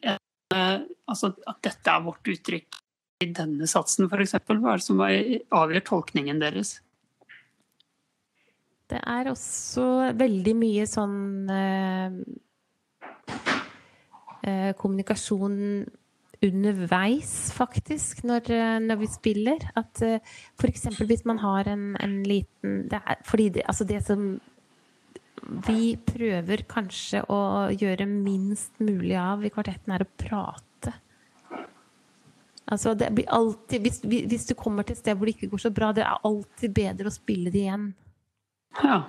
altså 0.51 1.29
at 1.47 1.61
dette 1.63 1.87
er 1.87 2.01
vårt 2.03 2.27
uttrykk 2.27 2.75
i 3.23 3.29
denne 3.31 3.63
satsen, 3.71 4.09
f.eks.? 4.11 4.33
Hva 4.43 4.73
er 4.73 4.81
det 4.81 4.83
som 4.83 4.99
avgjør 4.99 5.85
tolkningen 5.87 6.41
deres? 6.41 6.73
Det 8.91 8.99
er 8.99 9.29
også 9.31 10.11
veldig 10.19 10.55
mye 10.59 10.83
sånn 10.91 11.47
eh, 11.55 12.17
kommunikasjon 14.75 15.55
underveis, 16.41 17.51
faktisk, 17.53 18.23
når, 18.27 18.49
eh, 18.51 18.77
når 18.81 19.01
vi 19.01 19.09
spiller. 19.11 19.67
At 19.77 20.01
uh, 20.05 20.17
f.eks. 20.59 20.87
hvis 20.99 21.25
man 21.29 21.41
har 21.43 21.69
en, 21.69 21.91
en 22.01 22.23
liten 22.25 22.87
det 22.89 23.01
er, 23.01 23.21
Fordi 23.25 23.49
det, 23.49 23.67
altså 23.67 23.85
det 23.85 24.01
som 24.05 24.39
vi 25.67 25.95
prøver 25.97 26.65
kanskje 26.69 27.23
å 27.33 27.69
gjøre 27.73 28.05
minst 28.09 28.77
mulig 28.79 29.15
av 29.17 29.45
i 29.45 29.51
kvartetten, 29.53 29.93
er 29.93 30.05
å 30.05 30.11
prate. 30.17 30.93
Altså 32.71 32.93
det 32.95 33.09
blir 33.15 33.29
alltid, 33.29 33.81
hvis, 33.83 33.99
hvis 34.05 34.45
du 34.47 34.53
kommer 34.55 34.85
til 34.85 34.95
et 34.95 35.01
sted 35.01 35.17
hvor 35.17 35.27
det 35.27 35.35
ikke 35.35 35.49
går 35.51 35.63
så 35.65 35.73
bra, 35.75 35.91
det 35.95 36.05
er 36.05 36.27
alltid 36.27 36.75
bedre 36.77 37.09
å 37.09 37.13
spille 37.13 37.51
det 37.51 37.65
igjen. 37.65 37.89
Ja. 38.79 39.01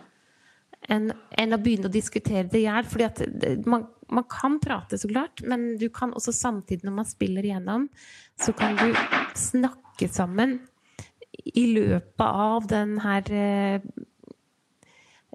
Enn, 0.91 1.11
enn 1.39 1.55
å 1.55 1.61
begynne 1.63 1.91
å 1.91 1.93
diskutere 1.93 2.49
det 2.51 2.63
i 2.63 2.67
hjel. 2.67 2.89
At 3.07 3.23
man, 3.67 3.87
man 4.11 4.27
kan 4.31 4.59
prate, 4.63 4.99
så 4.99 5.11
klart, 5.11 5.43
men 5.47 5.77
du 5.81 5.89
kan 5.95 6.15
også 6.17 6.35
samtidig, 6.35 6.85
når 6.89 6.99
man 7.01 7.09
spiller 7.09 7.47
igjennom, 7.47 7.89
så 8.41 8.55
kan 8.57 8.77
du 8.81 8.95
snakke 9.39 10.09
sammen 10.13 10.61
i 11.55 11.67
løpet 11.73 12.27
av 12.27 12.67
den 12.71 12.99
her 13.03 13.29
eh, 13.33 13.85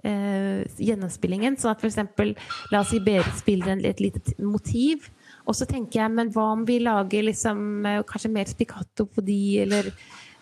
eh, 0.06 0.62
gjennomspillingen. 0.78 1.58
Sånn 1.58 1.74
at 1.74 1.82
f.eks. 1.82 2.36
la 2.72 2.82
oss 2.82 2.92
si 2.92 3.00
Berit 3.04 3.40
spiller 3.40 3.74
en, 3.74 3.84
et 3.86 4.02
lite 4.02 4.36
motiv. 4.42 5.08
Og 5.48 5.56
så 5.56 5.66
tenker 5.68 6.02
jeg, 6.02 6.14
men 6.14 6.30
hva 6.34 6.50
om 6.54 6.64
vi 6.68 6.78
lager 6.84 7.26
liksom, 7.26 7.60
eh, 7.88 8.00
kanskje 8.08 8.32
mer 8.34 8.50
spikkato 8.50 9.08
på 9.10 9.24
de, 9.24 9.40
eller, 9.64 9.90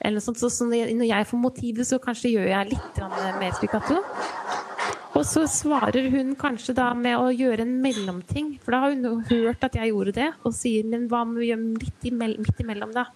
eller 0.00 0.18
noe 0.18 0.26
sånt. 0.26 0.40
Så, 0.42 0.50
så 0.52 0.68
når 0.68 1.06
jeg- 1.06 1.30
får 1.30 1.42
motivet, 1.42 1.86
så 1.86 2.00
kanskje 2.02 2.34
gjør 2.36 2.48
jeg 2.52 2.72
litt 2.74 3.02
mer 3.40 3.52
spiccato. 3.56 4.02
Og 5.16 5.22
så 5.24 5.46
svarer 5.48 6.10
hun 6.12 6.34
kanskje 6.36 6.74
da 6.76 6.90
med 6.96 7.16
å 7.16 7.30
gjøre 7.32 7.64
en 7.64 7.76
mellomting, 7.80 8.56
for 8.60 8.74
da 8.74 8.82
har 8.82 8.96
hun 8.96 9.22
hørt 9.30 9.64
at 9.64 9.78
jeg 9.78 9.92
gjorde 9.92 10.12
det, 10.18 10.26
og 10.44 10.52
sier 10.56 10.84
men 10.88 11.06
hva 11.08 11.22
om 11.24 11.32
vi 11.38 11.48
gjør 11.50 11.62
litt 11.80 12.08
imell 12.10 12.36
midt 12.42 12.60
imellom, 12.60 12.92
da? 12.92 13.06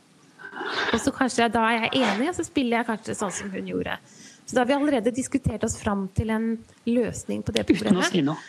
Og 0.94 1.00
så 1.02 1.12
kanskje 1.14 1.50
da 1.52 1.66
er 1.68 1.84
jeg 1.84 2.06
enig, 2.06 2.30
og 2.30 2.38
så 2.38 2.46
spiller 2.46 2.80
jeg 2.80 2.88
kanskje 2.88 3.18
sånn 3.18 3.34
som 3.34 3.52
hun 3.52 3.68
gjorde. 3.68 3.98
Så 4.44 4.56
da 4.56 4.64
har 4.64 4.70
vi 4.70 4.78
allerede 4.78 5.12
diskutert 5.14 5.62
oss 5.66 5.76
fram 5.78 6.08
til 6.16 6.32
en 6.34 6.48
løsning 6.88 7.44
på 7.46 7.54
det 7.54 7.66
problemet. 7.68 8.00
Uten 8.00 8.02
å 8.02 8.08
si 8.08 8.24
noe. 8.26 8.48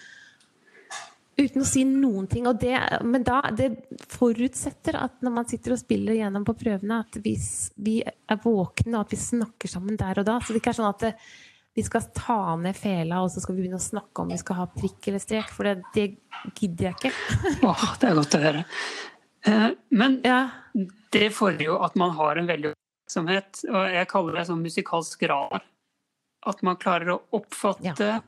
Uten 1.42 1.62
å 1.62 1.68
si 1.68 1.84
noen 1.88 2.26
ting. 2.32 2.48
Og 2.50 2.58
det, 2.62 2.74
men 3.06 3.26
da, 3.28 3.44
det 3.54 3.70
forutsetter 4.16 4.98
at 4.98 5.22
når 5.22 5.36
man 5.36 5.48
sitter 5.50 5.76
og 5.76 5.82
spiller 5.84 6.18
gjennom 6.18 6.48
på 6.48 6.56
prøvene, 6.58 7.04
at 7.06 7.20
vi, 7.22 7.36
vi 7.78 8.00
er 8.02 8.42
våkne, 8.42 8.96
og 8.96 9.04
at 9.04 9.14
vi 9.14 9.22
snakker 9.22 9.72
sammen 9.72 10.00
der 10.00 10.24
og 10.24 10.28
da. 10.28 10.40
Så 10.42 10.56
det 10.56 10.64
ikke 10.64 10.74
er 10.74 10.80
sånn 10.80 10.90
at 10.90 11.06
det, 11.06 11.14
vi 11.76 11.84
skal 11.88 12.02
ta 12.16 12.56
ned 12.60 12.76
fela, 12.76 13.22
og 13.24 13.32
så 13.32 13.40
skal 13.44 13.56
vi 13.56 13.64
begynne 13.64 13.80
å 13.80 13.84
snakke 13.84 14.24
om 14.26 14.32
vi 14.34 14.38
skal 14.42 14.58
ha 14.60 14.66
prikk 14.74 15.08
eller 15.08 15.22
strek, 15.24 15.50
for 15.56 15.64
det, 15.70 15.78
det 15.96 16.08
gidder 16.60 16.90
jeg 16.90 16.98
ikke. 16.98 17.12
Åh, 17.70 17.86
det 18.02 18.10
er 18.10 18.18
godt 18.20 18.36
å 18.36 18.42
høre. 18.44 18.64
Eh, 19.48 19.70
Men 19.90 20.20
Ja, 20.28 20.42
det 21.16 21.30
fordrer 21.36 21.66
jo 21.70 21.78
at 21.86 21.96
man 22.00 22.12
har 22.18 22.36
en 22.42 22.50
veldig 22.50 22.74
oppmerksomhet, 22.74 23.64
og 23.72 23.88
jeg 23.96 24.10
kaller 24.12 24.38
det 24.40 24.48
sånn 24.50 24.62
musikalsk 24.66 25.24
radar. 25.32 25.64
At 26.48 26.62
man 26.66 26.76
klarer 26.82 27.14
å 27.16 27.22
oppfatte, 27.38 28.20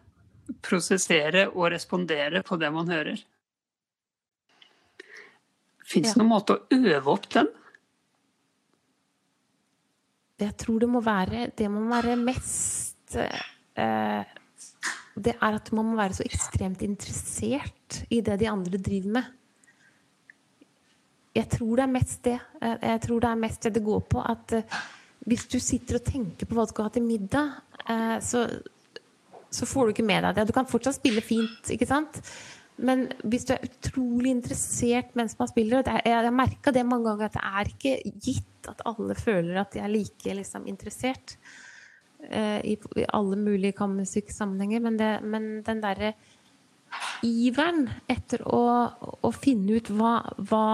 prosessere 0.62 1.46
og 1.54 1.70
respondere 1.74 2.42
på 2.46 2.58
det 2.60 2.70
man 2.76 2.90
hører. 2.92 3.20
Fins 5.88 6.14
det 6.14 6.16
Ja. 6.16 6.22
noen 6.24 6.32
måte 6.32 6.56
å 6.58 6.80
øve 6.80 7.12
opp 7.18 7.28
den? 7.36 7.48
jeg 10.44 10.58
tror 10.60 10.80
det 10.82 10.88
må 10.92 11.00
være 11.00 11.46
Det 11.56 11.70
må 11.72 11.86
være 11.88 12.18
mest 12.20 12.93
eh, 13.22 14.24
Det 15.14 15.36
er 15.36 15.56
at 15.60 15.72
man 15.72 15.92
må 15.92 15.98
være 16.00 16.18
så 16.18 16.26
ekstremt 16.26 16.82
interessert 16.82 18.04
i 18.10 18.22
det 18.26 18.40
de 18.42 18.50
andre 18.50 18.78
driver 18.82 19.20
med. 19.20 19.32
Jeg 21.34 21.50
tror 21.50 21.78
det 21.78 21.84
er 21.86 21.94
mest 21.94 22.24
det. 22.26 22.40
Eh, 22.62 22.78
Jeg 22.82 23.02
tror 23.08 23.20
det 23.20 23.30
er 23.30 23.42
mest 23.42 23.62
det 23.64 23.74
det 23.74 23.84
går 23.86 24.02
på. 24.10 24.22
At 24.22 24.54
eh, 24.54 24.80
hvis 25.26 25.46
du 25.48 25.60
sitter 25.60 26.00
og 26.00 26.06
tenker 26.06 26.46
på 26.46 26.56
hva 26.58 26.66
du 26.66 26.74
skal 26.74 26.90
ha 26.90 26.94
til 26.94 27.06
middag, 27.06 27.54
eh, 27.90 28.18
så, 28.20 28.48
så 29.50 29.70
får 29.70 29.86
du 29.86 29.94
ikke 29.96 30.10
med 30.10 30.24
deg 30.24 30.36
det. 30.36 30.48
Du 30.50 30.54
kan 30.54 30.70
fortsatt 30.70 31.00
spille 31.00 31.22
fint, 31.22 31.72
ikke 31.74 31.90
sant? 31.90 32.22
Men 32.78 33.06
hvis 33.30 33.46
du 33.46 33.54
er 33.54 33.66
utrolig 33.68 34.32
interessert 34.34 35.12
mens 35.18 35.36
man 35.38 35.50
spiller 35.52 35.84
og 35.84 35.90
er, 35.92 36.02
Jeg 36.10 36.26
har 36.26 36.34
merka 36.34 36.72
det 36.74 36.86
mange 36.86 37.06
ganger 37.06 37.30
at 37.30 37.36
det 37.38 37.44
er 37.46 37.70
ikke 37.70 38.14
gitt 38.26 38.70
at 38.72 38.82
alle 38.90 39.14
føler 39.14 39.60
at 39.62 39.76
de 39.76 39.82
er 39.84 39.92
like 39.92 40.34
liksom, 40.40 40.66
interessert 40.68 41.36
i, 42.24 42.78
i 42.78 43.06
alle 43.14 43.38
mulige 43.40 43.76
kammermusikksammenhenger, 43.78 44.84
men, 44.86 45.00
men 45.30 45.50
den 45.66 45.84
derre 45.84 46.14
iveren 47.26 47.88
etter 48.12 48.44
å, 48.48 48.64
å 49.22 49.32
finne 49.36 49.80
ut 49.80 49.92
hva, 49.94 50.20
hva 50.38 50.66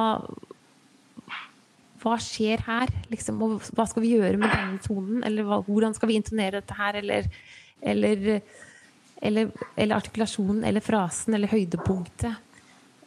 hva 1.99 2.15
skjer 2.23 2.61
her? 2.63 2.91
Liksom, 3.11 3.41
og 3.43 3.65
hva 3.75 3.85
skal 3.89 4.03
vi 4.05 4.13
gjøre 4.13 4.37
med 4.39 4.53
denne 4.53 4.79
tonen? 4.83 5.23
Eller 5.27 5.47
hva, 5.47 5.59
hvordan 5.65 5.95
skal 5.97 6.11
vi 6.11 6.19
intonere 6.19 6.61
dette 6.61 6.77
her? 6.77 6.99
Eller, 7.01 7.27
eller, 7.81 8.29
eller, 9.19 9.51
eller 9.75 9.97
artikulasjonen, 9.97 10.63
eller 10.67 10.85
frasen, 10.85 11.35
eller 11.35 11.51
høydepunktet. 11.51 12.39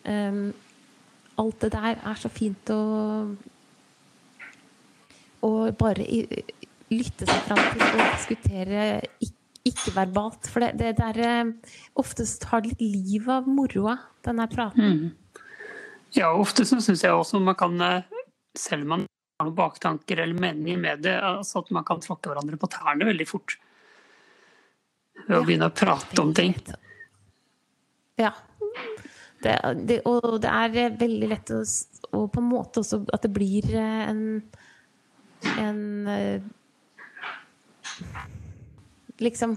Um, 0.05 0.51
alt 1.40 1.64
det 1.64 1.72
der 1.72 2.03
er 2.05 2.20
så 2.20 2.28
fint 2.32 2.72
å 2.74 2.82
å 5.43 5.51
bare 5.74 6.05
i, 6.07 6.20
lytte 6.93 7.26
seg 7.28 7.47
fram 7.49 7.62
til 7.72 7.82
og 7.88 8.03
diskutere 8.16 8.84
ikke-verbalt. 9.68 10.49
For 10.51 10.64
det, 10.64 10.72
det 10.80 10.93
der 10.99 11.18
eh, 11.22 11.51
Oftest 12.01 12.45
har 12.51 12.62
det 12.64 12.72
litt 12.74 12.82
liv 12.82 13.28
av 13.30 13.49
moroa, 13.49 13.97
denne 14.26 14.47
praten. 14.51 14.82
praten. 14.82 15.43
Ja, 16.16 16.32
ofte 16.36 16.66
så 16.68 16.76
syns 16.84 17.05
jeg 17.07 17.14
også 17.16 17.40
man 17.40 17.57
kan, 17.57 17.78
eh, 17.80 18.03
selv 18.59 18.84
om 18.84 18.95
man 18.97 19.05
har 19.40 19.49
noen 19.49 19.57
baktanker 19.59 20.20
eller 20.22 20.38
meninger 20.38 20.78
med 20.80 21.03
det, 21.07 21.14
altså 21.24 21.62
at 21.62 21.70
man 21.74 21.86
kan 21.88 22.03
tråkke 22.05 22.28
hverandre 22.30 22.59
på 22.61 22.68
tærne 22.74 23.07
veldig 23.09 23.28
fort. 23.30 23.57
Ved 25.26 25.36
å 25.36 25.40
Ja. 25.40 25.45
begynne 25.47 25.70
å 25.70 25.74
prate 25.74 26.20
om 26.22 26.34
ting. 26.34 26.55
Ja. 28.20 28.32
Det, 29.43 29.57
det, 29.88 30.01
og 30.07 30.40
det 30.43 30.51
er 30.51 30.76
eh, 30.84 30.97
veldig 30.99 31.28
lett 31.32 31.51
å 31.51 31.62
Og 32.12 32.28
på 32.32 32.38
en 32.43 32.51
måte 32.51 32.82
også 32.82 33.01
at 33.14 33.22
det 33.24 33.32
blir 33.32 33.64
en 33.74 34.43
en 35.59 36.07
Liksom 39.22 39.57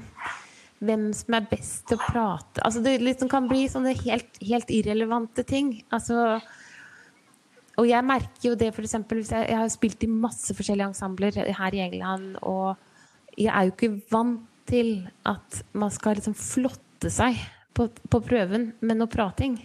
hvem 0.85 1.07
som 1.15 1.37
er 1.37 1.47
best 1.49 1.85
til 1.87 1.97
å 1.97 2.03
prate 2.03 2.61
Altså 2.67 2.81
det 2.83 2.97
liksom 3.01 3.29
kan 3.31 3.47
bli 3.49 3.63
sånne 3.71 3.95
helt, 4.03 4.35
helt 4.43 4.71
irrelevante 4.73 5.45
ting. 5.47 5.77
Altså 5.95 6.39
og 7.75 7.87
jeg 7.89 8.07
merker 8.07 8.49
jo 8.49 8.55
det 8.55 8.69
eksempel, 8.71 9.19
hvis 9.19 9.33
jeg, 9.33 9.49
jeg 9.51 9.59
har 9.59 9.71
spilt 9.71 10.03
i 10.05 10.11
masse 10.11 10.55
forskjellige 10.55 10.93
ensembler 10.93 11.39
her 11.57 11.75
i 11.75 11.81
England, 11.83 12.37
og 12.39 12.77
jeg 13.35 13.51
er 13.51 13.65
jo 13.67 13.73
ikke 13.73 13.97
vant 14.11 14.45
til 14.69 14.93
at 15.27 15.59
man 15.75 15.91
skal 15.93 16.15
liksom 16.17 16.37
flotte 16.39 17.11
seg 17.11 17.35
på, 17.75 17.89
på 17.91 18.21
prøven 18.23 18.69
med 18.79 18.99
noe 19.01 19.11
prating. 19.11 19.57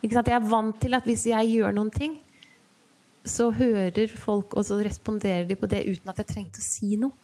Ikke 0.00 0.18
sant? 0.18 0.28
Jeg 0.28 0.36
er 0.36 0.50
vant 0.52 0.76
til 0.82 0.96
at 0.96 1.08
hvis 1.08 1.24
jeg 1.30 1.54
gjør 1.54 1.74
noen 1.76 1.90
ting, 1.94 2.18
så 3.24 3.50
hører 3.52 4.12
folk, 4.20 4.54
og 4.56 4.64
så 4.68 4.78
responderer 4.84 5.48
de 5.48 5.56
på 5.58 5.68
det 5.68 5.82
uten 5.88 6.12
at 6.12 6.20
jeg 6.20 6.30
trengte 6.34 6.60
å 6.60 6.64
si 6.64 6.94
noe. 7.00 7.16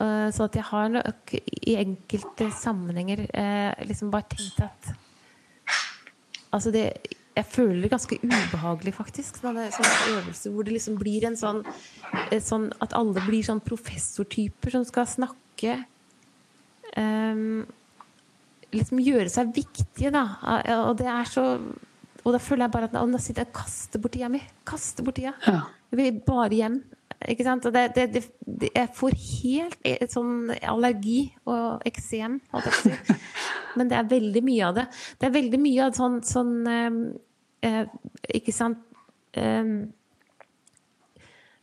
Eh, 0.00 0.30
Så 0.32 0.44
at 0.48 0.54
jeg 0.56 0.64
har 0.64 0.88
nok 0.88 1.34
i 1.36 1.76
enkelte 1.76 2.50
sammenhenger 2.56 3.26
eh, 3.34 3.84
liksom 3.86 4.10
bare 4.10 4.28
tenkt 4.32 4.60
at 4.64 4.92
Altså 6.52 6.72
det 6.74 6.84
Jeg 7.36 7.46
føler 7.46 7.82
det 7.84 7.90
ganske 7.92 8.16
ubehagelig, 8.24 8.92
faktisk. 8.96 9.36
Sånne, 9.38 9.68
sånne 9.70 10.16
øvelser 10.16 10.50
hvor 10.50 10.64
det 10.66 10.72
liksom 10.74 10.96
blir 10.98 11.24
en 11.28 11.36
sånn, 11.38 11.60
sånn 12.42 12.72
At 12.82 12.92
alle 12.98 13.22
blir 13.28 13.44
sånn 13.46 13.60
professortyper 13.62 14.70
som 14.78 14.84
skal 14.88 15.06
snakke 15.06 15.84
Um, 16.98 17.66
Liksom 18.74 18.98
gjøre 19.02 19.30
seg 19.30 19.52
viktige, 19.54 20.10
da. 20.14 20.24
Eh, 20.64 20.80
Og 20.88 20.96
det 20.98 21.06
er 21.06 21.24
så 21.30 21.44
Og 22.24 22.32
da 22.34 22.38
føler 22.42 22.66
jeg 22.66 22.72
bare 22.74 22.88
at 22.90 22.92
nå 22.98 23.18
sitter 23.22 23.44
jeg 23.44 23.50
og 23.52 23.60
kaster 23.62 24.02
bort 24.02 24.12
tida 24.12 24.28
mi. 24.28 24.40
Kaster 24.66 25.06
bort 25.06 25.14
tida. 25.16 25.32
Ja. 25.46 25.60
Jeg 25.92 25.96
vil 26.00 26.18
bare 26.26 26.50
hjem. 26.50 26.80
Ikke 27.28 27.44
sant? 27.44 27.66
Og 27.68 27.74
det, 27.74 27.90
det, 27.96 28.22
det, 28.40 28.70
jeg 28.72 28.88
får 28.96 29.16
helt 29.20 30.12
sånn 30.12 30.52
allergi 30.64 31.26
og 31.44 31.82
eksem, 31.88 32.38
holdt 32.52 32.70
jeg 32.70 32.76
på 32.78 32.90
å 32.90 32.96
si. 32.96 33.16
Men 33.78 33.90
det 33.90 33.98
er 33.98 34.08
veldig 34.10 34.42
mye 34.46 34.68
av 34.70 34.78
det. 34.78 34.86
Det 35.20 35.28
er 35.28 35.34
veldig 35.36 35.60
mye 35.60 35.86
av 35.86 35.96
sånn, 35.98 36.20
sånn 36.26 36.54
eh, 36.70 37.00
eh, 37.68 37.82
Ikke 38.40 38.54
sant 38.56 38.80
eh, 39.38 39.74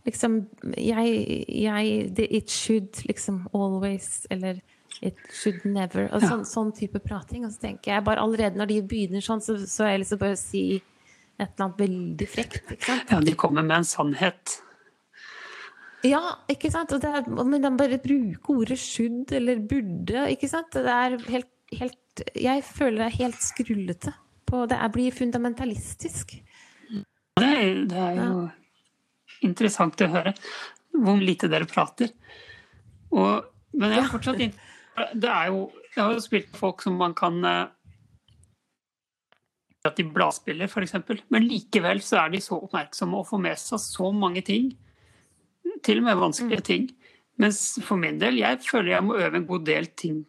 Liksom 0.08 0.38
jeg, 0.80 1.18
jeg 1.52 1.96
det, 2.16 2.30
It 2.38 2.54
should 2.54 3.02
liksom 3.10 3.42
always 3.52 4.24
Eller 4.32 4.62
it 5.02 5.18
should 5.34 5.66
never. 5.66 6.08
Og 6.16 6.24
sånn, 6.26 6.46
sånn 6.48 6.72
type 6.74 6.98
prating. 7.04 7.44
Og 7.46 7.52
så 7.54 7.68
tenker 7.68 7.92
jeg 7.94 8.06
bare 8.08 8.24
allerede 8.24 8.58
når 8.58 8.72
de 8.72 8.78
begynner 8.94 9.22
sånn, 9.22 9.44
så, 9.46 9.60
så 9.70 9.92
jeg 9.92 10.02
liksom 10.02 10.22
bare 10.24 10.40
si 10.40 10.64
et 11.38 11.44
eller 11.44 11.68
annet 11.68 11.84
veldig 11.84 12.28
frekt. 12.32 12.72
Ja, 12.88 13.20
de 13.22 13.36
kommer 13.38 13.66
med 13.68 13.84
en 13.84 13.86
sannhet. 13.86 14.56
Ja, 16.08 16.22
ikke 16.52 16.72
sant? 16.74 16.94
Og 16.96 17.04
er, 17.06 17.28
men 17.28 17.64
de 17.64 17.72
bare 17.80 18.00
bruker 18.02 18.62
ordet 18.62 18.80
'should' 18.80 19.34
eller 19.36 19.60
'burde'. 19.60 20.28
ikke 20.34 20.50
sant? 20.50 20.72
Det 20.74 20.94
er 20.94 21.18
helt, 21.30 21.52
helt 21.72 22.24
Jeg 22.36 22.64
føler 22.64 22.98
det 22.98 23.06
er 23.06 23.18
helt 23.24 23.42
skrullete. 23.44 24.14
På, 24.48 24.66
det 24.66 24.78
er, 24.78 24.88
blir 24.88 25.12
fundamentalistisk. 25.12 26.38
Det 27.38 27.46
er, 27.46 27.84
det 27.86 27.98
er 27.98 28.16
jo 28.24 28.50
interessant 29.46 30.02
å 30.02 30.08
høre 30.08 30.34
hvor 30.98 31.20
lite 31.22 31.50
dere 31.52 31.68
prater. 31.70 32.14
Og, 33.12 33.44
men 33.74 33.94
jeg 33.94 34.04
har 34.04 34.12
fortsatt 34.12 34.42
det 35.14 35.30
er 35.30 35.52
jo, 35.54 35.72
Jeg 35.96 36.04
har 36.04 36.14
jo 36.14 36.22
spilt 36.22 36.58
folk 36.58 36.82
som 36.82 36.98
man 36.98 37.14
kan 37.16 37.38
eh, 37.46 37.68
At 39.86 39.98
de 39.98 40.04
bladspiller, 40.04 40.68
f.eks. 40.68 40.96
Men 41.30 41.46
likevel 41.48 42.02
så 42.02 42.24
er 42.24 42.34
de 42.34 42.42
så 42.42 42.58
oppmerksomme 42.58 43.22
og 43.22 43.28
får 43.30 43.44
med 43.46 43.62
seg 43.62 43.80
så 43.80 44.12
mange 44.12 44.42
ting. 44.42 44.74
Til 45.84 46.02
og 46.02 46.08
med 46.08 46.20
vanskelige 46.20 46.66
ting. 46.66 46.90
Mens 47.38 47.78
for 47.86 48.00
min 48.02 48.18
del, 48.22 48.40
jeg 48.42 48.60
føler 48.66 48.96
jeg 48.96 49.06
må 49.06 49.18
øve 49.20 49.38
en 49.38 49.48
god 49.50 49.66
del 49.70 49.92
ting 50.00 50.26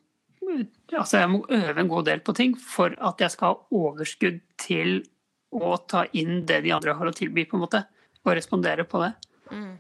Altså, 0.97 1.19
jeg 1.19 1.31
må 1.31 1.43
øve 1.53 1.81
en 1.81 1.91
god 1.91 2.07
del 2.09 2.23
på 2.25 2.33
ting 2.37 2.55
for 2.57 2.95
at 3.05 3.21
jeg 3.21 3.35
skal 3.35 3.53
ha 3.53 3.77
overskudd 3.77 4.39
til 4.61 5.03
å 5.53 5.75
ta 5.89 6.05
inn 6.17 6.45
det 6.49 6.63
de 6.65 6.73
andre 6.73 6.95
har 6.97 7.11
å 7.11 7.15
tilby, 7.15 7.45
på 7.49 7.59
en 7.59 7.65
måte. 7.67 7.83
Og 8.25 8.35
respondere 8.37 8.87
på 8.89 9.03
det. 9.03 9.11
Mm. 9.53 9.77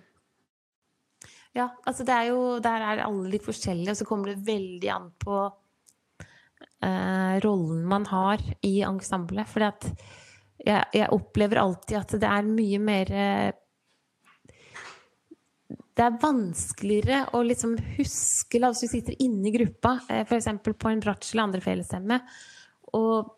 Ja, 1.57 1.71
altså 1.89 2.05
det 2.07 2.15
er 2.15 2.29
jo 2.31 2.41
Der 2.63 2.85
er 2.85 3.03
alle 3.05 3.33
litt 3.33 3.45
forskjellige, 3.45 3.93
og 3.93 3.99
så 4.01 4.07
kommer 4.09 4.31
det 4.31 4.47
veldig 4.47 4.91
an 4.93 5.09
på 5.21 5.39
eh, 6.85 7.35
rollen 7.45 7.83
man 7.89 8.07
har 8.13 8.45
i 8.65 8.79
ensemblet. 8.87 9.49
For 9.51 9.65
jeg, 9.65 9.95
jeg, 10.65 11.09
opplever 11.17 11.63
alltid 11.65 11.99
at 12.03 12.17
det 12.21 12.31
er 12.31 12.53
mye 12.53 12.83
mer 12.83 13.13
eh, 13.13 13.51
det 15.99 16.05
er 16.07 16.19
vanskeligere 16.23 17.23
å 17.35 17.43
liksom 17.43 17.75
huske 17.97 18.61
La 18.63 18.71
oss 18.71 18.85
si 18.85 18.87
du 18.87 18.93
sitter 18.93 19.19
inne 19.25 19.51
i 19.51 19.55
gruppa, 19.57 19.99
eh, 20.09 20.23
f.eks. 20.23 20.51
på 20.63 20.93
en 20.93 21.03
bratsj 21.03 21.35
eller 21.35 21.49
andre 21.49 21.63
fellesstemme, 21.65 22.21
og 22.97 23.35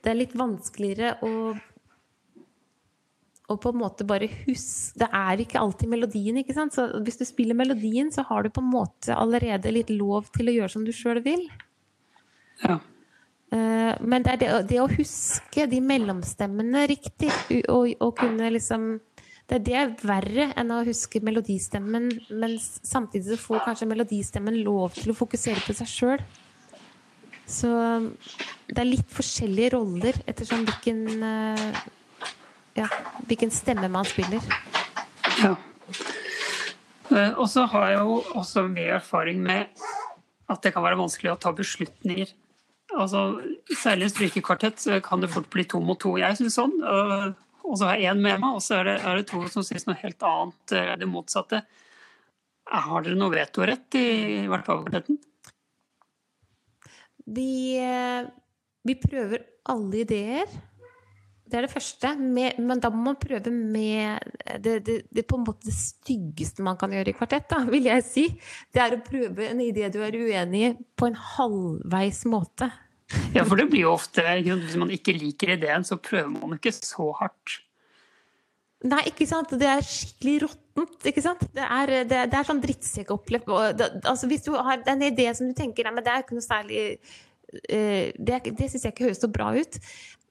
det 0.00 0.10
er 0.10 0.18
litt 0.22 0.38
vanskeligere 0.38 1.18
å 1.26 1.34
og 3.50 3.58
på 3.58 3.72
en 3.72 3.80
måte 3.80 4.06
bare 4.06 4.28
huske 4.44 5.00
Det 5.00 5.08
er 5.10 5.40
ikke 5.42 5.58
alltid 5.58 5.90
melodien, 5.90 6.36
ikke 6.38 6.54
sant? 6.54 6.76
Så 6.76 6.84
hvis 7.02 7.18
du 7.18 7.24
spiller 7.26 7.56
melodien, 7.58 8.12
så 8.14 8.22
har 8.28 8.44
du 8.44 8.52
på 8.54 8.62
en 8.62 8.70
måte 8.70 9.16
allerede 9.16 9.72
litt 9.74 9.90
lov 9.90 10.28
til 10.34 10.50
å 10.50 10.54
gjøre 10.54 10.70
som 10.70 10.84
du 10.86 10.92
sjøl 10.94 11.18
vil. 11.24 11.42
Ja. 12.62 12.76
Eh, 13.50 13.94
men 14.06 14.22
det 14.22 14.36
er 14.36 14.40
det, 14.42 14.50
det, 14.70 14.78
å 14.78 14.86
huske 14.90 15.66
de 15.66 15.80
mellomstemmene 15.82 16.84
riktig, 16.92 17.32
og, 17.64 17.90
og 17.98 18.14
kunne 18.20 18.52
liksom 18.54 18.92
det, 19.50 19.58
det 19.66 19.74
er 19.74 19.94
verre 20.06 20.50
enn 20.58 20.70
å 20.70 20.82
huske 20.86 21.22
melodistemmen, 21.26 22.10
men 22.30 22.56
samtidig 22.60 23.32
så 23.32 23.40
får 23.40 23.64
kanskje 23.66 23.88
melodistemmen 23.90 24.60
lov 24.62 24.94
til 24.94 25.10
å 25.10 25.16
fokusere 25.18 25.62
på 25.64 25.74
seg 25.80 25.90
sjøl. 25.90 26.22
Så 27.50 27.70
det 28.70 28.78
er 28.78 28.86
litt 28.86 29.10
forskjellige 29.10 29.72
roller 29.74 30.20
ettersom 30.30 30.62
hvilken, 30.68 31.00
eh, 31.26 31.80
ja, 32.78 32.86
hvilken 33.26 33.50
stemme 33.50 33.90
man 33.90 34.06
spiller. 34.06 34.44
Ja. 35.40 35.56
Eh, 37.10 37.32
og 37.34 37.48
så 37.50 37.66
har 37.72 37.90
jeg 37.90 38.04
jo 38.04 38.20
også 38.38 38.68
mye 38.70 39.00
erfaring 39.00 39.42
med 39.42 39.66
at 40.50 40.62
det 40.62 40.76
kan 40.76 40.86
være 40.86 41.00
vanskelig 41.00 41.34
å 41.34 41.40
ta 41.42 41.50
beslutninger. 41.50 42.30
Altså, 42.94 43.40
særlig 43.74 44.10
i 44.10 44.14
strykekvartett 44.14 44.86
kan 45.02 45.22
det 45.22 45.30
fort 45.34 45.50
bli 45.50 45.66
to 45.66 45.82
mot 45.82 45.98
to. 45.98 46.16
Jeg 46.22 46.38
syns 46.38 46.58
sånn 46.58 46.74
og 47.64 47.76
så 47.78 47.90
har 47.90 48.00
jeg 48.00 48.12
én 48.12 48.22
med 48.22 48.40
meg, 48.42 48.56
og 48.56 48.64
så 48.64 48.80
er 48.80 48.88
det, 48.88 48.96
er 49.04 49.20
det 49.20 49.28
to 49.30 49.42
som 49.52 49.64
syns 49.66 49.86
noe 49.88 49.98
helt 50.00 50.26
annet, 50.26 50.74
eh, 50.76 50.94
det 51.00 51.08
motsatte. 51.10 51.62
Har 52.70 53.04
dere 53.04 53.18
noe 53.18 53.34
vetorett 53.34 53.98
i, 53.98 54.06
i 54.44 54.48
hvert 54.50 54.66
fall 54.66 54.84
kvartetten? 54.84 55.18
Vi, 57.30 57.78
eh, 57.78 58.26
vi 58.86 58.96
prøver 58.98 59.46
alle 59.70 60.02
ideer. 60.04 60.50
Det 61.50 61.58
er 61.58 61.66
det 61.66 61.72
første. 61.72 62.12
Men 62.18 62.82
da 62.82 62.92
må 62.94 63.02
man 63.08 63.18
prøve 63.20 63.50
med 63.50 64.22
det, 64.62 64.76
det, 64.86 64.96
det, 65.10 65.26
på 65.26 65.38
en 65.38 65.46
måte 65.48 65.66
det 65.66 65.74
styggeste 65.74 66.64
man 66.66 66.78
kan 66.78 66.94
gjøre 66.94 67.10
i 67.10 67.16
kvartett, 67.16 67.48
da, 67.50 67.64
vil 67.66 67.88
jeg 67.90 68.06
si. 68.06 68.26
Det 68.70 68.82
er 68.84 68.96
å 68.96 69.02
prøve 69.04 69.50
en 69.50 69.64
idé 69.64 69.90
du 69.90 69.98
er 70.04 70.14
uenig 70.14 70.62
i, 70.68 70.72
på 70.94 71.10
en 71.10 71.18
halvveis 71.18 72.22
måte. 72.30 72.70
Ja, 73.36 73.44
for 73.46 73.58
det 73.58 73.68
blir 73.70 73.86
jo 73.86 73.96
ofte 73.96 74.22
Hvis 74.44 74.76
man 74.78 74.90
ikke 74.94 75.14
liker 75.16 75.54
ideen, 75.56 75.86
så 75.86 75.98
prøver 75.98 76.30
man 76.30 76.56
ikke 76.58 76.72
så 76.74 77.10
hardt. 77.18 77.60
Nei, 78.90 79.02
ikke 79.10 79.26
sant. 79.28 79.52
Det 79.60 79.68
er 79.68 79.84
skikkelig 79.84 80.36
råttent. 80.46 81.08
ikke 81.10 81.24
sant? 81.24 81.42
Det 81.56 81.64
er, 81.66 81.92
det, 82.08 82.22
det 82.32 82.38
er 82.38 82.48
sånn 82.48 82.62
drittsekkopplepp. 82.62 83.50
Altså, 83.50 84.28
hvis 84.30 84.46
du 84.46 84.54
har 84.56 84.80
en 84.88 85.04
idé 85.04 85.26
som 85.36 85.50
du 85.50 85.56
tenker 85.56 85.84
nei, 85.84 85.92
men 85.98 86.06
det 86.06 86.14
er 86.14 86.24
ikke 86.24 86.38
noe 86.38 86.46
særlig 86.46 86.80
uh, 86.96 88.06
Det, 88.16 88.40
det 88.56 88.70
syns 88.70 88.86
jeg 88.86 88.94
ikke 88.94 89.10
høres 89.10 89.20
så 89.20 89.30
bra 89.32 89.50
ut. 89.58 89.80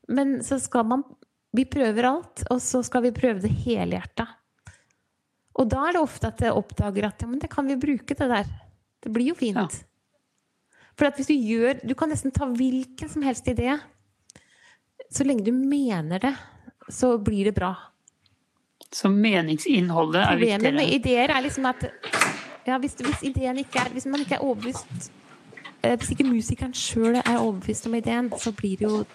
Men 0.10 0.40
så 0.46 0.58
skal 0.62 0.88
man 0.90 1.06
Vi 1.54 1.66
prøver 1.70 2.06
alt, 2.10 2.44
og 2.54 2.62
så 2.62 2.82
skal 2.86 3.06
vi 3.08 3.14
prøve 3.14 3.42
det 3.44 3.54
helhjerta. 3.66 4.28
Og 5.60 5.70
da 5.70 5.86
er 5.88 5.98
det 5.98 6.02
ofte 6.02 6.30
at 6.30 6.42
jeg 6.46 6.56
oppdager 6.56 7.10
at 7.10 7.22
ja, 7.22 7.28
men 7.30 7.42
det 7.42 7.50
kan 7.52 7.68
vi 7.68 7.78
bruke, 7.78 8.16
det 8.16 8.28
der. 8.32 8.50
Det 9.04 9.12
blir 9.14 9.32
jo 9.32 9.38
fint. 9.38 9.58
Ja. 9.58 9.89
For 11.00 11.08
at 11.08 11.16
hvis 11.16 11.30
du 11.32 11.36
gjør 11.38 11.80
Du 11.88 11.96
kan 11.96 12.12
nesten 12.12 12.34
ta 12.36 12.48
hvilken 12.52 13.10
som 13.10 13.24
helst 13.24 13.48
idé. 13.48 13.78
Så 15.10 15.24
lenge 15.24 15.46
du 15.48 15.54
mener 15.56 16.20
det, 16.22 16.34
så 16.92 17.16
blir 17.18 17.48
det 17.48 17.56
bra. 17.56 17.72
Så 18.94 19.10
meningsinnholdet 19.10 20.22
er 20.22 20.38
viktigere? 20.38 20.60
Problemet 20.60 20.78
med 20.78 20.94
ideer 20.94 21.32
er 21.34 21.42
liksom 21.46 21.66
at 21.70 21.86
ja, 22.68 22.78
hvis, 22.78 22.94
hvis, 23.00 23.24
ikke 23.24 23.48
er 23.48 23.90
Hvis 23.94 24.06
man 24.06 24.20
ikke 24.20 24.36
er 24.36 24.44
overbevist 24.46 25.12
eh, 25.84 25.96
Hvis 25.98 26.12
ikke 26.14 26.28
musikeren 26.28 26.74
sjøl 26.74 27.16
er 27.16 27.38
overbevist 27.40 27.88
om 27.88 27.96
ideen, 27.96 28.32
så 28.38 28.52
blir 28.52 28.78
det 28.78 28.86
jo 28.86 29.06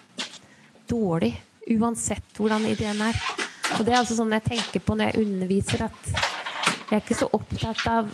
dårlig. 0.89 1.35
Uansett 1.71 2.37
hvordan 2.37 2.65
ideen 2.65 3.01
er. 3.01 3.15
Og 3.79 3.85
det 3.85 3.93
er 3.93 4.01
altså 4.01 4.17
sånn 4.17 4.33
jeg 4.35 4.43
tenker 4.49 4.83
på 4.83 4.95
når 4.95 5.13
jeg 5.13 5.25
underviser, 5.25 5.85
at 5.87 6.11
jeg 6.89 6.97
er 6.97 7.01
ikke 7.01 7.17
så 7.17 7.29
opptatt 7.33 7.85
av 7.89 8.11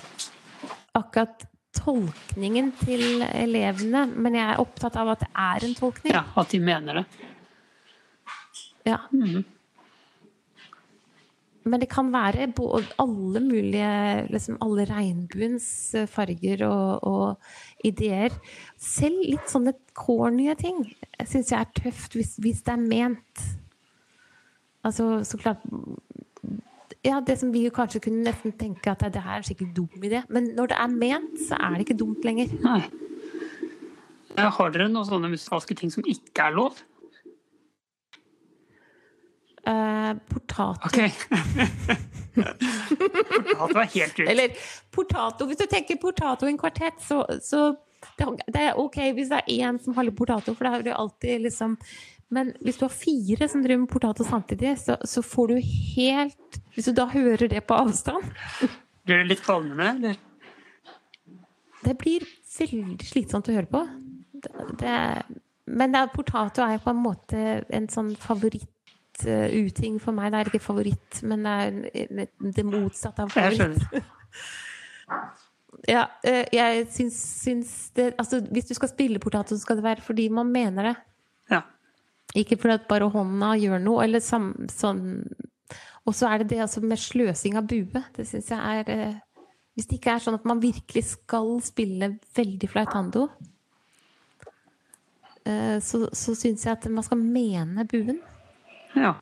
akkurat 0.95 1.47
tolkningen 1.78 2.74
til 2.82 3.24
elevene, 3.28 4.05
men 4.11 4.38
jeg 4.38 4.47
er 4.49 4.61
opptatt 4.61 4.97
av 4.99 5.13
at 5.13 5.24
det 5.24 5.32
er 5.32 5.65
en 5.67 5.76
tolkning. 5.78 6.13
Ja, 6.15 6.26
At 6.36 6.51
de 6.51 6.59
mener 6.63 7.01
det. 7.01 7.05
Ja. 8.88 8.97
Mm. 9.13 9.43
Men 11.63 11.82
det 11.84 11.91
kan 11.91 12.09
være 12.09 12.47
alle 12.97 13.39
mulige 13.39 14.28
liksom 14.34 14.57
Alle 14.65 14.86
regnbuens 14.89 15.93
eh, 15.93 16.07
farger 16.09 16.63
og, 16.65 17.03
og 17.05 17.86
ideer. 17.86 18.34
Selv 18.82 19.22
litt 19.22 19.49
sånne 19.51 19.76
cornye 19.93 20.55
ting 20.57 20.82
syns 21.22 21.51
jeg 21.53 21.59
er 21.61 21.76
tøft 21.78 22.17
hvis, 22.17 22.34
hvis 22.41 22.63
det 22.65 22.74
er 22.74 22.82
ment. 22.82 23.43
Altså, 24.82 25.22
så 25.24 25.38
klart 25.38 25.61
ja, 27.06 27.22
det 27.26 27.38
som 27.41 27.52
vi 27.54 27.64
kanskje 27.74 28.04
kunne 28.06 28.26
nesten 28.28 28.54
tenke 28.58 28.91
at 28.91 29.02
det 29.02 29.24
her 29.24 29.39
er 29.39 29.41
en 29.41 29.47
skikkelig 29.47 29.74
dum 29.74 30.06
idé. 30.06 30.22
Men 30.30 30.52
når 30.58 30.72
det 30.72 30.78
er 30.84 30.93
ment, 30.93 31.39
så 31.47 31.58
er 31.58 31.76
det 31.76 31.88
ikke 31.88 31.97
dumt 31.97 32.26
lenger. 32.28 32.54
Nei. 32.62 32.82
Har 34.38 34.72
dere 34.72 34.88
noen 34.88 35.08
sånne 35.10 35.32
musikalske 35.34 35.76
ting 35.78 35.91
som 35.91 36.06
ikke 36.08 36.45
er 36.45 36.56
lov? 36.56 36.78
Uh, 39.62 40.18
portato. 40.30 40.89
Okay. 40.89 41.12
portato 42.36 43.82
er 43.82 43.89
helt 43.95 44.22
ut. 44.22 44.28
Eller 44.28 44.56
portato. 44.93 45.49
Hvis 45.49 45.62
du 45.62 45.68
tenker 45.70 45.99
portato 46.02 46.47
i 46.47 46.54
en 46.54 46.62
kvartett, 46.62 47.02
så, 47.06 47.24
så 47.41 47.72
det 48.18 48.62
er 48.62 48.80
ok 48.82 48.97
hvis 49.14 49.30
det 49.30 49.41
er 49.41 49.68
én 49.68 49.78
som 49.82 49.93
holder 49.97 50.16
portato, 50.18 50.56
for 50.56 50.66
da 50.66 50.76
har 50.76 50.86
du 50.86 50.89
alltid 50.93 51.43
liksom 51.45 51.78
men 52.32 52.53
hvis 52.63 52.79
du 52.79 52.86
har 52.86 52.93
fire 52.95 53.47
som 53.51 53.63
driver 53.63 53.84
med 53.84 53.91
portato 53.91 54.23
samtidig, 54.23 54.77
så, 54.79 54.95
så, 55.03 55.23
får 55.23 55.51
du 55.51 55.55
helt 55.61 56.59
Hvis 56.75 56.88
du 56.88 56.93
da 56.95 57.05
hører 57.11 57.49
det 57.51 57.65
på 57.67 57.75
avstand 57.75 58.23
Blir 59.05 59.23
det 59.23 59.32
litt 59.34 59.43
kvalmende, 59.43 59.89
eller? 59.91 60.19
Det 61.82 61.95
blir 61.97 62.23
veldig 62.59 63.07
slitsomt 63.07 63.47
å 63.49 63.55
høre 63.55 63.65
på. 63.71 63.79
Det, 64.38 64.51
det, 64.77 64.97
men 65.73 65.95
det, 65.95 66.03
portato 66.13 66.61
er 66.61 66.77
på 66.84 66.91
en 66.91 66.99
måte 67.01 67.39
en 67.73 67.88
sånn 67.89 68.11
favoritt-uting 68.21 69.97
for 70.03 70.13
meg. 70.13 70.29
Det 70.29 70.39
er 70.43 70.51
ikke 70.51 70.61
favoritt, 70.61 71.23
men 71.25 71.47
det 71.47 71.55
er 71.57 72.29
det 72.59 72.67
motsatte 72.67 73.25
av 73.25 73.34
favoritt. 73.34 73.82
Jeg 75.89 75.95
ja, 75.95 76.05
uh, 76.27 76.43
jeg 76.53 76.86
syns, 76.93 77.17
syns 77.41 77.73
det 77.97 78.11
Altså, 78.21 78.43
hvis 78.53 78.69
du 78.69 78.75
skal 78.77 78.93
spille 78.93 79.23
portato, 79.23 79.57
så 79.57 79.65
skal 79.65 79.82
det 79.82 79.88
være 79.89 80.05
fordi 80.05 80.29
man 80.29 80.53
mener 80.53 80.91
det. 80.91 80.95
Ikke 82.38 82.55
fordi 82.59 82.77
at 82.77 82.88
bare 82.88 83.09
hånda 83.11 83.55
gjør 83.59 83.82
noe, 83.84 84.03
eller 84.05 84.23
sam, 84.23 84.53
sånn 84.71 85.01
Og 86.07 86.15
så 86.15 86.29
er 86.29 86.41
det 86.41 86.53
det 86.53 86.61
altså 86.63 86.84
med 86.84 86.99
sløsing 86.99 87.57
av 87.59 87.67
bue. 87.69 88.03
Det 88.15 88.27
syns 88.27 88.51
jeg 88.53 88.59
er 88.59 88.91
eh, 88.93 89.17
Hvis 89.75 89.89
det 89.89 89.99
ikke 89.99 90.15
er 90.15 90.23
sånn 90.23 90.39
at 90.39 90.47
man 90.47 90.63
virkelig 90.63 91.03
skal 91.13 91.57
spille 91.63 92.13
veldig 92.38 92.69
flautando, 92.71 93.27
eh, 95.47 95.77
så, 95.84 96.05
så 96.11 96.36
syns 96.36 96.65
jeg 96.67 96.75
at 96.75 96.88
man 96.91 97.05
skal 97.07 97.21
mene 97.21 97.88
buen. 97.88 98.19
Ja. 98.95 99.15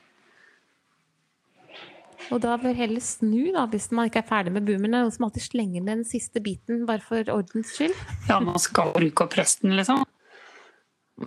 Og 2.29 2.41
da 2.43 2.55
bør 2.61 2.75
heller 2.77 3.01
snu, 3.01 3.49
da, 3.55 3.65
hvis 3.69 3.89
man 3.95 4.09
ikke 4.09 4.21
er 4.21 4.29
ferdig 4.29 4.53
med 4.53 4.65
boomen. 4.67 4.91
Det 4.91 4.99
er 4.99 5.05
noen 5.07 5.13
som 5.15 5.25
alltid 5.29 5.45
slenger 5.47 5.81
ned 5.81 6.01
den 6.01 6.07
siste 6.09 6.41
biten, 6.45 6.83
bare 6.89 7.01
for 7.01 7.29
ordens 7.33 7.73
skyld. 7.73 7.95
Ja, 8.29 8.37
man 8.43 8.59
skal 8.61 8.93
bruke 8.93 9.25
opp 9.25 9.37
resten, 9.39 9.73
liksom? 9.79 10.03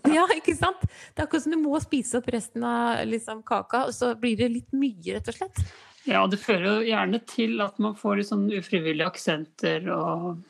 Ja, 0.16 0.26
ikke 0.34 0.54
sant? 0.58 0.82
Det 0.82 1.22
er 1.22 1.26
akkurat 1.26 1.46
som 1.46 1.54
du 1.54 1.60
må 1.62 1.80
spise 1.82 2.20
opp 2.20 2.28
resten 2.32 2.64
av 2.66 3.02
liksom, 3.08 3.42
kaka, 3.46 3.86
og 3.90 3.96
så 3.96 4.12
blir 4.18 4.38
det 4.40 4.52
litt 4.52 4.76
mye, 4.76 5.16
rett 5.16 5.32
og 5.32 5.38
slett. 5.40 5.64
Ja, 6.08 6.24
det 6.26 6.40
fører 6.42 6.66
jo 6.66 6.88
gjerne 6.88 7.20
til 7.30 7.60
at 7.62 7.78
man 7.82 7.94
får 7.98 8.18
litt 8.18 8.30
sånn 8.32 8.48
ufrivillige 8.50 9.12
aksenter 9.12 9.86
og 9.94 10.42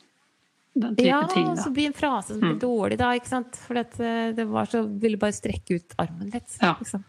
den 0.73 0.95
type 0.97 1.07
ja, 1.07 1.21
ting. 1.29 1.51
Ja, 1.51 1.55
så 1.61 1.69
blir 1.69 1.91
en 1.91 1.97
frase 1.97 2.33
som 2.33 2.41
blir 2.41 2.55
mm. 2.55 2.61
dårlig 2.63 2.97
da, 2.97 3.11
ikke 3.17 3.29
sant. 3.29 3.59
For 3.67 3.77
eh, 3.77 4.29
det 4.33 4.47
var 4.49 4.69
så 4.71 4.81
ville 4.87 5.19
bare 5.21 5.35
strekke 5.37 5.77
ut 5.77 5.97
armen 6.01 6.31
litt. 6.33 6.57
Ja. 6.61 6.73
Liksom. 6.79 7.03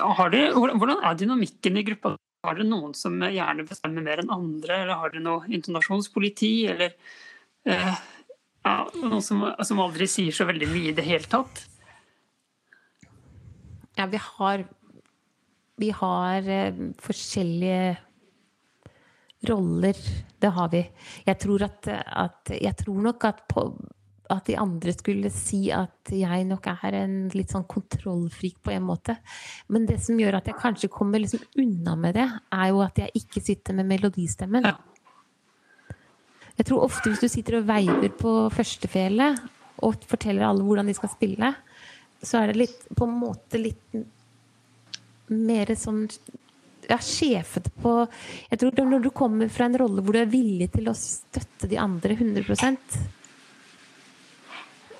Har 0.00 0.32
dere, 0.32 0.54
hvordan 0.56 1.04
er 1.04 1.18
dynamikken 1.20 1.76
i 1.78 1.84
gruppa? 1.86 2.16
Har 2.44 2.56
dere 2.58 2.68
noen 2.68 2.96
som 2.96 3.20
gjerne 3.20 3.66
bestemmer 3.68 4.04
mer 4.04 4.24
enn 4.24 4.32
andre, 4.32 4.80
eller 4.82 5.00
har 5.00 5.12
dere 5.12 5.24
noe 5.24 5.52
intonasjonspoliti, 5.52 6.54
eller 6.72 6.96
eh, 7.68 7.92
Ja, 8.64 8.88
noen 8.96 9.20
som, 9.24 9.42
som 9.66 9.80
aldri 9.84 10.08
sier 10.08 10.32
så 10.32 10.46
veldig 10.48 10.68
mye 10.70 10.90
i 10.92 10.96
det 10.96 11.04
hele 11.04 11.28
tatt. 11.28 11.66
Ja, 13.98 14.06
vi 14.10 14.18
har 14.18 14.64
Vi 15.76 15.90
har 15.90 16.48
eh, 16.48 16.74
forskjellige 17.02 17.96
roller. 19.48 19.98
Det 20.40 20.50
har 20.54 20.68
vi. 20.70 20.84
Jeg 21.26 21.38
tror 21.42 21.64
at, 21.66 21.88
at 21.90 22.54
Jeg 22.54 22.76
tror 22.78 23.02
nok 23.02 23.24
at, 23.24 23.42
på, 23.50 23.66
at 24.30 24.46
de 24.46 24.56
andre 24.56 24.94
skulle 24.94 25.30
si 25.34 25.66
at 25.74 26.12
jeg 26.14 26.46
nok 26.48 26.68
er 26.72 26.98
en 27.02 27.16
litt 27.34 27.52
sånn 27.52 27.66
kontrollfrik 27.68 28.62
på 28.62 28.72
en 28.72 28.86
måte. 28.86 29.18
Men 29.68 29.84
det 29.90 29.98
som 30.04 30.20
gjør 30.20 30.38
at 30.38 30.48
jeg 30.48 30.60
kanskje 30.62 30.92
kommer 30.92 31.20
liksom 31.20 31.44
unna 31.60 31.96
med 31.96 32.16
det, 32.16 32.28
er 32.54 32.70
jo 32.70 32.80
at 32.86 33.02
jeg 33.02 33.12
ikke 33.20 33.44
sitter 33.44 33.76
med 33.76 33.90
melodistemmen. 33.90 34.64
Ja. 34.64 34.78
Jeg 36.58 36.68
tror 36.68 36.86
ofte 36.86 37.10
hvis 37.10 37.22
du 37.24 37.28
sitter 37.30 37.58
og 37.58 37.68
veiver 37.68 38.12
på 38.14 38.32
førstefele 38.54 39.32
og 39.84 40.04
forteller 40.06 40.46
alle 40.46 40.62
hvordan 40.64 40.86
de 40.88 40.94
skal 40.96 41.10
spille, 41.12 41.50
så 42.24 42.40
er 42.40 42.52
det 42.52 42.60
litt, 42.62 42.84
på 42.94 43.08
en 43.08 43.16
måte 43.18 43.60
litt 43.60 43.96
mer 45.34 45.72
sånn 45.78 46.04
ja, 46.88 46.98
sjefete 47.00 47.72
på 47.80 47.94
Jeg 48.50 48.60
tror 48.60 48.86
når 48.90 49.04
du 49.06 49.10
kommer 49.16 49.48
fra 49.52 49.66
en 49.68 49.78
rolle 49.80 50.04
hvor 50.04 50.16
du 50.16 50.20
er 50.20 50.30
villig 50.30 50.70
til 50.74 50.90
å 50.90 50.96
støtte 50.98 51.68
de 51.70 51.80
andre 51.80 52.16
100 52.16 52.44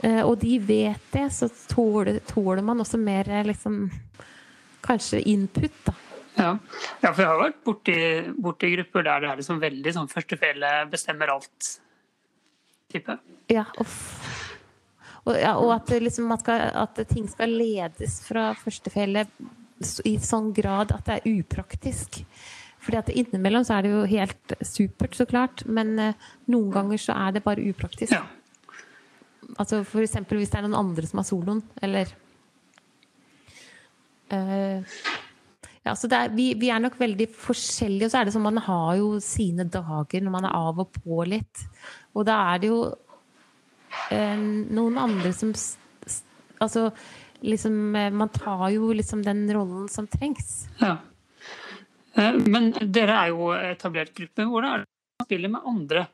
eh, 0.00 0.22
og 0.24 0.38
de 0.40 0.58
vet 0.58 1.10
det, 1.12 1.26
så 1.32 1.50
tåler, 1.68 2.22
tåler 2.26 2.64
man 2.64 2.80
også 2.80 3.00
mer 3.00 3.28
eh, 3.28 3.46
liksom 3.46 3.86
Kanskje 4.84 5.22
input, 5.32 5.72
da. 5.86 5.94
Ja. 6.34 6.56
ja, 7.00 7.10
for 7.12 7.22
jeg 7.22 7.30
har 7.30 7.38
vært 7.38 7.60
borti, 7.66 7.96
borti 8.42 8.70
grupper 8.74 9.04
der 9.06 9.22
det 9.22 9.28
er 9.30 9.38
liksom 9.38 9.60
veldig 9.62 9.92
sånn 9.94 10.10
førstefele 10.10 10.72
bestemmer 10.90 11.30
alt-type. 11.36 13.18
Ja, 13.52 13.68
uff. 13.82 14.00
Og, 15.24 15.36
ja, 15.40 15.54
og 15.56 15.70
at, 15.76 15.92
liksom, 16.02 16.32
skal, 16.42 16.66
at 16.76 16.98
ting 17.08 17.28
skal 17.30 17.54
ledes 17.54 18.18
fra 18.26 18.50
førstefelle 18.58 19.24
i 20.04 20.18
sånn 20.22 20.50
grad 20.56 20.92
at 20.94 21.06
det 21.06 21.16
er 21.20 21.38
upraktisk. 21.38 22.20
Fordi 22.84 23.00
at 23.00 23.12
innimellom 23.14 23.64
så 23.64 23.78
er 23.78 23.86
det 23.86 23.92
jo 23.94 24.02
helt 24.10 24.56
supert, 24.60 25.16
så 25.16 25.24
klart, 25.28 25.64
men 25.64 25.94
eh, 26.00 26.26
noen 26.52 26.72
ganger 26.74 27.00
så 27.00 27.16
er 27.16 27.36
det 27.36 27.44
bare 27.46 27.64
upraktisk. 27.70 28.12
Ja. 28.12 28.26
Altså 29.60 29.82
for 29.88 30.04
eksempel 30.04 30.40
hvis 30.40 30.52
det 30.52 30.60
er 30.60 30.66
noen 30.66 30.76
andre 30.82 31.08
som 31.08 31.20
har 31.20 31.28
soloen, 31.28 31.62
eller 31.84 32.12
eh, 34.34 35.00
Ja, 35.84 35.92
så 35.98 36.08
er, 36.08 36.30
vi, 36.32 36.52
vi 36.56 36.70
er 36.72 36.80
nok 36.80 36.94
veldig 36.96 37.26
forskjellige, 37.28 38.08
og 38.08 38.12
så 38.12 38.20
er 38.20 38.28
det 38.28 38.32
som 38.32 38.46
man 38.46 38.60
har 38.64 38.94
jo 38.96 39.18
sine 39.20 39.66
dager 39.68 40.24
når 40.24 40.32
man 40.32 40.46
er 40.48 40.54
av 40.56 40.80
og 40.80 40.94
på 40.96 41.24
litt. 41.28 41.64
Og 42.16 42.24
da 42.28 42.38
er 42.54 42.62
det 42.62 42.70
jo 42.70 42.78
eh, 44.10 44.38
noen 44.38 45.00
andre 45.00 45.34
som 45.36 45.52
Altså 46.62 46.86
liksom 47.44 47.96
eh, 47.98 48.12
Man 48.14 48.30
tar 48.32 48.68
jo 48.72 48.92
liksom 48.94 49.24
den 49.26 49.42
rollen 49.52 49.88
som 49.92 50.06
trengs. 50.08 50.68
Ja. 50.80 50.96
Eh, 52.14 52.38
Men 52.46 52.70
dere 52.94 53.18
er 53.18 53.32
jo 53.34 53.50
etablert 53.58 54.14
gruppe. 54.16 54.46
Hvordan 54.48 54.70
er 54.70 54.84
det 54.84 54.88
man 54.88 55.26
spiller 55.26 55.52
med 55.52 55.68
andre 55.74 56.06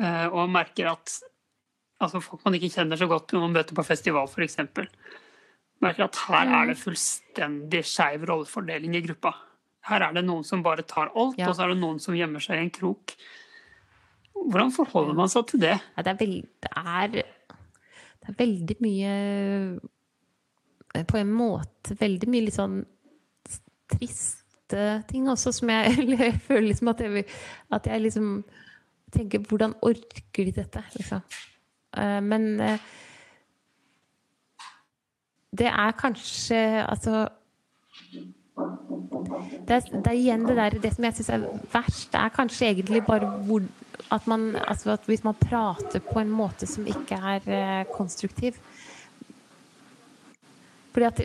eh, 0.00 0.26
og 0.26 0.50
merker 0.52 0.90
at 0.92 1.14
altså 2.02 2.20
folk 2.22 2.44
man 2.44 2.58
ikke 2.58 2.70
kjenner 2.76 3.00
så 3.00 3.08
godt 3.10 3.32
når 3.32 3.46
man 3.46 3.56
møter 3.56 3.78
på 3.78 3.86
festival 3.86 4.28
f.eks. 4.28 4.60
Merker 5.84 6.08
at 6.08 6.16
her 6.26 6.48
er 6.58 6.70
det 6.72 6.78
fullstendig 6.80 7.84
skeiv 7.86 8.24
rollefordeling 8.26 8.96
i 8.98 9.02
gruppa. 9.04 9.34
Her 9.88 10.02
er 10.08 10.16
det 10.16 10.24
noen 10.26 10.42
som 10.44 10.62
bare 10.64 10.82
tar 10.82 11.12
alt, 11.14 11.38
Ja. 11.38 11.48
og 11.48 11.54
så 11.56 11.64
er 11.64 11.68
det 11.72 11.78
noen 11.80 12.00
som 12.02 12.16
gjemmer 12.18 12.42
seg 12.42 12.58
i 12.58 12.64
en 12.66 12.70
krok. 12.74 13.14
Hvordan 14.34 14.72
forholder 14.74 15.14
man 15.18 15.30
seg 15.30 15.46
til 15.50 15.60
det? 15.62 15.76
Ja, 15.96 16.02
det, 16.02 16.12
er 16.12 16.18
veld, 16.20 16.42
det, 16.62 16.72
er, 16.76 17.08
det 17.08 18.28
er 18.28 18.36
veldig 18.38 18.76
mye 18.84 19.14
eh, 20.94 21.04
På 21.10 21.18
en 21.18 21.32
måte 21.34 21.96
veldig 21.98 22.28
mye 22.30 22.44
litt 22.46 22.54
sånn 22.58 22.76
triste 23.90 24.84
ting 25.08 25.28
også, 25.32 25.52
som 25.56 25.70
jeg, 25.72 26.04
jeg 26.18 26.36
føler 26.46 26.68
liksom 26.68 26.90
at 26.92 27.00
jeg, 27.04 27.24
at 27.74 27.86
jeg 27.90 28.04
liksom 28.06 28.32
tenker 29.14 29.40
Hvordan 29.48 29.74
orker 29.88 30.44
de 30.44 30.52
dette, 30.52 30.82
liksom? 30.98 31.22
Eh, 31.96 32.18
Men 32.22 32.60
eh, 32.60 32.78
det 35.56 35.66
er 35.66 35.92
kanskje 35.96 36.58
Altså 36.84 37.28
det 39.68 39.76
er, 39.76 39.84
det 39.92 40.06
er 40.06 40.16
igjen 40.16 40.46
det 40.46 40.56
der 40.56 40.78
Det 40.82 40.92
som 40.94 41.04
jeg 41.04 41.18
syns 41.18 41.30
er 41.34 41.44
verst, 41.72 42.08
det 42.12 42.20
er 42.20 42.34
kanskje 42.34 42.70
egentlig 42.72 43.04
bare 43.06 43.30
hvor 43.46 43.62
at 44.12 44.26
man 44.26 44.56
Altså 44.56 44.92
at 44.96 45.06
hvis 45.06 45.24
man 45.24 45.34
prater 45.34 46.00
på 46.04 46.20
en 46.20 46.30
måte 46.30 46.66
som 46.66 46.86
ikke 46.86 47.16
er 47.16 47.48
eh, 47.48 47.84
konstruktiv 47.92 48.58
Fordi 50.92 51.06
at 51.06 51.22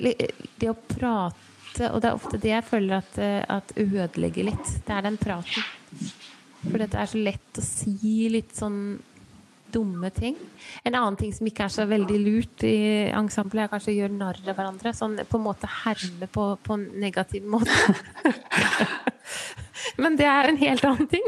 det, 0.60 0.70
å 0.70 0.76
prate 0.76 1.90
Og 1.92 2.02
det 2.02 2.10
er 2.10 2.20
ofte 2.20 2.38
det 2.38 2.54
jeg 2.54 2.68
føler 2.70 3.00
at, 3.00 3.18
eh, 3.18 3.42
at 3.50 3.74
ødelegger 3.78 4.52
litt. 4.52 4.76
Det 4.86 4.94
er 4.94 5.08
den 5.08 5.18
praten. 5.18 5.64
For 6.64 6.78
det 6.78 6.94
er 6.94 7.10
så 7.10 7.18
lett 7.18 7.58
å 7.58 7.64
si 7.66 8.30
litt 8.30 8.54
sånn 8.56 8.78
dumme 9.74 10.10
ting. 10.14 10.38
En 10.86 10.96
annen 10.96 11.18
ting 11.20 11.34
som 11.36 11.48
ikke 11.50 11.66
er 11.68 11.74
så 11.74 11.86
veldig 11.90 12.20
lurt 12.22 12.66
i 12.68 12.76
ensemblet, 13.10 13.66
er 13.66 13.72
kanskje 13.72 13.94
å 13.94 13.98
gjøre 13.98 14.18
narr 14.18 14.40
av 14.46 14.58
hverandre. 14.58 14.94
Sånn 14.96 15.18
på 15.30 15.40
en 15.40 15.46
måte 15.46 15.70
herme 15.84 16.30
på, 16.32 16.48
på 16.64 16.78
en 16.78 16.86
negativ 17.04 17.48
måte. 17.50 17.74
Men 20.02 20.18
det 20.20 20.30
er 20.30 20.50
en 20.50 20.62
helt 20.62 20.88
annen 20.88 21.10
ting. 21.12 21.28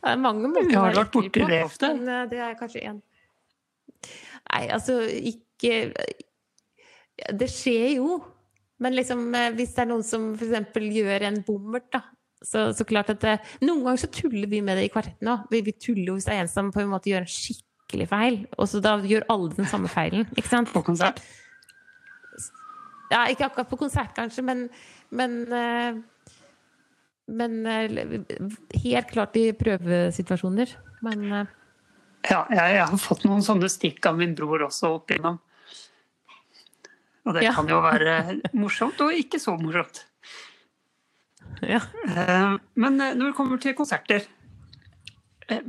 Det 0.00 0.14
er 0.14 0.20
mange 0.20 0.48
måter 0.48 0.78
å 0.78 0.86
være 0.86 1.06
borti 1.12 1.42
på, 1.42 1.48
det 1.50 1.62
ofte. 1.66 1.92
Men 1.98 2.12
eh, 2.14 2.26
det 2.30 2.42
er 2.46 2.58
kanskje 2.58 2.84
én. 2.88 3.00
Nei, 4.50 4.64
altså 4.72 5.02
ikke 5.04 5.74
Det 7.36 7.48
skjer 7.52 7.98
jo. 7.98 8.20
Men 8.80 8.96
liksom, 8.96 9.26
eh, 9.36 9.50
hvis 9.58 9.74
det 9.76 9.84
er 9.84 9.90
noen 9.90 10.06
som 10.06 10.30
f.eks. 10.38 10.80
gjør 10.96 11.28
en 11.28 11.42
bommert, 11.44 11.90
da. 11.92 12.00
Så, 12.42 12.70
så 12.72 12.84
klart 12.88 13.10
at 13.12 13.20
det, 13.20 13.34
Noen 13.60 13.82
ganger 13.84 14.00
så 14.00 14.08
tuller 14.16 14.48
vi 14.48 14.62
med 14.64 14.78
det 14.80 14.86
i 14.88 14.92
kvartetten 14.92 15.28
òg. 15.28 15.42
Vi, 15.52 15.60
vi 15.66 15.72
tuller 15.76 16.06
jo 16.08 16.14
hvis 16.16 16.24
det 16.24 16.32
er 16.36 16.40
en 16.46 16.48
som 16.48 16.70
på 16.72 16.80
en 16.80 16.88
måte 16.88 17.10
gjør 17.12 17.26
en 17.26 17.32
skikkelig 17.34 18.06
feil. 18.08 18.38
Og 18.56 18.68
så 18.70 18.80
da 18.80 18.94
gjør 19.04 19.26
alle 19.28 19.50
den 19.58 19.68
samme 19.68 19.90
feilen. 19.92 20.24
Ikke 20.38 20.48
sant? 20.48 20.72
På 20.72 20.80
konsert? 20.86 21.20
Ja, 23.10 23.24
ikke 23.28 23.48
akkurat 23.48 23.68
på 23.68 23.76
konsert, 23.80 24.12
kanskje, 24.16 24.44
men 24.46 24.68
Men, 25.10 25.32
eh, 25.52 25.96
men 27.26 27.66
eh, 27.66 28.20
helt 28.84 29.08
klart 29.10 29.34
i 29.36 29.48
prøvesituasjoner. 29.58 30.70
Men 31.02 31.24
eh, 31.32 31.46
Ja, 32.30 32.44
jeg, 32.52 32.76
jeg 32.76 32.86
har 32.86 33.00
fått 33.00 33.24
noen 33.26 33.42
sånne 33.42 33.68
stikk 33.72 34.06
av 34.06 34.16
min 34.20 34.34
bror 34.38 34.62
også 34.68 34.94
opp 35.00 35.10
igjennom. 35.10 35.40
Og 37.26 37.34
det 37.34 37.42
Ja. 37.44 37.52
kan 37.56 37.68
jo 37.68 37.80
være 37.82 38.14
morsomt 38.54 39.00
og 39.02 39.12
ikke 39.12 39.40
så 39.42 39.56
morsomt. 39.60 40.04
Ja. 41.66 41.80
Eh, 42.08 42.56
Men 42.74 43.00
eh, 43.00 43.14
når 43.16 43.30
det 43.30 43.36
kommer 43.38 43.60
til 43.62 43.76
konserter, 43.78 44.26
eh, 45.48 45.64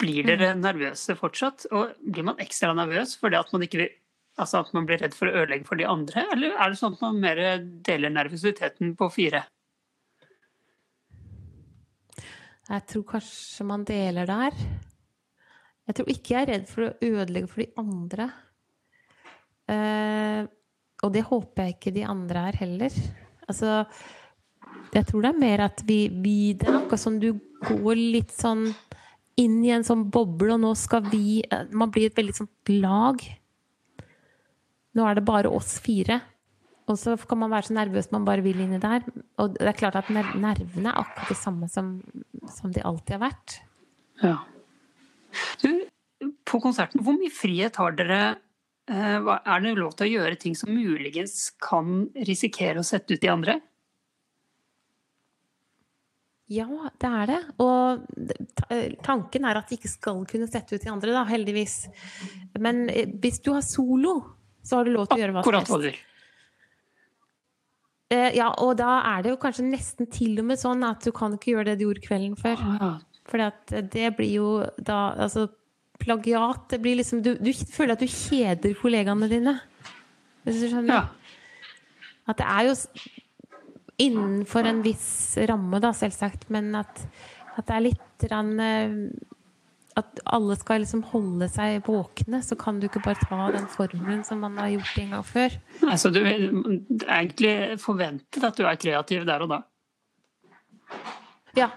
blir 0.00 0.26
dere 0.28 0.54
nervøse 0.58 1.16
fortsatt? 1.16 1.68
Og 1.72 1.94
blir 2.04 2.26
man 2.26 2.42
ekstra 2.42 2.74
nervøs 2.76 3.16
fordi 3.20 3.38
at 3.38 3.52
man 3.54 3.64
ikke 3.66 3.84
vil 3.84 3.94
Altså 4.36 4.60
at 4.60 4.72
man 4.76 4.84
blir 4.84 5.00
redd 5.00 5.14
for 5.16 5.30
å 5.30 5.38
ødelegge 5.40 5.64
for 5.64 5.80
de 5.80 5.86
andre, 5.88 6.26
eller 6.34 6.58
er 6.60 6.68
det 6.68 6.76
sånn 6.76 6.92
at 6.92 7.00
man 7.06 7.22
mer 7.22 7.38
deler 7.86 8.10
nervøsiteten 8.12 8.90
på 9.00 9.06
fire? 9.08 9.40
Jeg 12.66 12.82
tror 12.90 13.06
kanskje 13.14 13.64
man 13.64 13.86
deler 13.88 14.28
der. 14.28 14.58
Jeg 15.88 15.96
tror 15.96 16.12
ikke 16.12 16.34
jeg 16.34 16.42
er 16.42 16.50
redd 16.50 16.68
for 16.68 16.84
å 16.84 16.92
ødelegge 17.08 17.48
for 17.48 17.62
de 17.62 17.68
andre. 17.80 18.26
Eh, 19.72 20.42
og 21.06 21.12
det 21.14 21.24
håper 21.30 21.62
jeg 21.62 21.76
ikke 21.76 21.94
de 21.96 22.04
andre 22.10 22.46
er 22.50 22.58
heller. 22.60 23.00
Altså, 23.46 23.84
jeg 24.96 25.08
tror 25.08 25.24
det 25.24 25.30
er 25.32 25.40
mer 25.40 25.62
at 25.66 25.82
vi, 25.86 26.06
vi 26.08 26.36
Det 26.56 26.68
er 26.68 26.78
akkurat 26.78 27.02
som 27.02 27.18
du 27.20 27.32
går 27.66 27.98
litt 27.98 28.32
sånn 28.34 28.68
inn 29.40 29.58
i 29.64 29.72
en 29.74 29.84
sånn 29.84 30.06
boble, 30.12 30.54
og 30.54 30.62
nå 30.62 30.72
skal 30.78 31.04
vi 31.10 31.42
eh, 31.44 31.66
Man 31.76 31.92
blir 31.92 32.08
et 32.08 32.16
veldig 32.16 32.36
sånt 32.38 32.72
lag. 32.72 33.20
Nå 34.96 35.04
er 35.04 35.18
det 35.18 35.26
bare 35.28 35.52
oss 35.52 35.76
fire. 35.82 36.22
Og 36.86 36.96
så 37.00 37.16
kan 37.28 37.40
man 37.42 37.50
være 37.50 37.68
så 37.68 37.74
nervøs 37.76 38.08
man 38.14 38.24
bare 38.24 38.44
vil 38.44 38.60
inni 38.62 38.78
der. 38.80 39.04
Og 39.42 39.56
det 39.58 39.66
er 39.68 39.76
klart 39.76 39.98
at 39.98 40.08
nervene 40.12 40.92
er 40.92 41.02
akkurat 41.02 41.32
de 41.32 41.38
samme 41.38 41.68
som, 41.68 41.96
som 42.54 42.72
de 42.72 42.84
alltid 42.86 43.16
har 43.18 43.24
vært. 43.26 43.58
Ja. 44.22 44.36
Du, 45.60 45.68
på 46.48 46.60
konserten, 46.62 47.02
hvor 47.04 47.18
mye 47.18 47.34
frihet 47.34 47.76
har 47.82 47.96
dere? 47.98 48.20
Eh, 48.88 49.18
Er 49.18 49.64
det 49.64 49.76
lov 49.76 49.96
til 49.98 50.06
å 50.06 50.12
gjøre 50.14 50.38
ting 50.40 50.54
som 50.56 50.70
muligens 50.72 51.50
kan 51.60 52.06
risikere 52.28 52.80
å 52.80 52.86
sette 52.86 53.18
ut 53.18 53.24
de 53.24 53.32
andre? 53.34 53.60
Ja, 56.48 56.66
det 57.02 57.08
er 57.10 57.26
det. 57.26 57.38
Og 57.58 58.04
eh, 58.70 58.92
tanken 59.02 59.44
er 59.50 59.58
at 59.58 59.68
de 59.70 59.78
ikke 59.80 59.90
skal 59.90 60.20
kunne 60.30 60.46
sette 60.46 60.76
ut 60.76 60.84
de 60.84 60.90
andre, 60.92 61.10
da, 61.16 61.24
heldigvis. 61.26 61.88
Men 62.62 62.84
eh, 62.92 63.08
hvis 63.22 63.40
du 63.42 63.50
har 63.56 63.64
solo, 63.66 64.20
så 64.62 64.78
har 64.78 64.86
du 64.86 64.92
lov 64.94 65.08
til 65.10 65.18
å 65.18 65.24
gjøre 65.24 65.34
hva 65.34 65.42
som 65.42 65.48
Akkurat 65.48 65.66
hva 65.72 65.80
helst. 65.80 65.82
du 65.82 65.90
vil. 65.90 65.98
Eh, 68.14 68.30
Ja, 68.38 68.52
og 68.62 68.76
da 68.78 69.00
er 69.16 69.22
det 69.26 69.32
jo 69.34 69.40
kanskje 69.42 69.66
nesten 69.66 70.06
til 70.14 70.38
og 70.38 70.46
med 70.52 70.60
sånn 70.62 70.84
at 70.86 71.02
du 71.02 71.10
kan 71.14 71.34
ikke 71.34 71.56
gjøre 71.56 71.72
det 71.72 71.78
du 71.80 71.88
gjorde 71.88 72.04
kvelden 72.06 72.36
før. 72.38 72.62
Ja. 72.78 72.92
For 73.26 73.42
det 73.90 74.10
blir 74.14 74.30
jo 74.36 74.48
da 74.78 75.00
Altså, 75.18 75.48
plagiat. 75.98 76.68
Det 76.70 76.78
blir 76.84 77.00
liksom, 77.00 77.22
du, 77.26 77.32
du 77.42 77.50
føler 77.74 77.96
at 77.96 78.04
du 78.04 78.06
kjeder 78.06 78.76
kollegaene 78.78 79.26
dine. 79.32 79.56
Hvis 80.46 80.60
du 80.62 80.68
skjønner? 80.70 80.94
Ja. 80.94 81.32
At 82.30 82.38
det 82.38 82.46
er 82.46 82.68
jo 82.68 82.74
innenfor 83.98 84.66
en 84.68 84.82
viss 84.84 85.36
ramme, 85.48 85.80
da, 85.80 85.92
selvsagt, 85.96 86.48
men 86.52 86.74
at, 86.76 87.00
at 87.56 87.66
det 87.66 87.74
er 87.78 87.84
litt 87.88 88.26
grann, 88.28 88.52
eh, 88.60 88.98
At 89.96 90.18
alle 90.28 90.52
skal 90.60 90.82
liksom 90.82 91.00
holde 91.08 91.46
seg 91.48 91.78
våkne, 91.86 92.42
så 92.44 92.52
kan 92.60 92.76
du 92.80 92.84
ikke 92.84 93.00
bare 93.00 93.16
ta 93.16 93.46
den 93.54 93.64
formelen 93.72 94.22
som 94.28 94.42
man 94.44 94.58
har 94.60 94.68
gjort 94.74 94.98
en 95.00 95.14
gang 95.14 95.22
før. 95.24 95.54
Altså, 95.88 96.10
du 96.12 96.18
vil 96.20 96.44
egentlig 97.08 97.78
forventet 97.80 98.44
at 98.44 98.58
du 98.60 98.66
er 98.68 98.76
kreativ 98.76 99.24
der 99.24 99.40
og 99.46 99.48
da. 99.54 99.62
Ja. 101.56 101.70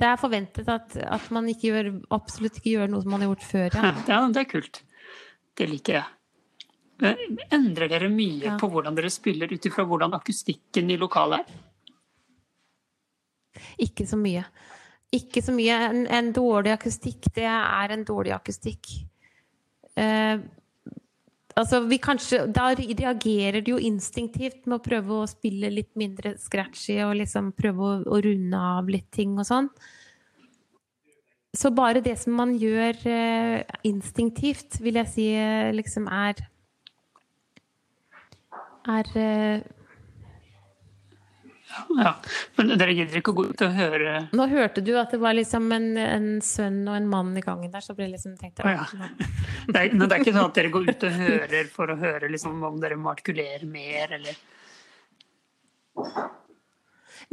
Det 0.00 0.04
er 0.08 0.16
forventet 0.20 0.68
at, 0.68 0.96
at 0.96 1.28
man 1.32 1.46
ikke 1.52 1.68
gjør, 1.70 1.86
absolutt 2.12 2.56
ikke 2.62 2.74
gjør 2.78 2.90
noe 2.92 3.04
som 3.04 3.12
man 3.12 3.22
har 3.24 3.30
gjort 3.34 3.44
før. 3.48 3.76
Ja. 3.76 3.92
Ja, 4.08 4.18
det 4.32 4.42
er 4.46 4.48
kult. 4.50 4.80
Det 5.56 5.68
liker 5.70 6.00
jeg. 6.00 7.16
Endrer 7.52 7.88
dere 7.92 8.08
mye 8.08 8.40
Ja. 8.44 8.56
på 8.60 8.68
hvordan 8.72 8.96
dere 8.96 9.10
spiller 9.12 9.52
ut 9.52 9.68
ifra 9.68 9.84
hvordan 9.84 10.16
akustikken 10.16 10.90
i 10.92 10.96
lokalet 11.00 11.44
er? 11.44 11.62
Ikke 13.82 14.06
så 14.08 14.18
mye. 14.20 14.44
Ikke 15.14 15.42
så 15.44 15.54
mye. 15.54 15.78
En, 15.88 16.04
en 16.10 16.30
dårlig 16.34 16.74
akustikk, 16.74 17.30
det 17.36 17.46
er 17.48 17.94
en 17.94 18.04
dårlig 18.06 18.34
akustikk. 18.36 18.90
Eh, 19.96 20.38
altså, 21.56 21.80
vi 21.88 21.98
kanskje 22.02 22.42
Da 22.52 22.68
reagerer 22.76 23.62
du 23.64 23.72
jo 23.76 23.82
instinktivt 23.82 24.66
med 24.66 24.78
å 24.78 24.84
prøve 24.84 25.20
å 25.20 25.28
spille 25.30 25.70
litt 25.72 25.94
mindre 25.96 26.36
scratchy 26.40 26.98
og 27.06 27.16
liksom 27.22 27.54
prøve 27.56 27.86
å, 27.86 27.94
å 28.04 28.20
runde 28.24 28.64
av 28.78 28.90
litt 28.92 29.08
ting 29.14 29.38
og 29.38 29.48
sånn. 29.48 29.70
Så 31.56 31.70
bare 31.72 32.02
det 32.04 32.18
som 32.20 32.34
man 32.36 32.52
gjør 32.60 32.98
eh, 33.08 33.78
instinktivt, 33.88 34.76
vil 34.84 34.98
jeg 35.00 35.12
si 35.12 35.30
eh, 35.32 35.72
liksom 35.72 36.10
er 36.12 36.44
Er 38.86 39.08
eh, 39.18 39.62
Ja. 41.98 42.12
Men 42.56 42.70
dere 42.78 42.94
gidder 42.94 43.18
ikke 43.18 43.32
å 43.34 43.36
gå 43.40 43.44
ut 43.50 43.62
og 43.66 43.72
høre 43.74 44.12
Nå 44.36 44.44
hørte 44.50 44.84
du 44.86 44.92
at 45.00 45.10
det 45.12 45.18
var 45.18 45.34
liksom 45.34 45.66
en, 45.74 45.88
en 45.98 46.28
sønn 46.44 46.78
og 46.86 46.94
en 46.94 47.08
mann 47.10 47.32
i 47.36 47.42
gangen 47.44 47.72
der, 47.72 47.82
så 47.82 47.96
ble 47.98 48.06
liksom 48.12 48.36
tenkt 48.38 48.62
oh, 48.62 48.70
ja. 48.70 48.86
det 49.72 49.80
er, 49.80 49.94
men 49.96 50.06
det 50.06 50.14
er 50.14 50.22
ikke 50.22 50.36
sånn 50.36 50.46
at 50.46 50.60
dere 50.60 50.72
går 50.74 50.90
ut 50.92 51.06
og 51.08 51.18
hører 51.20 51.70
for 51.74 51.90
å 51.90 51.98
høre 51.98 52.30
liksom, 52.30 52.62
om 52.70 52.78
dere 52.82 52.98
må 53.00 53.10
artikulere 53.12 53.66
mer, 53.68 54.14
eller 54.20 54.38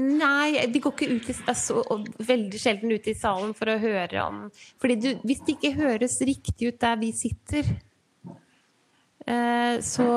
Nei, 0.01 0.57
vi 0.73 0.79
går 0.81 0.93
ikke 0.95 1.07
ut 1.11 1.27
i, 1.29 1.35
altså, 1.51 1.83
veldig 2.25 2.59
sjelden 2.61 2.93
ut 2.95 3.07
i 3.11 3.13
salen 3.17 3.51
for 3.57 3.69
å 3.69 3.77
høre 3.81 4.23
om 4.25 4.39
Fordi 4.81 4.95
du, 4.97 5.09
hvis 5.21 5.43
det 5.45 5.57
ikke 5.59 5.75
høres 5.77 6.17
riktig 6.25 6.71
ut 6.71 6.79
der 6.81 6.97
vi 7.01 7.11
sitter, 7.13 7.69
eh, 9.27 9.75
så 9.85 10.07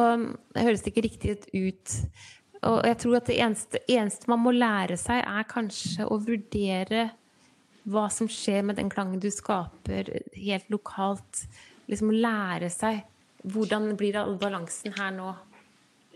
høres 0.57 0.85
det 0.85 0.95
ikke 0.95 1.05
riktig 1.05 1.37
ut. 1.53 1.99
Og 2.64 2.80
jeg 2.88 2.98
tror 3.02 3.18
at 3.18 3.28
det 3.28 3.36
eneste, 3.42 3.80
eneste 3.92 4.30
man 4.30 4.42
må 4.42 4.52
lære 4.54 4.96
seg, 5.00 5.20
er 5.20 5.48
kanskje 5.50 6.07
å 6.09 6.18
vurdere 6.22 7.11
hva 7.86 8.07
som 8.11 8.28
skjer 8.30 8.64
med 8.66 8.80
den 8.80 8.90
klangen 8.90 9.20
du 9.22 9.28
skaper 9.30 10.09
helt 10.34 10.70
lokalt. 10.72 11.44
Liksom 11.90 12.11
lære 12.14 12.70
seg 12.72 13.04
hvordan 13.46 13.92
blir 13.98 14.16
all 14.18 14.34
balansen 14.40 14.96
her 14.96 15.12
nå. 15.14 15.30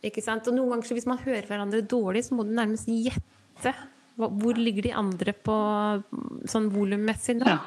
Ikke 0.02 0.24
sant? 0.24 0.48
Og 0.48 0.56
noen 0.56 0.74
ganger 0.74 0.88
så 0.88 0.96
hvis 0.96 1.08
man 1.08 1.20
hører 1.22 1.46
hverandre 1.46 1.84
dårlig, 1.86 2.24
så 2.26 2.36
må 2.36 2.46
du 2.46 2.54
nærmest 2.56 2.88
gjette. 2.90 3.74
Hvor 4.20 4.58
ligger 4.58 4.88
de 4.88 4.96
andre 4.96 5.34
på 5.36 5.56
sånn 6.50 6.70
volummessig 6.72 7.36
nå? 7.38 7.52
Ja. 7.52 7.60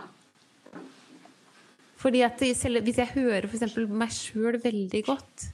Fordi 2.04 2.24
at 2.26 2.42
selv, 2.60 2.84
hvis 2.84 3.00
jeg 3.00 3.14
hører 3.14 3.48
eksempel 3.48 3.88
meg 3.88 4.12
sjøl 4.12 4.58
veldig 4.60 5.04
godt, 5.08 5.46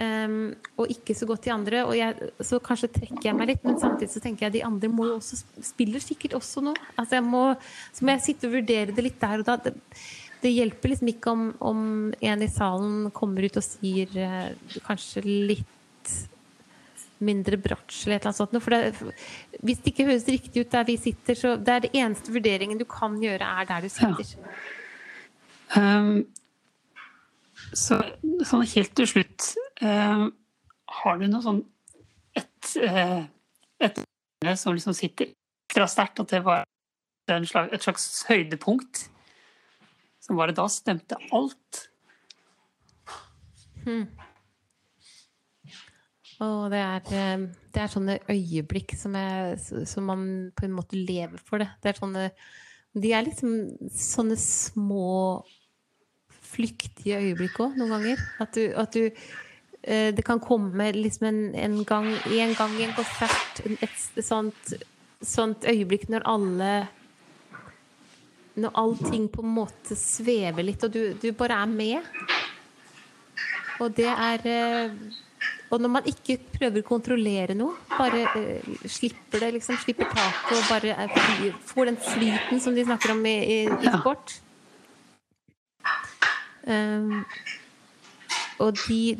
ehm, 0.00 0.54
og 0.78 0.90
ikke 0.92 1.16
så 1.16 1.28
godt 1.28 1.46
de 1.46 1.52
andre, 1.54 1.84
og 1.86 1.94
jeg, 1.98 2.30
så 2.40 2.60
kanskje 2.62 2.92
trekker 2.96 3.28
jeg 3.28 3.38
meg 3.38 3.52
litt, 3.52 3.64
men 3.66 3.78
samtidig 3.80 4.12
så 4.12 4.22
tenker 4.24 4.46
jeg 4.46 4.58
de 4.58 4.66
andre 4.66 4.90
må 4.92 5.08
jo 5.10 5.18
også 5.20 5.40
spiller 5.64 6.02
sikkert 6.02 6.36
også 6.40 6.64
nå. 6.64 6.74
Altså 6.96 7.18
jeg 7.18 7.26
må, 7.26 7.46
så 7.94 8.04
må 8.04 8.14
jeg 8.14 8.26
sitte 8.28 8.50
og 8.50 8.58
vurdere 8.58 8.94
det 8.94 9.06
litt 9.06 9.20
der 9.22 9.42
og 9.42 9.48
da. 9.48 9.58
Det, 9.64 9.74
det 10.44 10.52
hjelper 10.52 10.92
liksom 10.92 11.10
ikke 11.14 11.32
om, 11.32 11.44
om 11.64 11.80
en 12.20 12.44
i 12.44 12.50
salen 12.52 13.08
kommer 13.16 13.46
ut 13.46 13.56
og 13.60 13.64
sier 13.64 14.10
uh, 14.20 14.80
kanskje 14.84 15.24
litt 15.24 15.70
mindre 17.24 17.56
bratsj 17.60 18.04
eller 18.04 18.18
et 18.18 18.26
eller 18.26 18.30
annet 18.30 18.40
sånt. 18.42 18.62
For 18.64 18.74
det, 18.74 19.60
hvis 19.64 19.82
det 19.82 19.92
ikke 19.92 20.08
høres 20.10 20.28
riktig 20.28 20.64
ut 20.64 20.72
der 20.74 20.86
vi 20.88 20.96
sitter, 21.00 21.38
så 21.38 21.54
det 21.56 21.74
er 21.74 21.84
det 21.86 21.92
eneste 21.96 22.34
vurderingen 22.34 22.80
du 22.80 22.86
kan 22.88 23.16
gjøre, 23.22 23.50
er 23.62 23.68
der 23.70 23.86
du 23.86 23.92
sitter. 23.92 24.34
Um, 25.74 26.26
så 27.72 28.00
sånn 28.44 28.66
helt 28.74 28.92
til 28.98 29.08
slutt 29.08 29.46
eh, 29.82 30.26
Har 30.98 31.18
du 31.20 31.24
noe 31.28 31.42
sånn 31.44 31.62
et, 32.36 32.74
eh, 32.82 33.24
et 33.82 34.00
som 34.58 34.74
liksom 34.74 34.94
sitter 34.96 35.30
ekstra 35.30 35.86
sterkt, 35.90 36.20
at 36.20 36.32
det 36.34 36.42
var 36.44 36.64
slags, 37.48 37.72
et 37.72 37.86
slags 37.86 38.06
høydepunkt? 38.28 39.06
Som 40.22 40.38
bare 40.40 40.54
da 40.56 40.66
stemte 40.72 41.18
alt? 41.32 41.84
Og 46.44 46.70
det 46.72 46.80
er, 46.80 47.00
eh, 47.14 47.46
det 47.74 47.82
er 47.82 47.92
sånne 47.92 48.18
øyeblikk 48.32 48.96
som, 48.98 49.14
jeg, 49.14 49.86
som 49.86 50.06
man 50.10 50.26
på 50.56 50.66
en 50.66 50.76
måte 50.76 50.98
lever 50.98 51.40
for 51.46 51.62
det. 51.62 51.70
det 51.82 51.92
er 51.92 52.00
sånne, 52.00 52.24
de 52.94 53.12
er 53.12 53.26
liksom 53.26 53.54
sånne 53.90 54.36
små 54.40 55.44
flyktige 56.54 57.18
øyeblikk 57.20 57.58
òg, 57.64 57.78
noen 57.78 57.96
ganger. 57.96 58.22
At 58.42 58.56
du, 58.56 58.64
at 58.80 58.94
du 58.94 59.04
eh, 59.06 60.10
Det 60.14 60.24
kan 60.26 60.42
komme 60.42 60.90
liksom 60.96 61.28
en, 61.28 61.40
en, 61.54 61.78
gang, 61.84 62.10
en 62.14 62.54
gang 62.58 62.76
i 62.78 62.86
en 62.86 62.94
konsert 62.96 63.64
et, 63.64 64.24
sånt, 64.24 64.74
sånt 65.24 65.66
øyeblikk 65.70 66.08
når 66.12 66.26
alle 66.30 66.72
Når 68.54 68.78
allting 68.78 69.28
på 69.34 69.42
en 69.42 69.54
måte 69.56 69.98
svever 69.98 70.62
litt, 70.62 70.84
og 70.86 70.94
du, 70.94 71.14
du 71.18 71.32
bare 71.34 71.58
er 71.64 71.70
med. 71.70 72.10
Og 73.82 73.90
det 73.96 74.06
er 74.06 74.44
eh, 74.46 74.92
Og 75.72 75.80
når 75.82 75.90
man 75.90 76.06
ikke 76.06 76.36
prøver 76.54 76.84
å 76.84 76.86
kontrollere 76.86 77.56
noe, 77.58 77.74
bare 77.96 78.28
eh, 78.38 78.72
slipper 78.86 79.42
det, 79.42 79.50
liksom, 79.56 79.80
slipper 79.82 80.06
taket 80.12 80.54
og 80.54 80.68
bare 80.70 80.94
er 81.02 81.54
får 81.66 81.90
den 81.90 81.98
flyten 81.98 82.62
som 82.62 82.76
de 82.76 82.84
snakker 82.86 83.16
om 83.16 83.24
i, 83.26 83.36
i, 83.42 83.58
i 83.66 83.94
sport. 83.98 84.36
Um, 86.64 87.24
og 88.62 88.78
de 88.86 89.16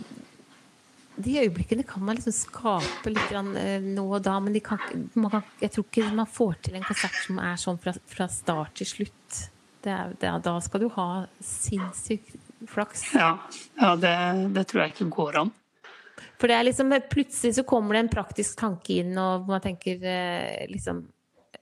de 1.17 1.39
øyeblikkene 1.39 1.85
kan 1.87 2.03
man 2.03 2.17
liksom 2.19 2.35
skape 2.35 3.13
litt 3.13 3.29
grann, 3.31 3.53
eh, 3.57 3.83
nå 3.83 4.05
og 4.09 4.23
da, 4.25 4.39
men 4.43 4.57
kan, 4.65 4.81
man 5.15 5.31
kan, 5.31 5.45
jeg 5.61 5.71
tror 5.75 5.87
ikke 5.87 6.15
man 6.15 6.31
får 6.31 6.57
til 6.67 6.79
en 6.79 6.87
konsert 6.87 7.19
som 7.23 7.39
er 7.39 7.61
sånn 7.61 7.79
fra, 7.83 7.95
fra 8.11 8.27
start 8.31 8.75
til 8.81 8.91
slutt. 8.91 9.43
Det 9.85 9.93
er, 9.93 10.15
det 10.19 10.31
er, 10.31 10.41
da 10.43 10.57
skal 10.65 10.83
du 10.83 10.89
ha 10.97 11.09
sinnssyk 11.45 12.33
flaks. 12.71 13.07
Ja, 13.15 13.37
ja 13.79 13.93
det, 14.01 14.15
det 14.57 14.67
tror 14.71 14.85
jeg 14.85 14.95
ikke 14.95 15.11
går 15.15 15.41
an. 15.45 15.55
For 16.41 16.51
det 16.51 16.59
er 16.59 16.67
liksom, 16.67 16.91
plutselig 17.13 17.55
så 17.61 17.67
kommer 17.69 17.95
det 17.95 18.05
en 18.05 18.15
praktisk 18.17 18.59
tanke 18.59 18.99
inn, 19.05 19.15
og 19.21 19.47
man 19.51 19.63
tenker 19.63 20.03
eh, 20.03 20.65
liksom 20.73 21.05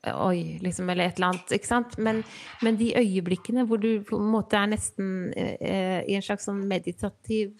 Oi, 0.02 0.58
liksom, 0.62 0.88
eller 0.90 1.06
et 1.06 1.18
eller 1.20 1.30
annet. 1.30 1.52
Ikke 1.54 1.68
sant? 1.68 1.94
Men, 2.02 2.24
men 2.62 2.78
de 2.80 2.90
øyeblikkene 2.98 3.66
hvor 3.70 3.78
du 3.78 4.02
på 4.06 4.18
en 4.18 4.32
måte 4.32 4.58
er 4.58 4.72
nesten 4.72 5.30
eh, 5.38 6.02
i 6.08 6.16
en 6.18 6.24
slags 6.26 6.48
sånn 6.48 6.64
meditativ 6.66 7.54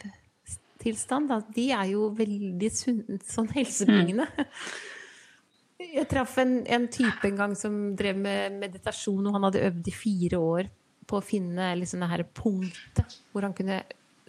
tilstand, 0.82 1.30
da, 1.30 1.38
de 1.54 1.68
er 1.70 1.92
jo 1.92 2.08
veldig 2.18 2.70
sunn, 2.74 3.20
sånn 3.22 3.52
helsebringende. 3.54 4.26
Jeg 5.92 6.06
traff 6.10 6.36
en, 6.38 6.60
en 6.70 6.86
type 6.90 7.26
en 7.26 7.38
gang 7.38 7.54
som 7.58 7.74
drev 7.98 8.18
med 8.18 8.58
meditasjon, 8.58 9.26
og 9.26 9.34
han 9.36 9.46
hadde 9.48 9.64
øvd 9.68 9.90
i 9.90 9.94
fire 9.94 10.42
år 10.42 10.68
på 11.10 11.18
å 11.18 11.24
finne 11.24 11.72
liksom 11.78 12.02
det 12.02 12.10
her 12.12 12.22
punktet 12.38 13.16
hvor 13.32 13.46
han 13.46 13.54
kunne 13.56 13.80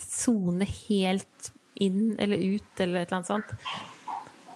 sone 0.02 0.66
helt 0.66 1.52
inn 1.82 2.16
eller 2.22 2.38
ut, 2.38 2.72
eller 2.82 3.04
et 3.04 3.10
eller 3.10 3.20
annet 3.20 3.30
sånt. 3.30 3.54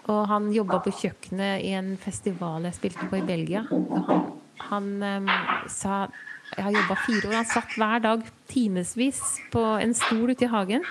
Og 0.07 0.21
han 0.29 0.51
jobba 0.55 0.79
på 0.85 0.93
kjøkkenet 1.01 1.65
i 1.67 1.73
en 1.75 1.95
festival 1.99 2.67
jeg 2.69 2.77
spilte 2.77 3.09
på 3.11 3.19
i 3.19 3.25
Belgia. 3.27 3.65
Han, 3.67 4.29
han 4.69 4.87
um, 5.03 5.31
sa 5.71 6.07
Jeg 6.53 6.63
har 6.63 6.77
jobba 6.77 6.95
fire 7.03 7.27
år. 7.27 7.35
Han 7.41 7.49
satt 7.51 7.75
hver 7.75 8.03
dag 8.05 8.23
timevis 8.47 9.19
på 9.51 9.63
en 9.81 9.95
stol 9.97 10.31
ute 10.31 10.47
i 10.47 10.51
hagen. 10.51 10.85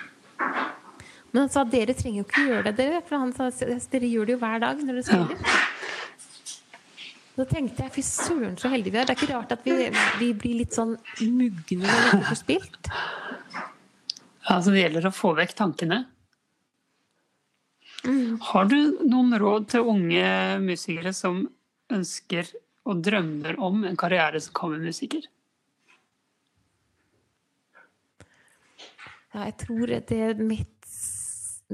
Men 1.33 1.47
han 1.47 1.53
sa 1.53 1.65
dere 1.69 1.97
trenger 1.97 2.23
jo 2.23 2.27
ikke 2.27 2.45
gjøre 2.51 2.67
det, 2.69 2.75
dere. 2.83 3.01
For 3.09 3.21
han 3.21 3.33
sa 3.37 3.49
dere 3.93 4.11
gjør 4.11 4.29
det 4.29 4.37
jo 4.37 4.43
hver 4.45 4.61
dag 4.67 4.83
når 4.83 5.01
dere 5.01 5.07
spiller. 5.09 5.65
Da 7.37 7.45
tenkte 7.45 7.85
jeg 7.85 7.93
fy 7.93 8.03
søren 8.05 8.55
så 8.57 8.71
heldige 8.73 8.95
vi 8.95 9.01
er. 9.01 9.09
Det 9.09 9.13
er 9.17 9.19
ikke 9.21 9.35
rart 9.35 9.51
at 9.53 9.65
vi, 9.67 9.75
vi 10.21 10.31
blir 10.41 10.61
litt 10.63 10.77
sånn 10.77 10.95
mugne 11.21 11.83
når 11.83 11.91
vi 11.91 12.05
ikke 12.07 12.29
får 12.31 12.39
spilt. 12.41 12.93
Ja, 14.47 14.61
så 14.63 14.73
det 14.73 14.85
gjelder 14.85 15.09
å 15.09 15.13
få 15.13 15.35
vekk 15.37 15.53
tankene. 15.59 16.05
Har 18.07 18.69
du 18.71 18.77
noen 19.09 19.35
råd 19.41 19.67
til 19.73 19.89
unge 19.91 20.27
musikere 20.63 21.13
som 21.17 21.41
ønsker 21.93 22.49
og 22.87 23.01
drømmer 23.03 23.59
om 23.63 23.83
en 23.89 23.99
karriere 23.99 24.41
som 24.43 24.55
kammermusiker? 24.55 25.27
Ja, 29.35 29.49
jeg 29.49 29.57
tror 29.65 29.91
det 30.09 30.39
mitt 30.39 30.73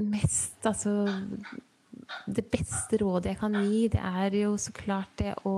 mest 0.01 0.65
Altså 0.65 1.05
Det 2.25 2.43
beste 2.51 2.97
rådet 2.99 3.33
jeg 3.33 3.39
kan 3.39 3.53
gi, 3.61 3.83
det 3.93 4.01
er 4.01 4.35
jo 4.41 4.55
så 4.57 4.73
klart 4.75 5.13
det 5.21 5.35
å 5.47 5.55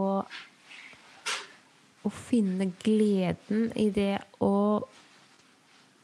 Å 2.06 2.12
finne 2.14 2.68
gleden 2.84 3.72
i 3.82 3.88
det 3.90 4.20
å 4.44 4.54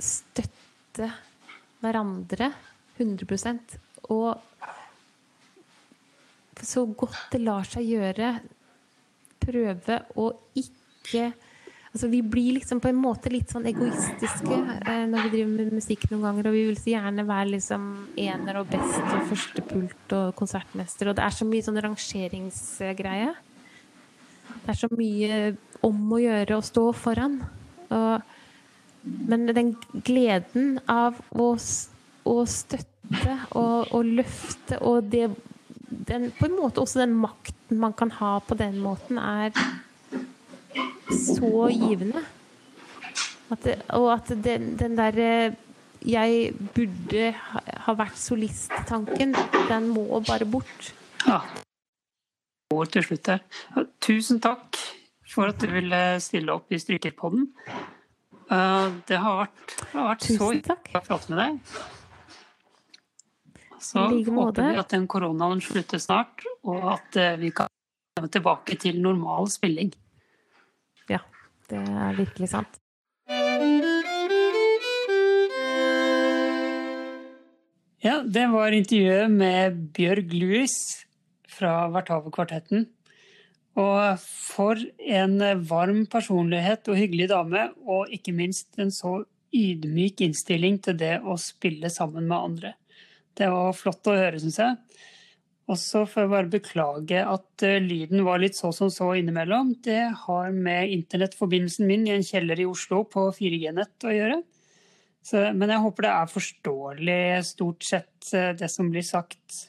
støtte 0.01 1.11
hverandre 1.83 2.47
100 2.97 3.27
og 4.09 4.41
så 6.61 6.85
godt 6.85 7.31
det 7.33 7.41
lar 7.41 7.65
seg 7.67 7.87
gjøre, 7.89 8.35
prøve 9.41 10.03
å 10.19 10.31
ikke 10.57 11.31
Altså, 11.91 12.07
vi 12.07 12.21
blir 12.23 12.53
liksom 12.55 12.79
på 12.79 12.87
en 12.87 12.99
måte 13.03 13.27
litt 13.33 13.51
sånn 13.51 13.65
egoistiske 13.67 14.55
eh, 14.55 15.01
når 15.11 15.25
vi 15.25 15.31
driver 15.33 15.49
med 15.57 15.73
musikk 15.75 16.05
noen 16.07 16.21
ganger, 16.23 16.47
og 16.47 16.53
vi 16.55 16.61
vil 16.69 16.77
så 16.79 16.93
gjerne 16.93 17.25
være 17.27 17.49
liksom 17.49 17.89
ener 18.23 18.59
og 18.61 18.69
best 18.71 19.01
og 19.01 19.25
førstepult 19.33 20.15
og 20.15 20.29
konsertmester, 20.39 21.09
og 21.11 21.17
det 21.17 21.25
er 21.25 21.35
så 21.35 21.47
mye 21.49 21.65
sånn 21.65 21.81
rangeringsgreie. 21.83 23.33
Det 24.53 24.71
er 24.71 24.79
så 24.79 24.87
mye 24.95 25.41
om 25.83 26.15
å 26.15 26.21
gjøre 26.21 26.61
å 26.61 26.63
stå 26.63 26.85
foran. 26.95 27.41
Og, 27.91 28.31
men 29.27 29.51
den 29.51 29.73
gleden 30.07 30.77
av 30.87 31.19
å, 31.35 31.51
å 32.23 32.37
støtte 32.47 32.90
og, 33.49 33.91
og 33.91 34.05
løfte 34.05 34.79
og 34.81 35.09
det 35.11 35.29
den, 35.91 36.29
på 36.31 36.47
en 36.47 36.55
måte 36.55 36.81
også 36.81 37.01
den 37.01 37.15
makten 37.19 37.79
man 37.79 37.93
kan 37.93 38.11
ha 38.15 38.37
på 38.47 38.55
den 38.55 38.77
måten, 38.79 39.17
er 39.17 39.51
så 41.11 41.67
givende. 41.67 42.23
At 43.51 43.63
det, 43.65 43.75
og 43.89 44.13
at 44.13 44.31
den, 44.43 44.77
den 44.79 44.95
derre 44.97 45.55
jeg 46.01 46.53
burde 46.73 47.27
ha 47.85 47.93
vært 47.93 48.17
solist-tanken, 48.17 49.35
den 49.69 49.89
må 49.93 50.21
bare 50.25 50.47
bort. 50.49 50.93
Ja. 51.27 51.41
Og 52.73 52.87
til 52.89 53.03
slutt 53.05 53.27
her. 53.27 53.43
Tusen 54.01 54.39
takk 54.41 54.79
for 55.29 55.51
at 55.51 55.61
du 55.61 55.67
ville 55.69 56.01
stille 56.23 56.55
opp 56.55 56.71
i 56.71 56.79
Strykerpodden. 56.81 57.51
Eh, 58.51 58.87
det 59.07 59.19
har 59.21 59.43
vært, 59.43 59.65
det 59.77 59.91
har 59.93 60.07
vært 60.09 60.25
så 60.25 60.37
hyggelig 60.39 60.77
å 60.97 61.03
prate 61.05 61.33
med 61.33 61.43
deg. 61.43 61.75
Så 63.81 64.03
håper 64.07 64.69
vi 64.69 64.77
at 64.77 64.93
den 64.93 65.07
koronaen 65.09 65.61
slutter 65.63 66.01
snart, 66.01 66.45
og 66.61 66.85
at 66.93 67.17
eh, 67.17 67.39
vi 67.41 67.49
kan 67.55 67.69
komme 68.15 68.29
tilbake 68.29 68.77
til 68.81 69.01
normal 69.01 69.49
spilling. 69.49 69.89
Ja, 71.09 71.23
det 71.71 71.81
er 71.81 72.17
virkelig 72.19 72.51
sant. 72.53 72.77
Ja, 78.01 78.21
det 78.25 78.47
var 78.49 78.73
intervjuet 78.73 79.29
med 79.29 79.81
Bjørg 79.93 80.33
Louis 80.33 80.73
fra 81.49 81.85
Vertave-kvartetten. 81.93 82.87
Og 83.81 84.21
for 84.21 84.79
en 84.99 85.37
varm 85.69 86.03
personlighet 86.11 86.89
og 86.91 86.97
hyggelig 86.97 87.29
dame, 87.31 87.69
og 87.85 88.09
ikke 88.13 88.33
minst 88.35 88.81
en 88.81 88.89
så 88.93 89.21
ydmyk 89.53 90.23
innstilling 90.25 90.79
til 90.83 90.97
det 90.99 91.17
å 91.21 91.37
spille 91.39 91.91
sammen 91.93 92.27
med 92.27 92.37
andre. 92.37 92.73
Det 93.37 93.47
var 93.51 93.75
flott 93.77 94.09
å 94.11 94.17
høre, 94.17 94.39
syns 94.41 94.59
jeg. 94.59 94.77
Og 95.71 95.77
så 95.79 96.03
får 96.09 96.25
jeg 96.25 96.31
bare 96.33 96.51
beklage 96.51 97.23
at 97.23 97.63
uh, 97.63 97.77
lyden 97.79 98.25
var 98.27 98.41
litt 98.41 98.57
så 98.57 98.73
som 98.75 98.91
så 98.91 99.13
innimellom. 99.19 99.75
Det 99.83 100.01
har 100.25 100.51
med 100.51 100.91
internettforbindelsen 100.97 101.87
min 101.87 102.07
i 102.09 102.15
en 102.17 102.25
kjeller 102.27 102.59
i 102.59 102.67
Oslo 102.67 103.05
på 103.07 103.29
4G-nett 103.37 104.07
å 104.07 104.15
gjøre. 104.15 104.41
Så, 105.23 105.43
men 105.53 105.69
jeg 105.69 105.83
håper 105.83 106.07
det 106.07 106.13
er 106.15 106.31
forståelig 106.33 107.21
stort 107.53 107.87
sett 107.87 108.31
uh, 108.35 108.51
det 108.57 108.71
som 108.73 108.91
blir 108.91 109.05
sagt. 109.05 109.67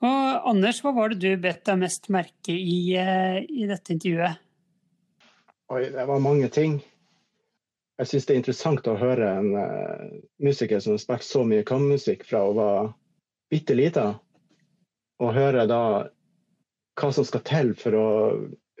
Og 0.00 0.48
Anders, 0.48 0.80
hva 0.82 0.94
var 0.96 1.12
det 1.12 1.20
du 1.22 1.42
bet 1.42 1.62
deg 1.68 1.82
mest 1.84 2.08
merke 2.10 2.56
i 2.56 2.96
uh, 2.98 3.38
i 3.38 3.68
dette 3.70 3.94
intervjuet? 3.94 4.46
Oi, 5.70 5.84
det 5.92 6.08
var 6.08 6.24
mange 6.24 6.48
ting 6.50 6.80
jeg 8.00 8.08
syns 8.08 8.26
det 8.26 8.34
er 8.34 8.40
interessant 8.40 8.88
å 8.88 8.96
høre 8.96 9.28
en 9.36 9.50
uh, 9.52 10.08
musiker 10.40 10.80
som 10.80 10.94
har 10.94 11.02
spilt 11.02 11.26
så 11.26 11.44
mye 11.44 11.66
kammermusikk 11.68 12.24
fra 12.28 12.46
å 12.46 12.54
være 12.56 12.86
bitte 13.52 13.76
lita, 13.76 14.06
og 15.20 15.34
høre 15.36 15.66
da 15.68 15.82
hva 17.00 17.10
som 17.12 17.26
skal 17.26 17.42
til 17.44 17.72
for 17.76 17.96
å 17.98 18.06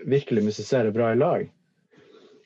virkelig 0.08 0.44
musisere 0.46 0.92
bra 0.94 1.10
i 1.12 1.18
lag. 1.18 1.48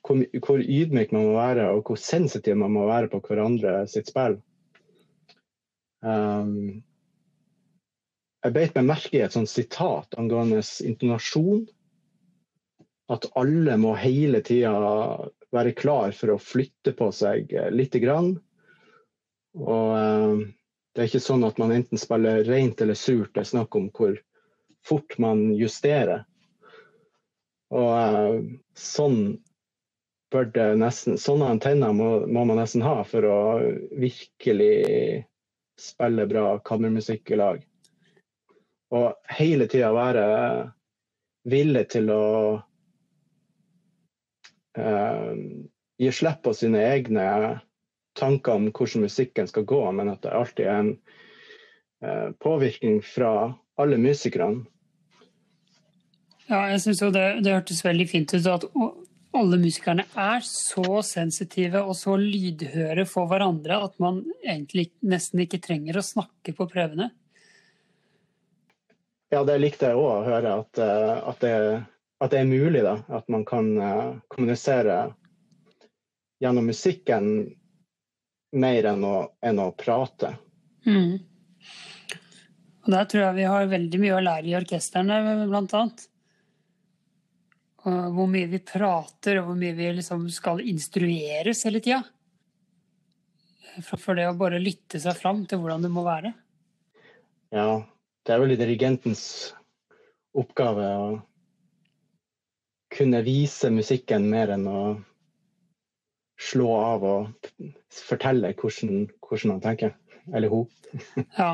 Hvor, 0.05 0.21
hvor, 0.45 0.61
ydmyk 0.61 1.15
man 1.15 1.29
må 1.29 1.37
være, 1.37 1.69
og 1.77 1.87
hvor 1.89 2.01
sensitiv 2.01 2.59
man 2.61 2.75
må 2.75 2.89
være 2.89 3.09
på 3.13 3.23
hverandre 3.25 3.85
sitt 3.89 4.11
spill. 4.11 4.37
Um, 6.05 6.83
jeg 8.45 8.53
beit 8.53 8.75
meg 8.77 8.91
merke 8.91 9.17
i 9.17 9.23
et 9.25 9.33
sånt 9.33 9.49
sitat 9.49 10.19
angående 10.21 10.61
intonasjon. 10.85 11.63
At 13.13 13.31
alle 13.39 13.79
må 13.81 13.95
hele 14.01 14.43
tida 14.45 14.75
være 15.55 15.77
klar 15.79 16.13
for 16.17 16.35
å 16.35 16.43
flytte 16.43 16.95
på 16.99 17.11
seg 17.15 17.53
eh, 17.55 17.71
lite 17.73 18.01
grann. 18.03 18.35
Og 19.55 19.91
uh, 19.95 20.45
det 20.95 21.03
er 21.03 21.11
ikke 21.11 21.23
sånn 21.23 21.47
at 21.47 21.59
man 21.63 21.75
enten 21.75 22.01
spiller 22.01 22.43
rent 22.47 22.81
eller 22.83 22.99
surt, 22.99 23.33
det 23.35 23.45
er 23.45 23.51
snakk 23.53 23.77
om 23.79 23.89
hvor 23.95 24.17
fort 24.87 25.17
man 25.23 25.47
justerer. 25.55 26.25
Og 27.75 27.91
uh, 27.95 28.39
sånn 28.79 29.21
bør 30.35 30.51
det 30.55 30.67
nesten 30.81 31.19
Sånne 31.21 31.53
antenner 31.55 31.95
må, 31.95 32.09
må, 32.27 32.43
man 32.43 32.59
nesten 32.59 32.83
ha 32.83 32.99
for 33.07 33.27
å 33.27 33.39
virkelig 33.95 35.25
spille 35.79 36.27
bra 36.31 36.59
kammermusikk 36.67 37.35
i 37.35 37.39
lag. 37.39 37.63
Og 38.95 39.35
hele 39.39 39.67
tida 39.71 39.91
være 39.95 40.25
villig 41.51 41.85
til 41.95 42.11
å 42.15 42.25
uh, 44.79 45.33
gir 46.01 46.15
slipp 46.15 46.43
på 46.45 46.55
sine 46.57 46.83
egne 46.93 47.27
tanker 48.19 48.59
om 48.59 48.69
hvordan 48.71 49.07
musikken 49.07 49.49
skal 49.51 49.67
gå, 49.69 49.81
men 49.93 50.13
at 50.13 50.23
det 50.23 50.35
alltid 50.35 50.67
er 50.67 50.79
en 50.83 50.93
uh, 52.05 52.31
påvirkning 52.43 53.01
fra 53.07 53.55
alle 53.81 53.99
musikerne. 53.99 54.65
Ja, 56.45 56.67
jeg 56.69 56.83
syns 56.85 57.01
jo 57.01 57.09
det, 57.15 57.25
det 57.45 57.55
hørtes 57.57 57.85
veldig 57.85 58.07
fint 58.11 58.35
ut 58.37 58.47
at 58.53 58.67
alle 59.35 59.59
musikerne 59.59 60.05
er 60.21 60.45
så 60.47 61.01
sensitive 61.07 61.83
og 61.83 61.97
så 61.99 62.15
lydhøre 62.21 63.07
for 63.09 63.31
hverandre 63.31 63.81
at 63.87 63.97
man 64.03 64.23
egentlig 64.45 64.91
nesten 65.03 65.43
ikke 65.45 65.63
trenger 65.65 65.99
å 65.99 66.05
snakke 66.07 66.55
på 66.55 66.69
prøvene. 66.71 67.11
Ja, 69.33 69.43
det 69.43 69.57
likte 69.59 69.91
jeg 69.91 69.99
òg 69.99 70.11
å 70.13 70.27
høre, 70.29 70.53
at, 70.63 70.79
eh, 70.79 71.17
at 71.31 71.41
det 71.43 71.55
at 72.23 72.33
det 72.33 72.41
er 72.41 72.49
mulig 72.49 72.83
da, 72.85 72.99
at 73.09 73.29
man 73.33 73.45
kan 73.49 73.71
uh, 73.81 74.17
kommunisere 74.33 74.99
gjennom 76.43 76.67
musikken 76.71 77.29
mer 78.55 78.91
enn 78.91 79.05
å, 79.07 79.17
enn 79.43 79.61
å 79.63 79.71
prate. 79.79 80.35
Mm. 80.87 81.19
Og 82.85 82.91
der 82.93 83.07
tror 83.09 83.25
jeg 83.25 83.39
vi 83.39 83.47
har 83.49 83.71
veldig 83.71 84.01
mye 84.03 84.17
å 84.17 84.25
lære 84.25 84.51
i 84.51 84.57
orkestrene, 84.59 85.21
blant 85.49 85.75
annet. 85.77 86.05
Og 87.85 88.17
hvor 88.17 88.29
mye 88.31 88.49
vi 88.53 88.61
prater, 88.65 89.41
og 89.41 89.49
hvor 89.49 89.59
mye 89.61 89.77
vi 89.77 89.91
liksom 89.99 90.29
skal 90.33 90.63
instrueres 90.65 91.65
hele 91.67 91.83
tida. 91.85 92.03
For 93.85 94.15
det 94.15 94.29
å 94.31 94.39
bare 94.39 94.63
lytte 94.63 95.01
seg 95.03 95.17
fram 95.19 95.43
til 95.51 95.61
hvordan 95.61 95.83
det 95.85 95.91
må 95.93 96.05
være. 96.07 96.31
Ja, 97.55 97.83
det 98.25 98.35
er 98.35 98.41
vel 98.43 98.55
dirigentens 98.59 99.25
oppgave 100.35 100.87
å 100.99 101.09
kunne 102.95 103.23
vise 103.27 103.71
musikken 103.75 104.29
mer 104.31 104.55
enn 104.55 104.69
å 104.71 104.83
slå 106.41 106.69
av 106.79 107.07
og 107.07 107.51
fortelle 107.95 108.53
hvordan, 108.59 109.09
hvordan 109.23 109.55
han 109.57 109.65
tenker. 109.65 109.95
Eller 110.35 110.53
hun. 110.53 110.69
ja. 111.41 111.51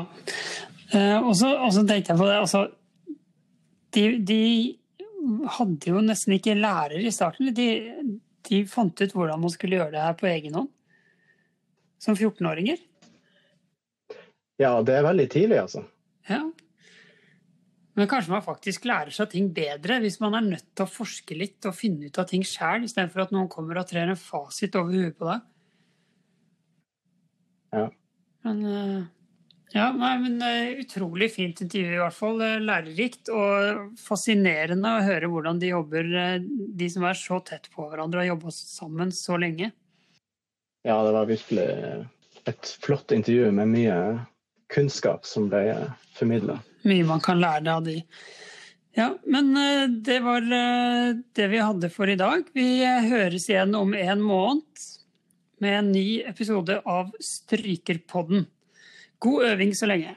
Eh, 0.93 1.17
og 1.17 1.35
så 1.37 1.83
tenkte 1.87 2.13
jeg 2.13 2.19
på 2.19 2.27
det 2.27 2.37
altså, 2.37 2.65
de, 3.95 4.03
de, 4.27 4.43
hadde 5.57 5.91
jo 5.91 6.01
nesten 6.03 6.35
ikke 6.37 6.57
lærer 6.57 7.01
i 7.01 7.13
starten. 7.13 7.51
De, 7.55 7.67
de 8.47 8.61
fant 8.69 9.03
ut 9.03 9.13
hvordan 9.15 9.41
man 9.41 9.53
skulle 9.53 9.77
gjøre 9.77 9.93
det 9.95 10.05
her 10.05 10.15
på 10.17 10.29
egen 10.31 10.57
hånd. 10.57 10.71
Som 12.01 12.15
14-åringer. 12.17 12.79
Ja, 14.61 14.79
det 14.85 14.95
er 14.97 15.05
veldig 15.05 15.27
tidlig, 15.29 15.59
altså. 15.61 15.83
Ja. 16.29 16.41
Men 18.01 18.09
kanskje 18.09 18.33
man 18.33 18.41
faktisk 18.41 18.85
lærer 18.89 19.13
seg 19.13 19.27
ting 19.29 19.51
bedre 19.53 19.99
hvis 20.01 20.15
man 20.23 20.33
er 20.33 20.41
nødt 20.41 20.71
til 20.73 20.87
å 20.87 20.89
forske 20.89 21.35
litt 21.37 21.67
og 21.69 21.75
finne 21.77 22.07
ut 22.09 22.15
av 22.17 22.25
ting 22.31 22.41
sjæl, 22.41 22.87
istedenfor 22.87 23.27
at 23.27 23.33
noen 23.35 23.49
kommer 23.51 23.77
og 23.77 23.85
trer 23.91 24.09
en 24.09 24.17
fasit 24.17 24.73
over 24.79 24.95
huet 24.97 25.17
på 25.19 25.27
deg. 25.27 25.43
Ja. 27.77 27.83
Men, 28.47 28.63
eh, 28.65 29.03
ja, 29.75 29.91
nei, 29.93 30.15
men 30.23 30.41
eh, 30.47 30.79
utrolig 30.81 31.29
fint 31.35 31.61
intervju, 31.61 31.91
i 31.93 32.01
hvert 32.01 32.17
fall. 32.17 32.41
Eh, 32.41 32.55
lærerikt 32.71 33.29
og 33.37 33.93
fascinerende 34.01 34.95
å 34.97 35.05
høre 35.05 35.29
hvordan 35.29 35.61
de 35.61 35.69
jobber, 35.69 36.09
de 36.41 36.89
som 36.89 37.05
er 37.05 37.21
så 37.21 37.37
tett 37.45 37.69
på 37.69 37.85
hverandre 37.85 38.17
og 38.17 38.25
har 38.25 38.31
jobba 38.31 38.55
sammen 38.57 39.13
så 39.13 39.37
lenge. 39.45 39.69
Ja, 40.89 40.97
det 41.05 41.13
var 41.19 41.29
virkelig 41.29 41.69
et 42.49 42.73
flott 42.81 43.13
intervju 43.13 43.53
med 43.61 43.73
mye 43.77 44.01
kunnskap 44.73 45.29
som 45.29 45.53
ble 45.53 45.67
formidla. 46.17 46.57
Mye 46.87 47.07
man 47.07 47.21
kan 47.23 47.41
lære 47.41 47.75
av 47.75 47.83
de. 47.85 47.99
Ja, 48.97 49.11
men 49.23 49.53
eh, 49.57 49.85
det 50.03 50.19
var 50.25 50.43
eh, 50.43 51.13
det 51.35 51.47
vi 51.51 51.61
hadde 51.61 51.91
for 51.93 52.09
i 52.11 52.17
dag. 52.19 52.47
Vi 52.57 52.83
høres 52.83 53.47
igjen 53.49 53.75
om 53.77 53.93
en 53.95 54.23
måned 54.25 54.87
med 55.61 55.77
en 55.77 55.91
ny 55.93 56.07
episode 56.25 56.79
av 56.89 57.13
Strykerpodden. 57.21 58.47
God 59.21 59.45
øving 59.51 59.75
så 59.77 59.87
lenge. 59.87 60.15